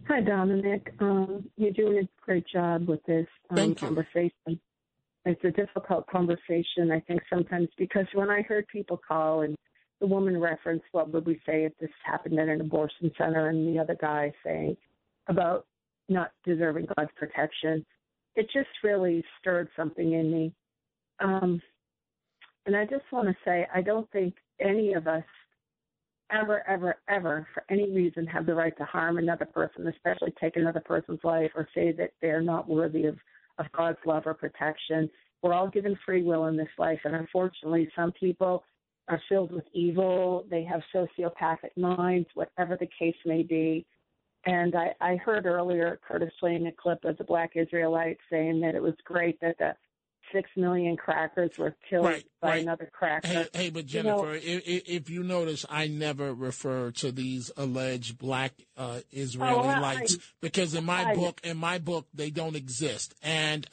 Hi, 0.08 0.20
Dominic. 0.20 0.92
Um, 0.98 1.48
you're 1.56 1.72
doing 1.72 1.98
a 1.98 2.24
great 2.24 2.44
job 2.52 2.88
with 2.88 3.04
this 3.04 3.26
um, 3.50 3.56
Thank 3.56 3.82
you. 3.82 3.88
conversation. 3.88 4.60
It's 5.24 5.44
a 5.44 5.52
difficult 5.52 6.08
conversation, 6.08 6.90
I 6.92 7.00
think, 7.00 7.22
sometimes 7.30 7.68
because 7.78 8.06
when 8.12 8.28
I 8.28 8.42
heard 8.42 8.66
people 8.66 9.00
call 9.06 9.42
and 9.42 9.56
the 10.00 10.06
woman 10.08 10.40
referenced, 10.40 10.84
what 10.90 11.12
would 11.12 11.24
we 11.24 11.40
say 11.46 11.64
if 11.64 11.72
this 11.78 11.90
happened 12.04 12.38
at 12.40 12.48
an 12.48 12.60
abortion 12.60 13.12
center, 13.16 13.48
and 13.48 13.72
the 13.72 13.80
other 13.80 13.96
guy 14.00 14.32
saying 14.44 14.76
about 15.28 15.66
not 16.08 16.32
deserving 16.44 16.86
God's 16.96 17.10
protection, 17.16 17.84
it 18.34 18.46
just 18.52 18.68
really 18.82 19.24
stirred 19.40 19.68
something 19.76 20.12
in 20.12 20.30
me. 20.30 20.52
Um, 21.20 21.60
and 22.66 22.76
I 22.76 22.84
just 22.84 23.04
want 23.12 23.28
to 23.28 23.36
say, 23.44 23.66
I 23.74 23.82
don't 23.82 24.10
think 24.10 24.34
any 24.60 24.94
of 24.94 25.06
us 25.06 25.24
ever, 26.30 26.66
ever, 26.68 26.96
ever, 27.08 27.46
for 27.52 27.64
any 27.70 27.90
reason, 27.90 28.26
have 28.26 28.46
the 28.46 28.54
right 28.54 28.76
to 28.78 28.84
harm 28.84 29.18
another 29.18 29.44
person, 29.44 29.86
especially 29.86 30.32
take 30.40 30.56
another 30.56 30.80
person's 30.80 31.20
life 31.24 31.50
or 31.54 31.68
say 31.74 31.92
that 31.92 32.12
they're 32.20 32.40
not 32.40 32.68
worthy 32.68 33.04
of, 33.04 33.16
of 33.58 33.66
God's 33.72 33.98
love 34.06 34.22
or 34.26 34.34
protection. 34.34 35.10
We're 35.42 35.54
all 35.54 35.68
given 35.68 35.98
free 36.06 36.22
will 36.22 36.46
in 36.46 36.56
this 36.56 36.68
life, 36.78 37.00
and 37.04 37.14
unfortunately, 37.14 37.90
some 37.96 38.12
people 38.12 38.64
are 39.08 39.20
filled 39.28 39.52
with 39.52 39.64
evil. 39.72 40.46
They 40.48 40.64
have 40.64 40.80
sociopathic 40.94 41.76
minds, 41.76 42.28
whatever 42.34 42.76
the 42.78 42.88
case 42.98 43.16
may 43.26 43.42
be. 43.42 43.84
And 44.44 44.74
I, 44.74 44.94
I 45.00 45.16
heard 45.16 45.46
earlier 45.46 46.00
Curtis 46.06 46.32
playing 46.40 46.66
a 46.66 46.72
clip 46.72 47.04
of 47.04 47.16
the 47.18 47.24
Black 47.24 47.52
Israelites 47.54 48.20
saying 48.30 48.60
that 48.62 48.74
it 48.74 48.82
was 48.82 48.94
great 49.04 49.40
that 49.40 49.56
the 49.58 49.74
six 50.32 50.48
million 50.56 50.96
crackers 50.96 51.50
were 51.58 51.76
killed 51.90 52.06
Right, 52.06 52.24
by 52.40 52.48
right. 52.52 52.62
another 52.62 52.90
cracker. 52.92 53.26
Hey, 53.28 53.46
hey, 53.52 53.70
but 53.70 53.92
You 53.92 54.02
know- 54.02 54.24
Jennifer, 54.24 54.48
i 54.48 54.56
i 54.56 54.82
if 54.86 55.10
you 55.10 55.22
notice, 55.22 55.64
I 55.68 55.88
never 55.88 56.32
refer 56.34 56.90
to 56.92 57.12
these 57.12 57.50
alleged 57.56 58.18
black 58.18 58.52
uh, 58.76 59.00
Israeli 59.12 59.54
Oh, 59.54 59.68
I- 59.68 60.06
because 60.40 60.74
in 60.74 60.84
my 60.84 61.04
I- 61.10 61.14
book, 61.14 61.40
in 61.44 61.56
my 61.58 61.78
book, 61.78 62.06
they 62.14 62.30
don't 62.30 62.56
exist. 62.56 63.14
And 63.22 63.66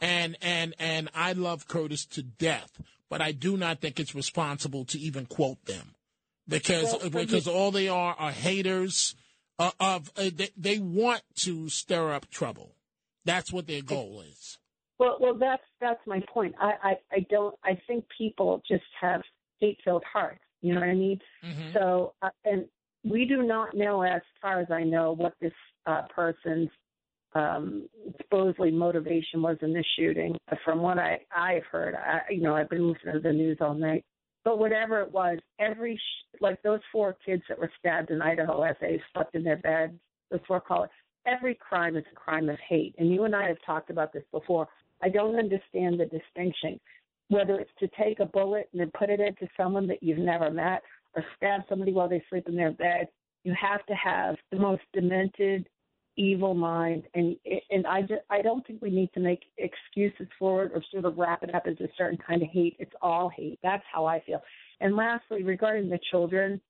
and 0.00 0.36
and 0.40 0.74
and 0.78 1.10
I 1.14 1.32
love 1.32 1.66
Curtis 1.68 2.06
to 2.06 2.22
death, 2.22 2.70
but 3.10 3.20
I 3.20 3.32
do 3.32 3.56
not 3.56 3.80
think 3.80 3.98
it's 3.98 4.14
responsible 4.14 4.84
to 4.86 4.98
even 4.98 5.26
quote 5.26 5.64
them 5.64 5.94
because 6.48 6.94
Well, 7.02 7.10
because 7.10 7.46
you- 7.46 7.52
all 7.52 7.72
they 7.72 7.88
are 7.88 8.14
are 8.18 8.30
haters 8.30 9.16
uh, 9.58 9.70
of 9.78 10.10
uh, 10.16 10.30
they, 10.34 10.50
they 10.56 10.78
want 10.78 11.22
to 11.36 11.68
stir 11.68 12.12
up 12.12 12.30
trouble. 12.30 12.74
That's 13.24 13.52
what 13.52 13.66
their 13.66 13.82
goal 13.82 14.22
is. 14.28 14.58
Well, 14.98 15.16
well, 15.20 15.34
that's 15.34 15.62
that's 15.80 16.00
my 16.06 16.20
point. 16.32 16.54
I, 16.60 16.72
I, 16.82 16.94
I 17.12 17.26
don't. 17.30 17.54
I 17.64 17.78
think 17.86 18.04
people 18.16 18.62
just 18.68 18.84
have 19.00 19.22
hate-filled 19.60 20.04
hearts. 20.10 20.40
You 20.60 20.74
know 20.74 20.80
what 20.80 20.88
I 20.88 20.94
mean? 20.94 21.20
So, 21.74 22.14
uh, 22.22 22.30
and 22.44 22.66
we 23.02 23.26
do 23.26 23.42
not 23.42 23.76
know, 23.76 24.02
as 24.02 24.22
far 24.40 24.60
as 24.60 24.70
I 24.70 24.82
know, 24.82 25.12
what 25.12 25.34
this 25.40 25.52
uh, 25.86 26.02
person's 26.14 26.70
um, 27.34 27.88
supposedly 28.18 28.70
motivation 28.70 29.42
was 29.42 29.56
in 29.62 29.74
this 29.74 29.84
shooting. 29.98 30.36
From 30.64 30.80
what 30.80 30.98
I 30.98 31.18
I've 31.36 31.64
heard, 31.70 31.94
I, 31.94 32.32
you 32.32 32.40
know, 32.40 32.54
I've 32.56 32.70
been 32.70 32.88
listening 32.90 33.14
to 33.14 33.20
the 33.20 33.32
news 33.32 33.58
all 33.60 33.74
night. 33.74 34.04
But 34.44 34.58
whatever 34.58 35.00
it 35.00 35.10
was, 35.10 35.38
every 35.58 35.96
sh- 35.96 36.36
like 36.40 36.62
those 36.62 36.80
four 36.92 37.16
kids 37.24 37.42
that 37.48 37.58
were 37.58 37.70
stabbed 37.78 38.10
in 38.10 38.20
Idaho 38.20 38.62
as 38.62 38.76
they 38.80 39.00
slept 39.12 39.34
in 39.34 39.42
their 39.42 39.56
beds, 39.56 39.94
those 40.30 40.40
four 40.46 40.60
callers, 40.60 40.90
every 41.26 41.54
crime 41.54 41.96
is 41.96 42.04
a 42.12 42.14
crime 42.14 42.48
of 42.48 42.58
hate. 42.68 42.94
And 42.98 43.10
you 43.10 43.24
and 43.24 43.34
I 43.34 43.48
have 43.48 43.56
talked 43.64 43.90
about 43.90 44.12
this 44.12 44.24
before. 44.30 44.68
I 45.02 45.08
don't 45.08 45.38
understand 45.38 45.98
the 45.98 46.06
distinction, 46.06 46.78
whether 47.28 47.58
it's 47.58 47.70
to 47.80 47.88
take 47.98 48.20
a 48.20 48.26
bullet 48.26 48.68
and 48.72 48.80
then 48.80 48.90
put 48.98 49.10
it 49.10 49.20
into 49.20 49.48
someone 49.56 49.86
that 49.88 50.02
you've 50.02 50.18
never 50.18 50.50
met, 50.50 50.82
or 51.14 51.24
stab 51.36 51.62
somebody 51.68 51.92
while 51.92 52.08
they 52.08 52.22
sleep 52.28 52.48
in 52.48 52.56
their 52.56 52.72
bed. 52.72 53.08
You 53.44 53.54
have 53.60 53.84
to 53.86 53.94
have 53.94 54.36
the 54.50 54.58
most 54.58 54.82
demented, 54.92 55.68
evil 56.16 56.54
mind, 56.54 57.04
and 57.14 57.36
and 57.70 57.86
I 57.86 58.02
just 58.02 58.22
I 58.30 58.42
don't 58.42 58.66
think 58.66 58.80
we 58.82 58.90
need 58.90 59.12
to 59.14 59.20
make 59.20 59.40
excuses 59.58 60.28
for 60.38 60.64
it 60.64 60.72
or 60.74 60.82
sort 60.90 61.04
of 61.04 61.16
wrap 61.18 61.42
it 61.42 61.54
up 61.54 61.64
as 61.66 61.78
a 61.80 61.88
certain 61.96 62.18
kind 62.18 62.42
of 62.42 62.48
hate. 62.48 62.76
It's 62.78 62.92
all 63.02 63.28
hate. 63.28 63.58
That's 63.62 63.82
how 63.92 64.06
I 64.06 64.20
feel. 64.20 64.40
And 64.80 64.96
lastly, 64.96 65.42
regarding 65.42 65.88
the 65.88 65.98
children, 66.10 66.60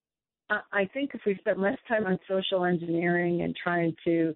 I 0.51 0.61
I 0.73 0.91
think 0.93 1.11
if 1.15 1.21
we 1.27 1.37
spend 1.39 1.61
less 1.61 1.79
time 1.89 2.07
on 2.07 2.19
social 2.29 2.65
engineering 2.65 3.43
and 3.43 3.55
trying 3.63 3.95
to, 4.05 4.35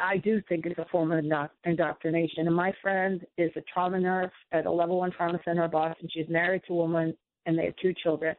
I 0.00 0.18
do 0.18 0.40
think 0.48 0.66
it's 0.66 0.78
a 0.78 0.86
form 0.90 1.12
of 1.12 1.18
indo- 1.18 1.50
indoctrination. 1.64 2.46
And 2.46 2.54
my 2.54 2.72
friend 2.82 3.24
is 3.36 3.50
a 3.56 3.62
trauma 3.72 4.00
nurse 4.00 4.32
at 4.52 4.66
a 4.66 4.70
level 4.70 4.98
one 4.98 5.12
trauma 5.12 5.40
center 5.44 5.64
in 5.64 5.70
Boston. 5.70 6.08
She's 6.12 6.28
married 6.28 6.62
to 6.66 6.74
a 6.74 6.76
woman, 6.76 7.16
and 7.46 7.58
they 7.58 7.66
have 7.66 7.76
two 7.82 7.94
children. 8.02 8.36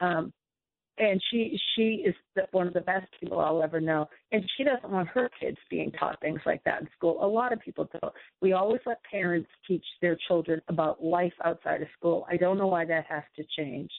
Um, 0.00 0.32
and 0.98 1.22
she 1.30 1.58
she 1.74 2.04
is 2.06 2.14
the, 2.34 2.42
one 2.52 2.66
of 2.66 2.74
the 2.74 2.80
best 2.80 3.06
people 3.20 3.40
I'll 3.40 3.62
ever 3.62 3.80
know. 3.80 4.08
And 4.32 4.42
she 4.56 4.64
doesn't 4.64 4.90
want 4.90 5.08
her 5.08 5.30
kids 5.40 5.58
being 5.70 5.90
taught 5.92 6.20
things 6.20 6.40
like 6.46 6.62
that 6.64 6.82
in 6.82 6.88
school. 6.96 7.24
A 7.24 7.26
lot 7.26 7.52
of 7.52 7.60
people 7.60 7.88
don't. 8.00 8.12
We 8.40 8.52
always 8.52 8.80
let 8.86 8.98
parents 9.10 9.48
teach 9.66 9.84
their 10.00 10.16
children 10.28 10.60
about 10.68 11.02
life 11.02 11.32
outside 11.44 11.82
of 11.82 11.88
school. 11.96 12.26
I 12.30 12.36
don't 12.36 12.58
know 12.58 12.66
why 12.66 12.84
that 12.86 13.06
has 13.08 13.22
to 13.36 13.44
change. 13.56 13.90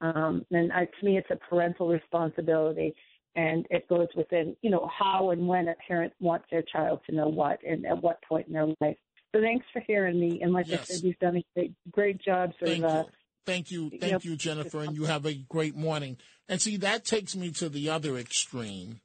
Um, 0.00 0.44
and 0.50 0.72
I, 0.72 0.86
to 0.86 1.04
me, 1.04 1.16
it's 1.16 1.30
a 1.30 1.36
parental 1.36 1.88
responsibility, 1.88 2.94
and 3.36 3.66
it 3.70 3.88
goes 3.88 4.08
within 4.16 4.56
you 4.62 4.70
know 4.70 4.88
how 4.98 5.30
and 5.30 5.46
when 5.46 5.68
a 5.68 5.74
parent 5.86 6.12
wants 6.20 6.46
their 6.50 6.62
child 6.62 7.00
to 7.08 7.14
know 7.14 7.28
what 7.28 7.58
and 7.66 7.86
at 7.86 8.02
what 8.02 8.20
point 8.28 8.48
in 8.48 8.52
their 8.52 8.66
life. 8.80 8.96
So 9.34 9.40
thanks 9.40 9.64
for 9.72 9.80
hearing 9.86 10.20
me. 10.20 10.40
And 10.42 10.52
like 10.52 10.66
I 10.66 10.72
Yes. 10.72 10.88
said, 10.88 11.02
you've 11.02 11.18
done 11.18 11.36
a 11.38 11.44
great, 11.54 11.72
great 11.90 12.22
job. 12.22 12.52
Sort 12.58 12.72
Thank 12.72 12.84
of, 12.84 12.90
uh, 12.90 12.98
you. 12.98 13.10
Thank 13.46 13.70
you. 13.70 13.90
you 13.90 13.98
Thank 13.98 14.12
know, 14.12 14.18
you, 14.22 14.36
Jennifer. 14.36 14.82
And 14.82 14.94
you 14.94 15.04
have 15.04 15.26
a 15.26 15.34
great 15.34 15.74
morning. 15.74 16.18
And 16.48 16.60
see, 16.60 16.76
that 16.78 17.04
takes 17.04 17.34
me 17.34 17.50
to 17.52 17.68
the 17.68 17.90
other 17.90 18.16
extreme 18.16 19.00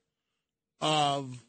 of 0.81 1.43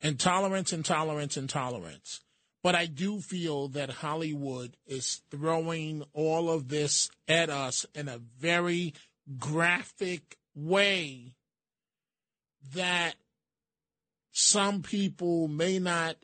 intolerance, 0.00 0.72
intolerance, 0.72 1.36
intolerance. 1.36 2.20
But 2.62 2.74
I 2.74 2.86
do 2.86 3.20
feel 3.20 3.68
that 3.68 3.90
Hollywood 3.90 4.76
is 4.86 5.22
throwing 5.30 6.04
all 6.12 6.50
of 6.50 6.68
this 6.68 7.08
at 7.28 7.50
us 7.50 7.86
in 7.94 8.08
a 8.08 8.18
very 8.18 8.94
graphic 9.38 10.36
way 10.54 11.34
that 12.74 13.14
some 14.32 14.82
people 14.82 15.48
may 15.48 15.78
not 15.78 16.16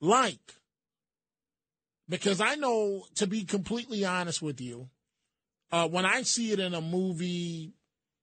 like. 0.00 0.54
Because 2.08 2.40
I 2.40 2.54
know, 2.54 3.04
to 3.16 3.26
be 3.26 3.44
completely 3.44 4.04
honest 4.04 4.40
with 4.40 4.60
you, 4.60 4.88
uh, 5.70 5.88
when 5.88 6.06
I 6.06 6.22
see 6.22 6.52
it 6.52 6.60
in 6.60 6.74
a 6.74 6.80
movie 6.80 7.72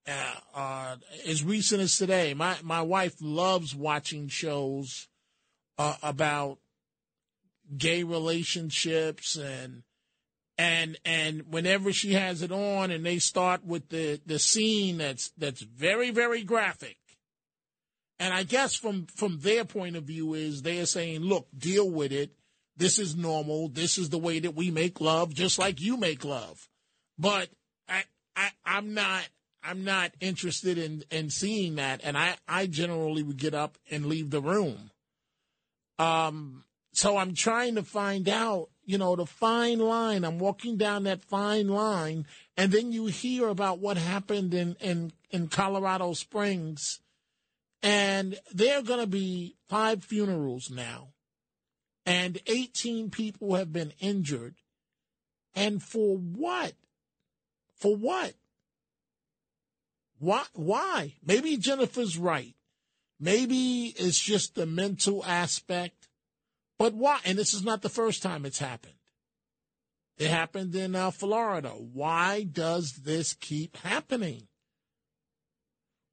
uh, 0.08 0.36
uh, 0.54 0.96
as 1.28 1.44
recent 1.44 1.82
as 1.82 1.98
today, 1.98 2.34
my, 2.34 2.56
my 2.64 2.82
wife 2.82 3.16
loves 3.22 3.76
watching 3.76 4.28
shows 4.28 5.08
uh, 5.78 5.96
about 6.04 6.60
gay 7.76 8.04
relationships 8.04 9.36
and 9.36 9.82
and 10.58 10.98
and 11.04 11.52
whenever 11.52 11.92
she 11.92 12.14
has 12.14 12.42
it 12.44 12.52
on 12.52 12.92
and 12.92 13.06
they 13.06 13.18
start 13.18 13.66
with 13.66 13.90
the 13.90 14.22
the 14.26 14.38
scene 14.38 15.00
that's 15.00 15.32
that's 15.38 15.62
very 15.62 16.12
very 16.12 16.44
graphic. 16.44 16.98
And 18.20 18.34
i 18.34 18.44
guess 18.44 18.76
from 18.76 19.08
from 19.08 19.40
their 19.40 19.66
point 19.66 19.96
of 19.96 20.04
view 20.04 20.36
is 20.36 20.62
they're 20.62 20.86
saying 20.86 21.22
look 21.22 21.48
deal 21.58 21.90
with 21.90 22.12
it. 22.12 22.32
This 22.78 23.00
is 23.00 23.16
normal. 23.16 23.70
This 23.70 23.98
is 23.98 24.10
the 24.10 24.18
way 24.18 24.40
that 24.40 24.56
we 24.56 24.70
make 24.70 25.02
love 25.02 25.34
just 25.34 25.58
like 25.58 25.82
you 25.82 25.98
make 25.98 26.24
love 26.24 26.70
but 27.18 27.50
i 27.88 28.04
i 28.36 28.50
i'm 28.66 28.94
not 28.94 29.28
i'm 29.64 29.84
not 29.84 30.12
interested 30.20 30.78
in 30.78 31.04
in 31.12 31.30
seeing 31.30 31.76
that. 31.76 32.02
And 32.04 32.18
i 32.18 32.36
i 32.48 32.68
generally 32.68 33.24
would 33.24 33.38
get 33.38 33.54
up 33.54 33.78
and 33.90 34.06
leave 34.06 34.30
the 34.30 34.42
room. 34.42 34.92
Um 36.00 36.66
so 36.96 37.18
I'm 37.18 37.34
trying 37.34 37.76
to 37.76 37.84
find 37.84 38.30
out, 38.30 38.70
you 38.86 38.98
know, 38.98 39.18
the 39.18 39.26
fine 39.26 39.80
line. 39.80 40.24
I'm 40.24 40.40
walking 40.40 40.78
down 40.78 41.04
that 41.04 41.26
fine 41.26 41.68
line, 41.68 42.26
and 42.56 42.72
then 42.72 42.94
you 42.94 43.08
hear 43.08 43.50
about 43.50 43.80
what 43.80 43.98
happened 43.98 44.54
in 44.54 44.78
in, 44.80 45.12
in 45.30 45.50
Colorado 45.50 46.14
Springs, 46.14 47.02
and 47.84 48.40
there 48.54 48.80
are 48.80 48.84
going 48.84 49.02
to 49.02 49.08
be 49.08 49.58
five 49.68 50.06
funerals 50.06 50.70
now, 50.70 51.10
and 52.06 52.40
18 52.48 53.10
people 53.10 53.56
have 53.56 53.74
been 53.74 53.92
injured, 54.00 54.56
and 55.54 55.84
for 55.84 56.16
what? 56.16 56.76
For 57.86 57.96
what? 57.96 58.34
Why? 60.18 60.44
Why? 60.54 61.14
Maybe 61.24 61.56
Jennifer's 61.58 62.18
right. 62.18 62.56
Maybe 63.20 63.94
it's 63.96 64.20
just 64.20 64.56
the 64.56 64.66
mental 64.66 65.24
aspect 65.24 66.08
but 66.78 66.94
why? 66.94 67.20
And 67.26 67.38
this 67.38 67.54
is 67.54 67.64
not 67.64 67.82
the 67.84 67.90
first 67.90 68.22
time 68.22 68.46
it's 68.46 68.60
happened. 68.60 68.96
It 70.18 70.30
happened 70.30 70.76
in 70.76 70.96
uh, 70.96 71.12
Florida. 71.12 71.70
Why 71.70 72.44
does 72.44 73.02
this 73.04 73.34
keep 73.34 73.78
happening? 73.78 74.48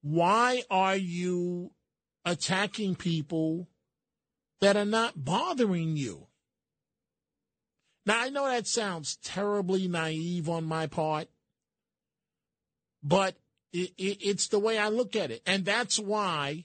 Why 0.03 0.63
are 0.71 0.97
you 0.97 1.71
attacking 2.25 2.97
people 2.97 3.69
that 4.61 4.77
are 4.77 4.85
not 4.85 5.25
bothering 5.25 5.97
you? 5.97 6.27
Now, 8.05 8.21
I 8.21 8.31
know 8.31 8.49
that 8.49 8.67
sounds 8.67 9.17
terribly 9.23 9.87
naive 9.87 10.49
on 10.49 10.65
my 10.65 10.89
part, 10.89 11.29
but 13.03 13.37
it, 13.73 13.93
it, 13.99 14.19
it's 14.21 14.49
the 14.49 14.59
way 14.59 14.79
I 14.79 14.89
look 14.89 15.17
at 15.17 15.31
it. 15.31 15.43
And 15.47 15.65
that's 15.65 15.99
why 15.99 16.65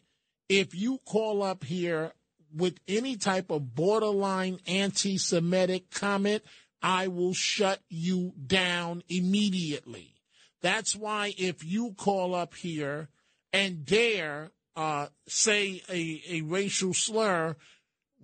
if 0.50 0.76
you 0.76 1.00
call 1.06 1.44
up 1.44 1.64
here 1.64 2.14
with 2.56 2.80
any 2.88 3.18
type 3.18 3.52
of 3.52 3.76
borderline 3.76 4.60
anti 4.68 5.18
Semitic 5.18 5.92
comment, 5.92 6.44
I 6.82 7.08
will 7.08 7.34
shut 7.34 7.82
you 7.90 8.34
down 8.46 9.04
immediately. 9.10 10.14
That's 10.62 10.96
why 10.96 11.34
if 11.38 11.64
you 11.64 11.94
call 11.98 12.34
up 12.36 12.54
here 12.56 13.10
and 13.54 13.86
dare 13.86 14.52
uh, 14.76 15.08
say 15.28 15.82
a, 15.90 16.22
a 16.30 16.42
racial 16.42 16.94
slur, 16.94 17.56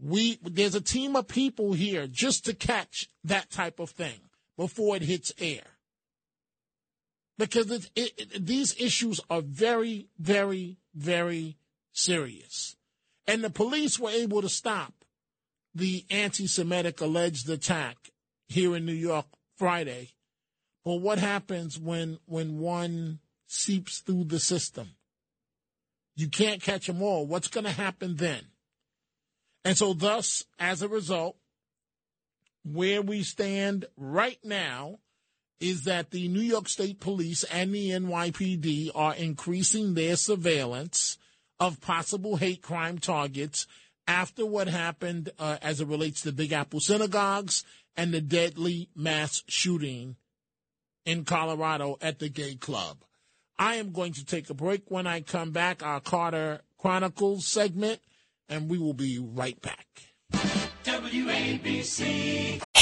we 0.02 0.40
there's 0.44 0.76
a 0.76 0.82
team 0.82 1.16
of 1.16 1.28
people 1.28 1.74
here 1.74 2.08
just 2.08 2.46
to 2.46 2.54
catch 2.54 3.10
that 3.24 3.50
type 3.50 3.80
of 3.80 3.90
thing 3.90 4.20
before 4.58 4.96
it 4.96 5.02
hits 5.04 5.32
air. 5.40 5.64
Because 7.38 7.72
it, 7.72 7.90
it, 7.96 8.46
these 8.46 8.76
issues 8.80 9.20
are 9.30 9.42
very, 9.42 10.08
very, 10.20 10.78
very 10.94 11.58
serious. 11.92 12.76
And 13.26 13.44
the 13.44 13.50
police 13.50 14.00
were 14.00 14.12
able 14.12 14.42
to 14.42 14.50
stop 14.50 14.94
the 15.74 16.06
anti 16.10 16.48
Semitic 16.48 17.02
alleged 17.02 17.50
attack 17.50 17.98
here 18.48 18.76
in 18.76 18.86
New 18.86 18.94
York 18.94 19.26
Friday. 19.56 20.10
But 20.86 20.96
what 20.96 21.18
happens 21.18 21.80
when, 21.80 22.20
when 22.26 22.60
one 22.60 23.20
seeps 23.48 24.00
through 24.00 24.26
the 24.26 24.40
system? 24.40 24.96
You 26.16 26.28
can't 26.28 26.62
catch 26.62 26.88
them 26.88 27.02
all. 27.02 27.26
What's 27.26 27.48
going 27.48 27.64
to 27.64 27.72
happen 27.72 28.18
then? 28.18 28.42
And 29.66 29.78
so, 29.78 29.94
thus, 29.94 30.44
as 30.60 30.82
a 30.82 30.90
result, 30.90 31.38
where 32.64 33.02
we 33.02 33.24
stand 33.24 33.86
right 33.98 34.40
now 34.44 35.00
is 35.64 35.86
that 35.86 36.12
the 36.12 36.28
New 36.28 36.42
York 36.42 36.68
State 36.68 37.00
Police 37.00 37.46
and 37.46 37.74
the 37.74 37.92
NYPD 37.92 38.92
are 38.94 39.16
increasing 39.16 39.94
their 39.94 40.18
surveillance 40.18 41.18
of 41.58 41.80
possible 41.80 42.36
hate 42.36 42.62
crime 42.62 43.00
targets 43.00 43.66
after 44.06 44.46
what 44.46 44.68
happened 44.68 45.30
uh, 45.40 45.56
as 45.62 45.80
it 45.80 45.88
relates 45.88 46.20
to 46.22 46.34
Big 46.34 46.52
Apple 46.52 46.82
synagogues 46.82 47.64
and 47.96 48.14
the 48.14 48.20
deadly 48.20 48.90
mass 48.94 49.42
shooting 49.48 50.18
in 51.06 51.24
Colorado 51.24 51.98
at 52.02 52.20
the 52.20 52.28
gay 52.28 52.56
club. 52.56 52.98
I 53.58 53.76
am 53.76 53.94
going 53.94 54.12
to 54.14 54.26
take 54.26 54.50
a 54.50 54.54
break. 54.54 54.92
When 54.92 55.08
I 55.08 55.22
come 55.22 55.52
back, 55.52 55.82
our 55.82 56.02
Carter 56.02 56.60
Chronicles 56.78 57.48
segment, 57.48 58.02
and 58.50 58.70
we 58.70 58.78
will 58.78 58.94
be 58.94 59.18
right 59.18 59.62
back. 59.62 59.88
WABC. 60.84 62.62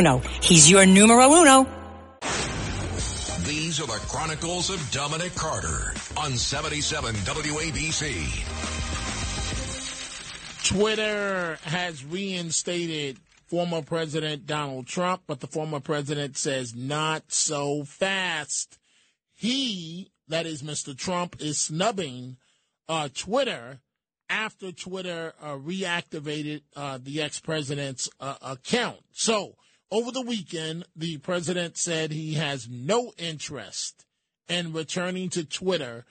Bruno. 0.00 0.22
He's 0.40 0.70
your 0.70 0.86
numero 0.86 1.30
uno. 1.30 1.66
These 3.44 3.80
are 3.80 3.86
the 3.86 4.00
Chronicles 4.08 4.70
of 4.70 4.90
Dominic 4.90 5.34
Carter 5.34 5.92
on 6.16 6.38
77 6.38 7.14
WABC. 7.16 8.46
Twitter 10.66 11.58
has 11.64 12.02
reinstated 12.02 13.18
former 13.46 13.82
President 13.82 14.46
Donald 14.46 14.86
Trump, 14.86 15.24
but 15.26 15.40
the 15.40 15.46
former 15.46 15.80
president 15.80 16.38
says 16.38 16.74
not 16.74 17.24
so 17.28 17.84
fast. 17.84 18.78
He, 19.34 20.12
that 20.28 20.46
is 20.46 20.62
Mr. 20.62 20.96
Trump, 20.96 21.36
is 21.40 21.60
snubbing 21.60 22.38
uh, 22.88 23.10
Twitter 23.12 23.80
after 24.30 24.72
Twitter 24.72 25.34
uh, 25.42 25.56
reactivated 25.56 26.62
uh, 26.74 26.98
the 27.02 27.20
ex 27.20 27.38
president's 27.40 28.08
uh, 28.18 28.36
account. 28.40 29.00
So 29.12 29.56
over 29.90 30.10
the 30.10 30.22
weekend, 30.22 30.86
the 30.94 31.18
president 31.18 31.76
said 31.76 32.12
he 32.12 32.34
has 32.34 32.68
no 32.68 33.12
interest 33.18 34.06
in 34.48 34.72
returning 34.72 35.28
to 35.30 35.44
Twitter, 35.44 36.04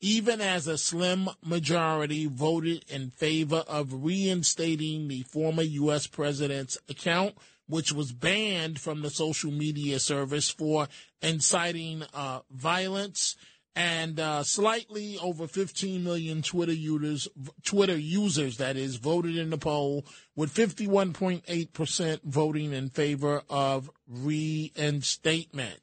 even 0.00 0.40
as 0.40 0.66
a 0.66 0.78
slim 0.78 1.28
majority 1.42 2.26
voted 2.26 2.84
in 2.88 3.10
favor 3.10 3.64
of 3.68 4.04
reinstating 4.04 5.08
the 5.08 5.22
former 5.22 5.62
U.S. 5.62 6.06
president's 6.06 6.78
account, 6.88 7.34
which 7.66 7.92
was 7.92 8.12
banned 8.12 8.80
from 8.80 9.02
the 9.02 9.10
social 9.10 9.50
media 9.50 9.98
service 9.98 10.50
for 10.50 10.88
inciting 11.20 12.04
uh, 12.14 12.40
violence 12.50 13.36
and 13.76 14.18
uh, 14.18 14.42
slightly 14.42 15.18
over 15.18 15.46
15 15.46 16.02
million 16.02 16.40
Twitter 16.40 16.72
users, 16.72 17.28
Twitter 17.62 17.98
users, 17.98 18.56
that 18.56 18.76
is, 18.76 18.96
voted 18.96 19.36
in 19.36 19.50
the 19.50 19.58
poll, 19.58 20.06
with 20.34 20.52
51.8% 20.52 22.20
voting 22.24 22.72
in 22.72 22.88
favor 22.88 23.42
of 23.50 23.90
reinstatement. 24.08 25.80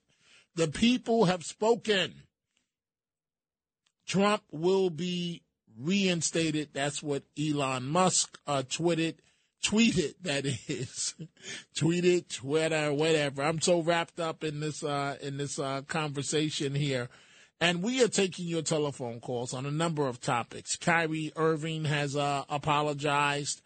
The 0.55 0.67
people 0.67 1.25
have 1.25 1.43
spoken. 1.43 2.23
Trump 4.07 4.41
will 4.51 4.89
be 4.89 5.43
reinstated. 5.79 6.69
That's 6.73 7.03
what 7.03 7.23
Elon 7.39 7.85
Musk 7.85 8.39
uh, 8.47 8.63
tweeted 8.63 9.17
tweet 9.63 9.97
it. 9.97 10.21
That 10.23 10.45
is, 10.45 11.15
tweeted 11.75 12.17
it, 12.17 12.29
Twitter, 12.29 12.91
whatever. 12.91 13.43
I'm 13.43 13.61
so 13.61 13.81
wrapped 13.81 14.19
up 14.19 14.43
in 14.43 14.59
this 14.59 14.83
uh, 14.83 15.15
in 15.21 15.37
this 15.37 15.59
uh, 15.59 15.83
conversation 15.87 16.73
here. 16.75 17.09
And 17.61 17.81
we 17.81 18.03
are 18.03 18.09
taking 18.09 18.45
your 18.47 18.61
telephone 18.61 19.19
calls 19.19 19.53
on 19.53 19.65
a 19.65 19.71
number 19.71 20.07
of 20.07 20.19
topics. 20.19 20.75
Kyrie 20.75 21.31
Irving 21.35 21.85
has 21.85 22.15
uh, 22.15 22.43
apologized. 22.49 23.61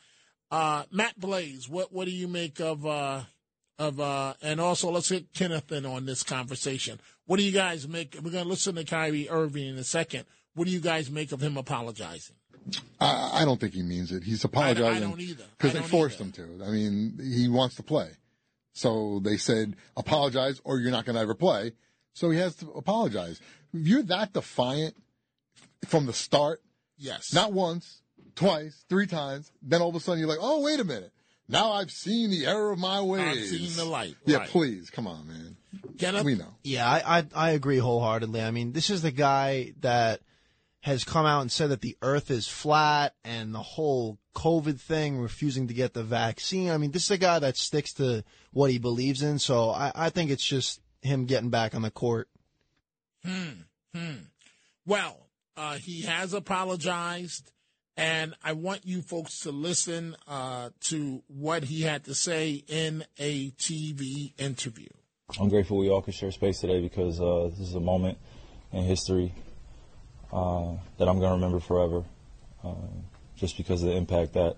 Uh, 0.52 0.84
Matt 0.92 1.20
Blaze, 1.20 1.68
what 1.68 1.92
what 1.92 2.06
do 2.06 2.12
you 2.12 2.28
make 2.28 2.60
of 2.60 2.86
uh, 2.86 3.24
of 3.80 4.00
uh, 4.00 4.34
and 4.42 4.60
also 4.60 4.90
let's 4.90 5.12
get 5.12 5.34
Kenneth 5.34 5.72
in 5.72 5.86
on 5.86 6.06
this 6.06 6.24
conversation. 6.24 7.00
What 7.26 7.38
do 7.38 7.44
you 7.44 7.52
guys 7.52 7.88
make? 7.88 8.16
We're 8.16 8.32
going 8.32 8.44
to 8.44 8.50
listen 8.50 8.76
to 8.76 8.84
Kyrie 8.84 9.30
Irving 9.30 9.68
in 9.68 9.78
a 9.78 9.84
second. 9.84 10.26
What 10.56 10.66
do 10.66 10.74
you 10.74 10.80
guys 10.80 11.12
make 11.12 11.32
of 11.32 11.42
him 11.42 11.58
apologizing? 11.58 12.36
I, 13.00 13.42
I 13.42 13.46
don't 13.46 13.60
think 13.60 13.74
he 13.74 13.84
means 13.84 14.12
it. 14.12 14.24
He's 14.24 14.44
apologizing. 14.44 15.04
I 15.04 15.08
don't 15.08 15.20
either. 15.20 15.44
Because 15.58 15.74
they 15.74 15.82
forced 15.82 16.20
him 16.20 16.32
to. 16.34 16.62
I 16.66 16.70
mean, 16.70 17.20
he 17.22 17.48
wants 17.48 17.76
to 17.76 17.84
play. 17.84 18.12
So 18.74 19.20
they 19.24 19.38
said, 19.38 19.76
apologize 19.96 20.62
or 20.64 20.80
you're 20.80 20.92
not 20.92 21.06
going 21.06 21.16
to 21.16 21.22
ever 21.22 21.36
play. 21.36 21.74
So 22.14 22.32
he 22.32 22.40
has 22.40 22.56
to 22.58 22.72
apologize. 22.72 23.40
If 23.74 23.88
you're 23.88 24.04
that 24.04 24.34
defiant 24.34 24.96
from 25.86 26.06
the 26.06 26.14
start, 26.14 26.62
Yes. 26.98 27.34
not 27.34 27.54
once, 27.54 28.02
twice, 28.36 28.84
three 28.90 29.08
times, 29.08 29.52
then 29.62 29.82
all 29.82 29.90
of 29.90 29.96
a 29.96 30.00
sudden 30.00 30.20
you're 30.20 30.30
like, 30.30 30.40
oh, 30.42 30.62
wait 30.62 30.80
a 30.80 30.84
minute. 30.84 31.12
Now 31.50 31.72
I've 31.72 31.92
seen 31.92 32.30
the 32.30 32.46
error 32.46 32.72
of 32.72 32.80
my 32.80 33.00
ways. 33.02 33.52
I've 33.54 33.60
seen 33.60 33.76
the 33.78 33.86
light. 33.86 34.16
Yeah, 34.26 34.38
Right. 34.38 34.50
please. 34.50 34.90
Come 34.90 35.08
on, 35.08 35.28
man. 35.28 35.56
Get 35.96 36.14
up. 36.16 36.26
We 36.26 36.36
know. 36.36 36.56
Yeah, 36.64 36.90
I, 36.90 37.20
I 37.20 37.26
I 37.36 37.50
agree 37.52 37.78
wholeheartedly. 37.78 38.42
I 38.42 38.52
mean, 38.52 38.74
this 38.74 38.90
is 38.90 39.02
the 39.02 39.12
guy 39.12 39.74
that 39.80 40.22
has 40.82 41.04
come 41.06 41.26
out 41.26 41.42
and 41.42 41.52
said 41.52 41.70
that 41.70 41.82
the 41.82 41.96
Earth 42.02 42.30
is 42.32 42.48
flat 42.48 43.16
and 43.24 43.54
the 43.56 43.62
whole 43.62 44.18
COVID 44.36 44.80
thing, 44.80 45.20
refusing 45.20 45.68
to 45.70 45.74
get 45.74 45.94
the 45.94 46.04
vaccine. 46.04 46.70
I 46.70 46.78
mean, 46.78 46.92
this 46.92 47.06
is 47.06 47.12
a 47.12 47.18
guy 47.18 47.40
that 47.40 47.56
sticks 47.58 47.94
to 47.94 48.24
what 48.52 48.70
he 48.70 48.78
believes 48.78 49.22
in. 49.22 49.40
So 49.40 49.70
I, 49.70 49.92
I 49.96 50.10
think 50.10 50.32
it's 50.32 50.46
just 50.46 50.82
him 51.02 51.26
getting 51.26 51.50
back 51.50 51.74
on 51.76 51.82
the 51.82 51.92
court. 51.92 52.28
Hmm. 53.28 53.50
Hmm. 53.94 54.16
Well, 54.86 55.28
uh, 55.58 55.74
he 55.74 56.04
has 56.04 56.34
apologized, 56.34 57.52
and 57.98 58.36
I 58.42 58.54
want 58.54 58.86
you 58.86 59.02
folks 59.02 59.42
to 59.42 59.52
listen 59.52 60.16
uh, 60.30 60.70
to 60.86 61.24
what 61.28 61.66
he 61.66 61.82
had 61.82 62.06
to 62.06 62.16
say 62.16 62.64
in 62.68 63.04
a 63.20 63.52
TV 63.52 64.32
interview. 64.40 64.88
I'm 65.38 65.50
grateful 65.50 65.78
we 65.78 65.90
all 65.90 66.02
could 66.02 66.14
share 66.14 66.32
space 66.32 66.62
today 66.62 66.80
because 66.80 67.20
uh, 67.20 67.50
this 67.50 67.68
is 67.68 67.76
a 67.76 67.82
moment 67.82 68.18
in 68.72 68.86
history 68.86 69.34
uh, 70.32 70.76
that 70.98 71.10
I'm 71.10 71.20
going 71.20 71.30
to 71.30 71.36
remember 71.36 71.60
forever, 71.60 72.06
uh, 72.64 72.76
just 73.36 73.58
because 73.58 73.84
of 73.84 73.90
the 73.90 73.96
impact 73.96 74.34
that 74.34 74.56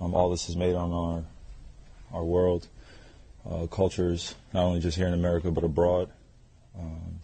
um, 0.00 0.14
all 0.14 0.30
this 0.30 0.46
has 0.46 0.56
made 0.56 0.74
on 0.74 0.92
our 0.92 1.24
our 2.12 2.24
world, 2.24 2.66
uh, 3.48 3.66
cultures, 3.66 4.34
not 4.52 4.64
only 4.64 4.80
just 4.80 4.96
here 4.96 5.06
in 5.06 5.14
America 5.14 5.52
but 5.52 5.62
abroad. 5.62 6.10
Um, 6.76 7.20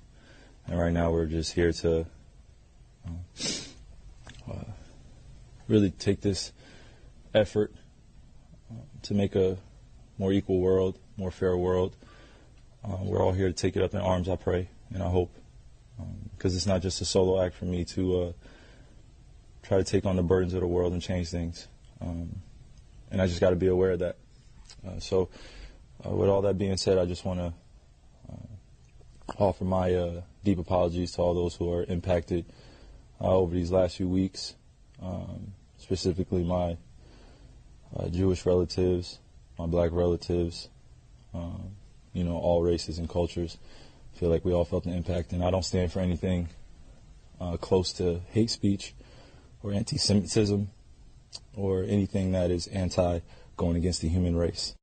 and 0.67 0.79
right 0.79 0.93
now, 0.93 1.11
we're 1.11 1.27
just 1.27 1.53
here 1.53 1.73
to 1.73 2.07
uh, 3.07 3.11
uh, 4.51 4.65
really 5.69 5.91
take 5.91 6.23
this 6.23 6.53
effort 7.35 7.73
uh, 8.71 8.81
to 9.03 9.15
make 9.15 9.35
a 9.35 9.59
more 10.17 10.33
equal 10.33 10.61
world, 10.61 10.99
more 11.17 11.31
fair 11.31 11.57
world. 11.57 11.97
Uh, 12.83 12.97
we're 13.03 13.23
all 13.23 13.33
here 13.33 13.49
to 13.49 13.53
take 13.53 13.77
it 13.77 13.83
up 13.83 13.95
in 13.95 14.01
arms, 14.01 14.29
I 14.29 14.37
pray, 14.37 14.69
and 14.93 15.03
I 15.03 15.09
hope. 15.09 15.35
Because 16.37 16.57
it's 16.57 16.67
not 16.67 16.83
just 16.83 17.01
a 17.01 17.05
solo 17.05 17.41
act 17.41 17.55
for 17.55 17.67
me 17.67 17.85
to 17.85 18.23
uh, 18.23 18.33
try 19.63 19.79
to 19.79 19.85
take 19.85 20.05
on 20.05 20.17
the 20.17 20.23
burdens 20.23 20.53
of 20.55 20.61
the 20.61 20.67
world 20.67 20.93
and 20.93 21.01
change 21.01 21.29
things. 21.29 21.69
Um, 22.01 22.43
and 23.11 23.23
I 23.23 23.27
just 23.27 23.41
got 23.41 23.51
to 23.51 23.57
be 23.57 23.69
aware 23.69 23.93
of 23.93 24.01
that. 24.01 24.17
So, 24.99 25.31
with 26.05 26.29
all 26.29 26.43
that 26.43 26.59
being 26.59 26.77
said, 26.77 26.99
I 26.99 27.07
just 27.07 27.25
want 27.25 27.39
to 27.41 27.55
offer 29.39 29.65
my 29.65 29.95
uh, 29.95 30.23
deep 30.45 30.59
apologies 30.59 31.13
to 31.13 31.23
all 31.23 31.35
those 31.35 31.55
who 31.55 31.73
are 31.73 31.85
impacted 31.85 32.45
uh, 33.21 33.37
over 33.37 33.55
these 33.55 33.71
last 33.71 33.97
few 33.97 34.09
weeks, 34.09 34.55
um, 35.03 35.53
specifically 35.79 36.45
my 36.45 36.77
uh, 37.97 38.09
Jewish 38.09 38.45
relatives, 38.45 39.19
my 39.59 39.67
black 39.67 39.91
relatives, 39.93 40.69
um, 41.33 41.71
you 42.13 42.25
know, 42.25 42.37
all 42.37 42.63
races 42.63 42.99
and 42.99 43.09
cultures. 43.09 43.57
I 44.15 44.19
feel 44.19 44.29
like 44.29 44.45
we 44.45 44.53
all 44.53 44.65
felt 44.65 44.85
the 44.85 44.91
impact, 44.91 45.33
and 45.33 45.43
I 45.43 45.51
don't 45.51 45.65
stand 45.65 45.93
for 45.93 46.01
anything 46.01 46.49
uh, 47.41 47.57
close 47.57 47.93
to 47.95 48.21
hate 48.31 48.51
speech 48.51 48.95
or 49.63 49.73
anti-Semitism 49.73 50.71
or 51.57 51.83
anything 51.83 52.33
that 52.33 52.51
is 52.51 52.67
anti 52.69 53.21
going 53.57 53.77
against 53.77 54.03
the 54.03 54.09
human 54.09 54.37
race. 54.37 54.75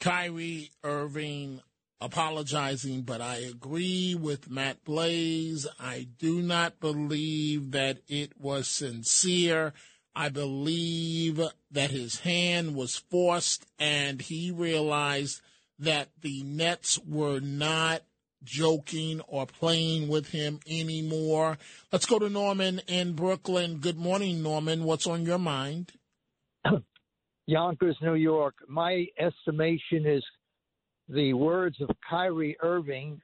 Kyrie 0.00 0.70
Irving 0.82 1.60
apologizing, 2.02 3.02
but 3.02 3.20
I 3.20 3.36
agree 3.36 4.14
with 4.14 4.50
Matt 4.50 4.84
Blaze. 4.84 5.66
I 5.78 6.08
do 6.18 6.42
not 6.42 6.80
believe 6.80 7.70
that 7.70 7.98
it 8.08 8.32
was 8.38 8.66
sincere. 8.68 9.72
I 10.14 10.28
believe 10.28 11.40
that 11.70 11.90
his 11.90 12.20
hand 12.20 12.74
was 12.74 12.96
forced 12.96 13.66
and 13.78 14.20
he 14.20 14.50
realized 14.50 15.40
that 15.78 16.08
the 16.20 16.42
Nets 16.42 16.98
were 16.98 17.40
not 17.40 18.02
joking 18.44 19.20
or 19.28 19.46
playing 19.46 20.08
with 20.08 20.30
him 20.30 20.60
anymore. 20.68 21.56
Let's 21.92 22.06
go 22.06 22.18
to 22.18 22.28
Norman 22.28 22.80
in 22.88 23.14
Brooklyn. 23.14 23.78
Good 23.78 23.96
morning, 23.96 24.42
Norman. 24.42 24.84
What's 24.84 25.06
on 25.06 25.24
your 25.24 25.38
mind? 25.38 25.92
Yonkers, 27.46 27.96
New 28.02 28.14
York. 28.14 28.56
My 28.68 29.06
estimation 29.18 30.06
is 30.06 30.24
the 31.08 31.32
words 31.34 31.76
of 31.80 31.88
Kyrie 32.08 32.56
Irving 32.62 33.20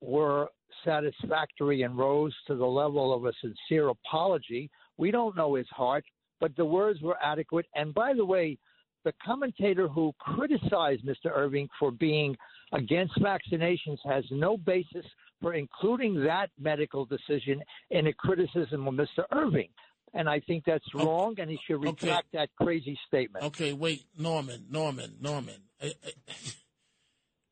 were 0.00 0.48
satisfactory 0.84 1.82
and 1.82 1.96
rose 1.96 2.34
to 2.46 2.56
the 2.56 2.66
level 2.66 3.14
of 3.14 3.24
a 3.24 3.32
sincere 3.40 3.88
apology. 3.88 4.70
We 4.96 5.10
don't 5.10 5.36
know 5.36 5.54
his 5.54 5.68
heart, 5.70 6.04
but 6.40 6.56
the 6.56 6.64
words 6.64 7.00
were 7.00 7.16
adequate. 7.22 7.66
And 7.74 7.94
by 7.94 8.14
the 8.14 8.24
way, 8.24 8.58
the 9.04 9.12
commentator 9.24 9.88
who 9.88 10.12
criticized 10.18 11.04
Mr. 11.04 11.30
Irving 11.34 11.68
for 11.78 11.90
being 11.90 12.36
against 12.72 13.14
vaccinations 13.18 13.98
has 14.04 14.24
no 14.30 14.56
basis 14.56 15.04
for 15.40 15.54
including 15.54 16.22
that 16.24 16.50
medical 16.58 17.04
decision 17.04 17.60
in 17.90 18.06
a 18.06 18.12
criticism 18.12 18.86
of 18.86 18.94
Mr. 18.94 19.24
Irving. 19.32 19.68
And 20.14 20.28
I 20.28 20.40
think 20.40 20.64
that's 20.66 20.84
wrong, 20.94 21.36
and 21.38 21.50
he 21.50 21.58
should 21.66 21.82
retract 21.82 22.32
that 22.32 22.50
crazy 22.60 22.98
statement. 23.08 23.44
Okay, 23.46 23.72
wait, 23.72 24.04
Norman, 24.18 24.66
Norman, 24.70 25.16
Norman. 25.20 25.68
I- 25.80 25.94
I- 26.04 26.12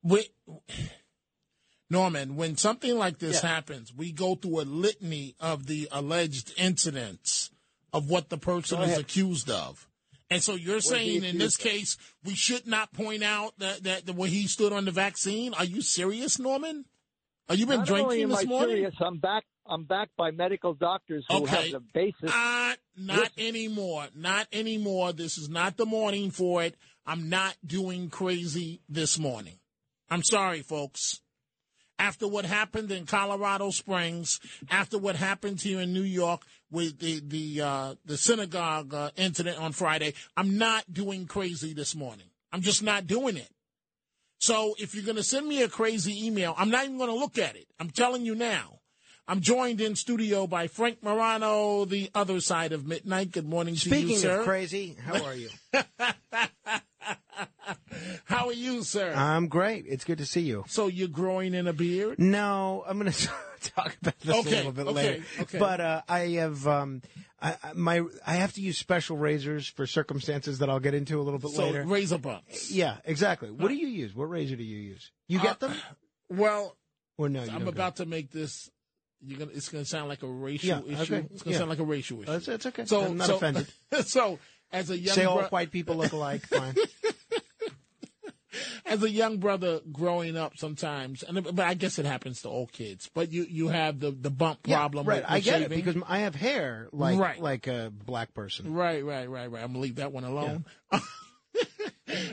Wait, 0.02 0.30
Norman, 1.90 2.36
when 2.36 2.56
something 2.56 2.96
like 2.96 3.18
this 3.18 3.40
happens, 3.40 3.92
we 3.94 4.12
go 4.12 4.34
through 4.34 4.60
a 4.60 4.62
litany 4.62 5.34
of 5.40 5.66
the 5.66 5.88
alleged 5.90 6.52
incidents 6.56 7.50
of 7.92 8.08
what 8.08 8.28
the 8.28 8.38
person 8.38 8.80
is 8.82 8.96
accused 8.96 9.50
of. 9.50 9.86
And 10.30 10.40
so 10.42 10.54
you're 10.54 10.76
What 10.76 10.84
saying 10.84 11.24
in 11.24 11.38
this 11.38 11.56
case, 11.56 11.96
we 12.24 12.34
should 12.36 12.66
not 12.66 12.92
point 12.92 13.24
out 13.24 13.58
that, 13.58 13.82
that, 13.82 14.06
that 14.06 14.14
where 14.14 14.28
he 14.28 14.46
stood 14.46 14.72
on 14.72 14.84
the 14.84 14.92
vaccine? 14.92 15.52
Are 15.54 15.64
you 15.64 15.82
serious, 15.82 16.38
Norman? 16.38 16.84
Are 17.48 17.56
you 17.56 17.66
been 17.66 17.78
Not 17.78 17.86
drinking 17.88 18.28
this 18.28 18.46
morning? 18.46 18.76
serious, 18.76 18.94
I'm 19.00 19.18
back. 19.18 19.44
I'm 19.66 19.84
backed 19.84 20.16
by 20.16 20.30
medical 20.30 20.74
doctors 20.74 21.24
who 21.28 21.42
Okay. 21.42 21.50
have 21.50 21.70
the 21.72 21.80
basis. 21.92 22.32
Uh, 22.32 22.74
not 22.96 23.30
anymore. 23.36 24.06
Not 24.14 24.46
anymore. 24.52 25.12
This 25.12 25.36
is 25.36 25.48
not 25.48 25.76
the 25.76 25.86
morning 25.86 26.30
for 26.30 26.62
it. 26.62 26.76
I'm 27.06 27.28
not 27.28 27.56
doing 27.64 28.08
crazy 28.08 28.82
this 28.88 29.18
morning. 29.18 29.59
I'm 30.10 30.22
sorry, 30.22 30.62
folks. 30.62 31.20
After 31.98 32.26
what 32.26 32.46
happened 32.46 32.90
in 32.90 33.04
Colorado 33.04 33.70
Springs, 33.70 34.40
after 34.70 34.98
what 34.98 35.16
happened 35.16 35.60
here 35.60 35.80
in 35.80 35.92
New 35.92 36.02
York 36.02 36.42
with 36.70 36.98
the 36.98 37.20
the 37.20 37.60
uh, 37.60 37.94
the 38.06 38.16
synagogue 38.16 38.94
uh, 38.94 39.10
incident 39.16 39.58
on 39.58 39.72
Friday, 39.72 40.14
I'm 40.36 40.56
not 40.56 40.90
doing 40.90 41.26
crazy 41.26 41.74
this 41.74 41.94
morning. 41.94 42.26
I'm 42.52 42.62
just 42.62 42.82
not 42.82 43.06
doing 43.06 43.36
it. 43.36 43.50
So 44.38 44.74
if 44.78 44.94
you're 44.94 45.04
going 45.04 45.16
to 45.16 45.22
send 45.22 45.46
me 45.46 45.62
a 45.62 45.68
crazy 45.68 46.26
email, 46.26 46.54
I'm 46.56 46.70
not 46.70 46.84
even 46.84 46.96
going 46.96 47.10
to 47.10 47.16
look 47.16 47.36
at 47.36 47.56
it. 47.56 47.66
I'm 47.78 47.90
telling 47.90 48.24
you 48.24 48.34
now. 48.34 48.78
I'm 49.28 49.42
joined 49.42 49.80
in 49.80 49.94
studio 49.94 50.48
by 50.48 50.66
Frank 50.66 51.04
Morano, 51.04 51.84
the 51.84 52.10
other 52.16 52.40
side 52.40 52.72
of 52.72 52.84
midnight. 52.84 53.30
Good 53.30 53.46
morning 53.46 53.74
to 53.74 53.80
Speaking 53.80 54.08
you, 54.10 54.16
sir. 54.16 54.40
of 54.40 54.44
crazy, 54.44 54.96
how 55.00 55.22
are 55.24 55.34
you? 55.36 55.50
How 58.24 58.46
are 58.48 58.52
you, 58.52 58.82
sir? 58.82 59.12
I'm 59.14 59.48
great. 59.48 59.84
It's 59.88 60.04
good 60.04 60.18
to 60.18 60.26
see 60.26 60.40
you. 60.42 60.64
so 60.68 60.86
you're 60.86 61.08
growing 61.08 61.54
in 61.54 61.66
a 61.66 61.72
beard? 61.72 62.18
No, 62.18 62.84
I'm 62.86 62.98
going 62.98 63.10
to 63.12 63.28
talk 63.74 63.96
about 64.00 64.18
this 64.20 64.36
Okay, 64.36 64.52
a 64.52 64.56
little 64.56 64.72
bit 64.72 64.86
okay, 64.86 64.92
later. 64.94 65.24
okay. 65.40 65.58
But 65.58 65.80
uh, 65.80 66.02
I 66.08 66.18
have 66.30 66.66
um, 66.66 67.02
I, 67.40 67.56
my 67.74 68.02
I 68.26 68.34
have 68.34 68.52
to 68.54 68.60
use 68.60 68.78
special 68.78 69.16
razors 69.16 69.66
for 69.68 69.86
circumstances 69.86 70.58
that 70.58 70.70
I'll 70.70 70.80
get 70.80 70.94
into 70.94 71.20
a 71.20 71.22
little 71.22 71.38
bit 71.40 71.50
So 71.50 71.64
later. 71.64 71.84
razor 71.84 72.18
bumps. 72.18 72.70
Yeah, 72.70 72.96
exactly. 73.04 73.50
What 73.50 73.68
do 73.68 73.74
you 73.74 73.88
use? 73.88 74.14
What 74.14 74.30
razor 74.30 74.56
do 74.56 74.64
you 74.64 74.78
use? 74.78 75.10
You 75.28 75.40
get 75.40 75.60
them? 75.60 75.74
Well, 76.28 76.76
or 77.18 77.28
no? 77.28 77.42
I'm 77.42 77.68
about 77.68 77.96
to 77.96 78.06
make 78.06 78.30
this. 78.30 78.70
You're 79.22 79.38
gonna. 79.38 79.50
It's 79.54 79.68
gonna 79.68 79.84
sound 79.84 80.08
like 80.08 80.22
a 80.22 80.26
racial 80.28 80.68
Yeah, 80.86 81.02
issue. 81.02 81.14
okay, 81.16 81.26
It's 81.32 81.42
gonna 81.42 81.52
yeah. 81.52 81.58
sound 81.58 81.68
like 81.70 81.78
a 81.78 81.84
racial 81.84 82.18
issue. 82.22 82.26
That's- 82.26 82.46
that's 82.46 82.66
okay. 82.66 82.84
So 82.86 83.02
I'm 83.04 83.18
not 83.18 83.26
so, 83.26 83.36
offended. 83.36 83.66
so 84.06 84.38
as 84.72 84.90
a 84.90 84.98
young 84.98 85.14
Say 85.14 85.24
all 85.24 85.42
white 85.44 85.70
people 85.70 85.96
look 85.96 86.12
alike. 86.12 86.46
Fine. 86.46 86.74
as 88.86 89.02
a 89.02 89.10
young 89.10 89.38
brother 89.38 89.80
growing 89.92 90.36
up 90.36 90.56
sometimes, 90.56 91.22
and 91.22 91.42
but 91.44 91.60
I 91.60 91.74
guess 91.74 91.98
it 91.98 92.06
happens 92.06 92.42
to 92.42 92.48
all 92.48 92.66
kids. 92.66 93.10
But 93.12 93.30
you 93.32 93.46
you 93.48 93.68
have 93.68 94.00
the 94.00 94.10
the 94.10 94.30
bump 94.30 94.62
problem. 94.64 95.06
Yeah, 95.06 95.12
right. 95.12 95.22
with, 95.22 95.30
I 95.30 95.40
get 95.40 95.60
shaving. 95.60 95.78
it 95.78 95.84
because 95.84 96.02
I 96.08 96.18
have 96.20 96.34
hair 96.34 96.88
like 96.92 97.18
Right. 97.18 97.40
like 97.40 97.66
a 97.66 97.92
black 98.04 98.34
person. 98.34 98.72
Right, 98.72 99.04
right, 99.04 99.28
right, 99.28 99.50
right. 99.50 99.62
I'm 99.62 99.68
gonna 99.72 99.80
leave 99.80 99.96
that 99.96 100.12
one 100.12 100.24
alone. 100.24 100.64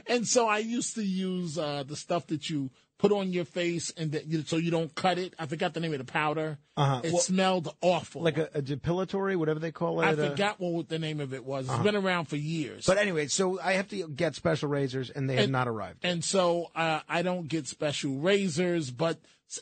and 0.07 0.27
so 0.27 0.47
I 0.47 0.59
used 0.59 0.95
to 0.95 1.03
use 1.03 1.57
uh, 1.57 1.83
the 1.83 1.95
stuff 1.95 2.27
that 2.27 2.49
you 2.49 2.71
put 2.97 3.11
on 3.11 3.31
your 3.31 3.45
face, 3.45 3.91
and 3.95 4.11
that 4.13 4.25
you, 4.25 4.43
so 4.43 4.57
you 4.57 4.71
don't 4.71 4.93
cut 4.95 5.17
it. 5.19 5.33
I 5.37 5.45
forgot 5.45 5.73
the 5.73 5.79
name 5.79 5.93
of 5.93 5.99
the 5.99 6.11
powder. 6.11 6.57
Uh-huh. 6.75 7.01
It 7.03 7.13
Well, 7.13 7.21
smelled 7.21 7.73
awful. 7.81 8.23
Like 8.23 8.37
a, 8.37 8.49
a 8.55 8.61
depilatory, 8.61 9.35
whatever 9.35 9.59
they 9.59 9.71
call 9.71 10.01
it. 10.01 10.05
I 10.05 10.13
uh, 10.13 10.29
forgot 10.31 10.59
what 10.59 10.89
the 10.89 10.97
name 10.99 11.19
of 11.19 11.33
it 11.33 11.45
was. 11.45 11.65
It's 11.65 11.73
Uh-huh. 11.73 11.83
been 11.83 11.95
around 11.95 12.25
for 12.25 12.37
years. 12.37 12.85
But 12.85 12.97
anyway, 12.97 13.27
so 13.27 13.59
I 13.59 13.73
have 13.73 13.87
to 13.89 14.07
get 14.07 14.35
special 14.35 14.69
razors, 14.69 15.09
and 15.09 15.29
they 15.29 15.35
have 15.35 15.49
not 15.49 15.67
arrived. 15.67 15.99
And 16.03 16.23
so 16.23 16.71
uh, 16.75 17.01
I 17.07 17.21
don't 17.21 17.47
get 17.47 17.67
special 17.67 18.15
razors, 18.15 18.89
but 18.91 19.19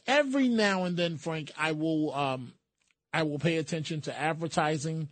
every 0.07 0.47
now 0.47 0.85
and 0.85 0.95
then, 0.97 1.17
Frank, 1.17 1.51
I 1.57 1.73
will 1.73 2.13
um, 2.13 2.53
I 3.13 3.23
will 3.23 3.39
pay 3.39 3.57
attention 3.57 4.01
to 4.01 4.17
advertising. 4.17 5.09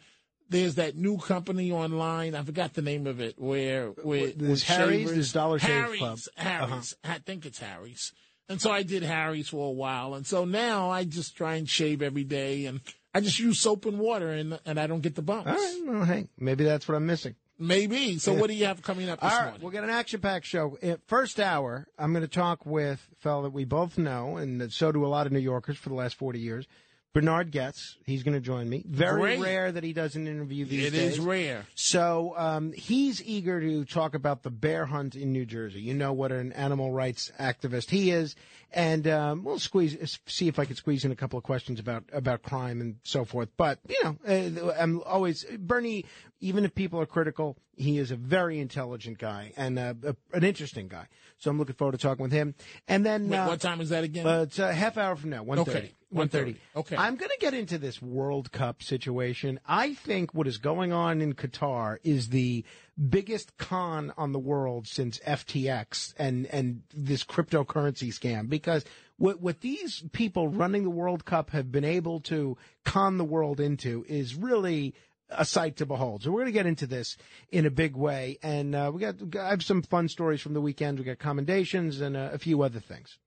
There's 0.54 0.76
that 0.76 0.96
new 0.96 1.18
company 1.18 1.72
online. 1.72 2.36
I 2.36 2.44
forgot 2.44 2.74
the 2.76 2.82
name 2.84 3.08
of 3.08 3.20
it. 3.20 3.40
Where 3.40 3.88
where 3.90 4.30
There's 4.30 4.64
Harry's, 4.64 5.12
there's 5.12 5.34
Dollar 5.34 5.58
Shave 5.60 5.98
Club. 5.98 6.20
Harry's. 6.36 6.94
Uh-huh. 7.04 7.12
I 7.14 7.18
think 7.20 7.46
it's 7.46 7.58
Harry's. 7.60 8.14
And 8.48 8.62
so 8.62 8.70
I 8.72 8.84
did 8.84 9.02
Harry's 9.04 9.50
for 9.50 9.68
a 9.68 9.72
while, 9.72 10.14
and 10.14 10.28
so 10.28 10.46
now 10.46 10.90
I 10.92 11.06
just 11.06 11.36
try 11.36 11.56
and 11.56 11.68
shave 11.68 12.02
every 12.02 12.24
day, 12.26 12.66
and 12.66 12.82
I 13.16 13.22
just 13.22 13.40
use 13.40 13.60
soap 13.60 13.86
and 13.86 13.98
water, 13.98 14.30
and 14.32 14.60
and 14.66 14.80
I 14.80 14.86
don't 14.86 15.02
get 15.02 15.16
the 15.16 15.22
bumps. 15.22 15.50
All 15.50 15.56
right, 15.56 15.82
well, 15.88 16.06
hey, 16.06 16.28
maybe 16.38 16.64
that's 16.66 16.88
what 16.88 16.96
I'm 16.96 17.06
missing. 17.06 17.36
Maybe. 17.58 18.20
So 18.20 18.34
Yeah. 18.34 18.40
what 18.42 18.48
do 18.50 18.54
you 18.56 18.66
have 18.66 18.82
coming 18.82 19.10
up 19.10 19.22
this 19.22 19.32
All 19.32 19.38
right, 19.38 19.46
morning? 19.46 19.62
we'll 19.62 19.72
get 19.72 19.84
an 19.86 19.90
action-packed 19.90 20.46
show. 20.46 20.78
Uh, 20.84 20.98
First 21.08 21.40
hour, 21.40 21.88
I'm 21.98 22.12
going 22.12 22.24
to 22.24 22.28
talk 22.28 22.66
with 22.66 23.08
a 23.12 23.16
fellow 23.22 23.44
that 23.44 23.54
we 23.54 23.64
both 23.64 23.98
know, 23.98 24.38
and 24.38 24.72
so 24.74 24.92
do 24.92 25.06
a 25.06 25.08
lot 25.08 25.26
of 25.26 25.32
New 25.32 25.40
Yorkers 25.40 25.78
for 25.78 25.90
the 25.90 25.96
last 25.96 26.16
40 26.16 26.40
years. 26.40 26.68
Bernhard 27.14 27.52
Goetz, 27.52 27.98
he's 28.06 28.24
going 28.24 28.34
to 28.34 28.42
join 28.42 28.68
me. 28.68 28.84
Very 28.88 29.22
Great. 29.22 29.40
rare 29.40 29.72
that 29.72 29.84
he 29.84 29.94
does 29.94 30.16
an 30.16 30.28
interview 30.28 30.66
these 30.66 30.88
It 30.88 30.92
days. 30.92 31.14
is 31.14 31.20
rare. 31.20 31.68
So 31.76 32.34
um, 32.36 32.72
he's 32.74 33.24
eager 33.24 33.62
to 33.62 33.86
talk 33.86 34.16
about 34.16 34.42
the 34.42 34.50
bear 34.50 34.88
hunt 34.88 35.16
in 35.16 35.32
New 35.32 35.46
Jersey. 35.46 35.80
You 35.80 35.94
know 35.94 36.12
what 36.12 36.32
an 36.32 36.52
animal 36.54 36.92
rights 36.92 37.32
activist 37.40 37.92
he 37.92 38.10
is, 38.10 38.36
and 38.72 39.08
um, 39.08 39.44
we'll 39.44 39.60
squeeze 39.60 40.20
see 40.26 40.48
if 40.48 40.58
I 40.58 40.66
can 40.66 40.76
squeeze 40.76 41.06
in 41.06 41.12
a 41.12 41.16
couple 41.16 41.38
of 41.38 41.44
questions 41.44 41.80
about 41.80 42.04
about 42.12 42.42
crime 42.42 42.82
and 42.82 42.96
so 43.04 43.26
forth. 43.26 43.50
But 43.58 43.78
you 43.88 43.98
know, 44.04 44.18
uh, 44.28 44.74
I'm 44.80 45.02
always 45.06 45.46
Bernie. 45.60 46.06
Even 46.40 46.66
if 46.66 46.76
people 46.76 47.00
are 47.00 47.06
critical, 47.06 47.56
he 47.78 48.00
is 48.00 48.12
a 48.12 48.18
very 48.18 48.60
intelligent 48.60 49.18
guy 49.18 49.54
and 49.56 49.80
uh, 49.80 49.94
a, 50.04 50.16
an 50.36 50.44
interesting 50.44 50.90
guy. 50.90 51.08
So 51.38 51.50
I'm 51.50 51.58
looking 51.58 51.76
forward 51.76 51.94
to 51.94 51.98
talking 52.00 52.22
with 52.24 52.34
him. 52.34 52.54
And 52.88 53.06
then 53.06 53.30
Wait, 53.30 53.38
uh, 53.38 53.48
what 53.48 53.62
time 53.62 53.80
is 53.80 53.90
that 53.90 54.04
again? 54.04 54.28
uh, 54.28 54.42
it's 54.42 54.60
a 54.60 54.74
half 54.74 54.98
hour 54.98 55.16
from 55.16 55.30
now, 55.30 55.44
one 55.44 55.64
thirty. 55.64 55.78
Okay, 55.78 55.94
One 56.14 56.30
thirty. 56.30 56.54
1:30. 56.54 56.58
Okay. 56.78 56.96
I'm 56.98 57.16
going 57.16 57.32
to 57.32 57.38
get 57.40 57.54
into 57.54 57.78
this 57.78 58.02
World 58.02 58.52
Cup 58.52 58.84
situation. 58.84 59.60
I 59.68 59.94
think 59.94 60.34
what 60.34 60.48
is 60.48 60.58
going 60.58 60.94
on 60.94 61.22
in 61.22 61.34
Qatar 61.34 61.98
is 62.04 62.30
the 62.30 62.64
biggest 63.10 63.58
con 63.58 64.14
on 64.18 64.32
the 64.32 64.40
world 64.40 64.88
since 64.88 65.20
FTX 65.20 66.14
and 66.18 66.46
and 66.48 66.84
this 66.94 67.24
cryptocurrency 67.24 68.10
scam 68.10 68.50
because 68.50 68.86
what 69.18 69.42
what 69.42 69.62
these 69.62 70.04
people 70.12 70.48
running 70.48 70.84
the 70.84 70.90
World 70.90 71.26
Cup 71.26 71.50
have 71.52 71.72
been 71.72 71.86
able 71.86 72.20
to 72.22 72.58
con 72.84 73.18
the 73.18 73.26
world 73.26 73.60
into 73.60 74.06
is 74.08 74.36
really 74.36 74.94
a 75.30 75.46
sight 75.46 75.78
to 75.78 75.86
behold. 75.86 76.24
So 76.24 76.32
we're 76.32 76.42
going 76.42 76.48
to 76.48 76.52
get 76.52 76.66
into 76.66 76.88
this 76.88 77.18
in 77.52 77.66
a 77.66 77.72
big 77.72 77.96
way, 77.96 78.38
and 78.44 78.76
uh, 78.76 78.92
we 78.94 79.02
got 79.02 79.16
I 79.38 79.50
have 79.50 79.64
some 79.64 79.82
fun 79.82 80.08
stories 80.08 80.42
from 80.42 80.54
the 80.54 80.62
weekend. 80.62 81.00
We 81.00 81.06
got 81.06 81.20
commendations 81.20 82.02
and 82.02 82.16
uh, 82.16 82.30
a 82.34 82.38
few 82.38 82.62
other 82.62 82.80
things. 82.80 83.18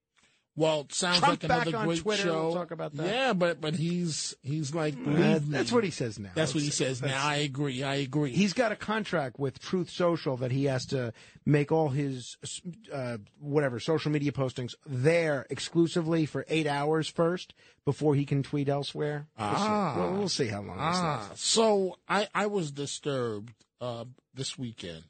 Well, 0.59 0.81
it 0.81 0.95
sounds 0.95 1.19
Trump 1.19 1.43
like 1.43 1.45
another 1.45 1.85
great 1.85 2.01
Twitter. 2.01 2.23
show. 2.23 2.47
We'll 2.47 2.55
talk 2.55 2.71
about 2.71 2.95
that. 2.97 3.07
Yeah, 3.07 3.33
but 3.35 3.61
but 3.61 3.75
he's 3.75 4.35
he's 4.43 4.75
like 4.75 4.95
Uh, 5.07 5.39
that's 5.43 5.71
what 5.71 5.85
he 5.85 5.91
says 5.91 6.19
now. 6.19 6.31
That's 6.35 6.55
what 6.55 6.63
he 6.63 6.71
That's- 6.71 6.99
says 6.99 7.03
now. 7.03 7.27
I 7.27 7.37
agree. 7.37 7.83
I 7.83 7.97
agree. 7.97 8.31
He's 8.33 8.55
got 8.55 8.73
a 8.73 8.77
contract 8.77 9.39
with 9.39 9.59
Truth 9.61 9.91
Social 9.91 10.39
that 10.39 10.51
he 10.53 10.65
has 10.65 10.87
to 10.87 11.13
make 11.45 11.71
all 11.71 11.91
his 11.91 12.39
uh, 12.91 13.19
whatever 13.39 13.79
social 13.79 14.11
media 14.11 14.33
postings 14.33 14.75
there 14.87 15.47
exclusively 15.51 16.25
for 16.25 16.47
eight 16.49 16.67
hours 16.67 17.07
first 17.07 17.53
before 17.85 18.15
he 18.15 18.25
can 18.25 18.43
tweet 18.43 18.69
elsewhere. 18.71 19.27
We'll 19.39 19.49
see. 19.49 19.55
Ah. 19.59 19.95
Well, 19.99 20.13
we'll 20.15 20.29
see 20.31 20.47
how 20.49 20.63
long 20.63 20.77
Ah, 20.81 21.31
so 21.35 21.99
I 22.09 22.29
I 22.35 22.47
was 22.47 22.71
disturbed 22.73 23.53
uh, 23.83 24.07
this 24.35 24.57
weekend 24.59 25.05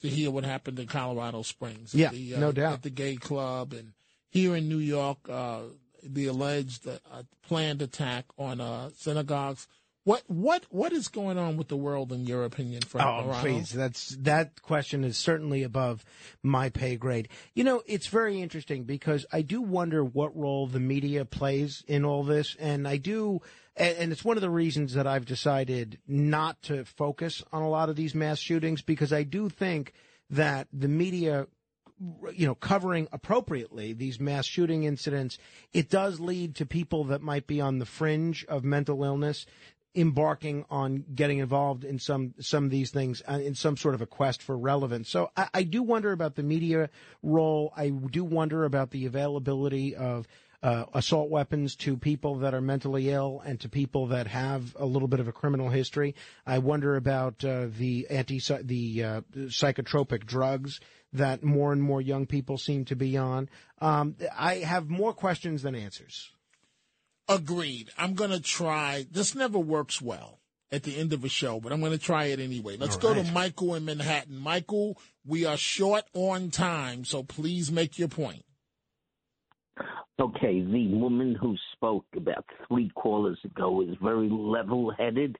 to 0.00 0.08
hear 0.08 0.30
what 0.30 0.44
happened 0.44 0.78
in 0.78 0.86
Colorado 0.86 1.42
Springs. 1.42 1.94
at 1.94 2.00
Yeah, 2.00 2.08
the, 2.10 2.34
uh, 2.36 2.40
no 2.40 2.52
doubt. 2.52 2.72
At 2.74 2.82
the 2.82 2.90
gay 2.90 3.16
club 3.16 3.72
and 3.74 3.92
here 4.36 4.54
in 4.54 4.68
New 4.68 4.78
York, 4.78 5.18
uh, 5.30 5.60
the 6.02 6.26
alleged 6.26 6.86
uh, 6.86 7.22
planned 7.48 7.80
attack 7.82 8.26
on 8.38 8.60
uh, 8.60 8.90
synagogues. 8.96 9.66
What 10.04 10.22
what 10.28 10.64
what 10.70 10.92
is 10.92 11.08
going 11.08 11.36
on 11.36 11.56
with 11.56 11.66
the 11.66 11.76
world 11.76 12.12
in 12.12 12.26
your 12.26 12.44
opinion, 12.44 12.82
Frank 12.82 13.08
Oh, 13.08 13.22
Morano? 13.24 13.40
please. 13.40 13.70
That's 13.70 14.10
that 14.20 14.62
question 14.62 15.02
is 15.02 15.16
certainly 15.16 15.64
above 15.64 16.04
my 16.44 16.68
pay 16.68 16.94
grade. 16.96 17.28
You 17.54 17.64
know, 17.64 17.82
it's 17.86 18.06
very 18.06 18.40
interesting 18.40 18.84
because 18.84 19.26
I 19.32 19.42
do 19.42 19.60
wonder 19.62 20.04
what 20.04 20.36
role 20.36 20.68
the 20.68 20.78
media 20.78 21.24
plays 21.24 21.82
in 21.88 22.04
all 22.04 22.22
this, 22.22 22.54
and 22.60 22.86
I 22.86 22.98
do, 22.98 23.40
and, 23.74 23.96
and 23.98 24.12
it's 24.12 24.24
one 24.24 24.36
of 24.36 24.42
the 24.42 24.50
reasons 24.50 24.94
that 24.94 25.08
I've 25.08 25.24
decided 25.26 25.98
not 26.06 26.62
to 26.64 26.84
focus 26.84 27.42
on 27.52 27.62
a 27.62 27.68
lot 27.68 27.88
of 27.88 27.96
these 27.96 28.14
mass 28.14 28.38
shootings 28.38 28.82
because 28.82 29.12
I 29.12 29.24
do 29.24 29.48
think 29.48 29.92
that 30.30 30.68
the 30.72 30.88
media 30.88 31.48
you 32.34 32.46
know, 32.46 32.54
covering 32.54 33.08
appropriately 33.12 33.92
these 33.92 34.20
mass 34.20 34.44
shooting 34.44 34.84
incidents, 34.84 35.38
it 35.72 35.88
does 35.88 36.20
lead 36.20 36.54
to 36.56 36.66
people 36.66 37.04
that 37.04 37.22
might 37.22 37.46
be 37.46 37.60
on 37.60 37.78
the 37.78 37.86
fringe 37.86 38.44
of 38.46 38.64
mental 38.64 39.02
illness 39.02 39.46
embarking 39.96 40.62
on 40.68 41.04
getting 41.14 41.38
involved 41.38 41.82
in 41.82 41.98
some 41.98 42.34
some 42.38 42.64
of 42.64 42.70
these 42.70 42.90
things 42.90 43.22
uh, 43.28 43.40
in 43.42 43.54
some 43.54 43.78
sort 43.78 43.94
of 43.94 44.02
a 44.02 44.06
quest 44.06 44.42
for 44.42 44.56
relevance. 44.56 45.08
So 45.08 45.30
I, 45.36 45.48
I 45.54 45.62
do 45.62 45.82
wonder 45.82 46.12
about 46.12 46.34
the 46.34 46.42
media 46.42 46.90
role. 47.22 47.72
I 47.74 47.88
do 47.88 48.22
wonder 48.22 48.64
about 48.64 48.90
the 48.90 49.06
availability 49.06 49.96
of 49.96 50.28
uh, 50.62 50.84
assault 50.94 51.30
weapons 51.30 51.76
to 51.76 51.96
people 51.96 52.36
that 52.36 52.54
are 52.54 52.60
mentally 52.60 53.10
ill 53.10 53.42
and 53.44 53.58
to 53.60 53.68
people 53.68 54.08
that 54.08 54.26
have 54.26 54.76
a 54.78 54.86
little 54.86 55.08
bit 55.08 55.20
of 55.20 55.28
a 55.28 55.32
criminal 55.32 55.68
history. 55.68 56.14
I 56.46 56.58
wonder 56.58 56.96
about 56.96 57.44
uh, 57.44 57.66
the 57.78 58.06
anti 58.10 58.40
the 58.62 59.04
uh, 59.04 59.20
psychotropic 59.34 60.26
drugs 60.26 60.80
that 61.16 61.42
more 61.42 61.72
and 61.72 61.82
more 61.82 62.00
young 62.00 62.26
people 62.26 62.58
seem 62.58 62.84
to 62.86 62.96
be 62.96 63.16
on. 63.16 63.48
Um, 63.80 64.16
I 64.36 64.56
have 64.56 64.88
more 64.88 65.12
questions 65.12 65.62
than 65.62 65.74
answers. 65.74 66.30
Agreed. 67.28 67.90
I'm 67.98 68.14
going 68.14 68.30
to 68.30 68.40
try. 68.40 69.06
This 69.10 69.34
never 69.34 69.58
works 69.58 70.00
well 70.00 70.40
at 70.70 70.82
the 70.84 70.96
end 70.96 71.12
of 71.12 71.24
a 71.24 71.28
show, 71.28 71.60
but 71.60 71.72
I'm 71.72 71.80
going 71.80 71.92
to 71.92 71.98
try 71.98 72.26
it 72.26 72.40
anyway. 72.40 72.76
Let's 72.76 72.96
All 72.96 73.02
go 73.02 73.12
right. 73.14 73.26
to 73.26 73.32
Michael 73.32 73.74
in 73.74 73.84
Manhattan. 73.84 74.38
Michael, 74.38 74.98
we 75.24 75.44
are 75.44 75.56
short 75.56 76.04
on 76.12 76.50
time, 76.50 77.04
so 77.04 77.22
please 77.22 77.70
make 77.70 77.98
your 77.98 78.08
point. 78.08 78.44
Okay, 80.18 80.62
the 80.62 80.94
woman 80.94 81.34
who 81.34 81.54
spoke 81.72 82.06
about 82.16 82.44
three 82.66 82.90
callers 82.94 83.38
ago 83.44 83.82
is 83.82 83.94
very 84.02 84.30
level-headed 84.30 85.36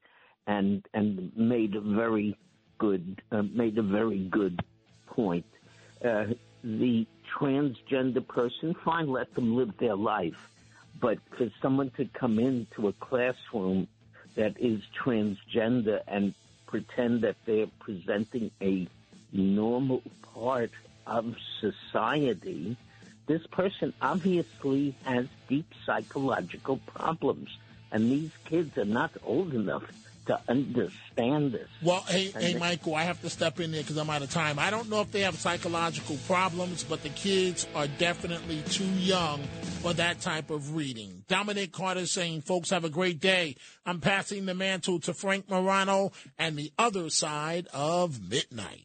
and 0.46 0.84
and 0.92 1.32
made 1.34 1.74
a 1.74 1.80
very 1.80 2.36
good 2.78 3.22
uh, 3.32 3.42
made 3.54 3.78
a 3.78 3.82
very 3.82 4.28
good 4.30 4.60
point. 5.06 5.46
Uh, 6.04 6.26
the 6.62 7.06
transgender 7.38 8.26
person, 8.26 8.74
fine, 8.84 9.08
let 9.08 9.34
them 9.34 9.56
live 9.56 9.76
their 9.78 9.96
life, 9.96 10.36
but 11.00 11.18
for 11.36 11.50
someone 11.62 11.90
to 11.96 12.06
come 12.06 12.38
into 12.38 12.88
a 12.88 12.92
classroom 12.94 13.86
that 14.34 14.54
is 14.58 14.80
transgender 15.04 16.00
and 16.08 16.34
pretend 16.66 17.22
that 17.22 17.36
they're 17.46 17.70
presenting 17.80 18.50
a 18.60 18.88
normal 19.32 20.02
part 20.34 20.70
of 21.06 21.34
society 21.60 22.76
this 23.26 23.44
person 23.48 23.92
obviously 24.00 24.94
has 25.02 25.26
deep 25.48 25.66
psychological 25.84 26.78
problems, 26.86 27.48
and 27.90 28.10
these 28.10 28.30
kids 28.44 28.78
are 28.78 28.84
not 28.84 29.10
old 29.24 29.52
enough 29.52 29.82
to 30.26 30.40
understand 30.48 31.52
this. 31.52 31.68
Well, 31.82 32.04
hey, 32.08 32.32
And 32.34 32.42
hey, 32.42 32.52
they- 32.54 32.58
Michael, 32.58 32.94
I 32.94 33.04
have 33.04 33.20
to 33.22 33.30
step 33.30 33.58
in 33.60 33.72
there 33.72 33.82
because 33.82 33.96
I'm 33.96 34.10
out 34.10 34.22
of 34.22 34.30
time. 34.30 34.58
I 34.58 34.70
don't 34.70 34.88
know 34.90 35.00
if 35.00 35.10
they 35.12 35.20
have 35.20 35.36
psychological 35.36 36.16
problems, 36.26 36.84
but 36.84 37.02
the 37.02 37.08
kids 37.10 37.66
are 37.74 37.86
definitely 37.86 38.62
too 38.70 38.84
young 38.84 39.42
for 39.82 39.92
that 39.94 40.20
type 40.20 40.50
of 40.50 40.74
reading. 40.76 41.24
Dominic 41.28 41.72
Carter 41.72 42.06
saying, 42.06 42.42
folks, 42.42 42.70
have 42.70 42.84
a 42.84 42.90
great 42.90 43.20
day. 43.20 43.56
I'm 43.84 44.00
passing 44.00 44.46
the 44.46 44.54
mantle 44.54 45.00
to 45.00 45.14
Frank 45.14 45.48
Morano 45.48 46.12
and 46.38 46.56
the 46.56 46.72
other 46.78 47.08
side 47.10 47.68
of 47.72 48.20
midnight. 48.28 48.84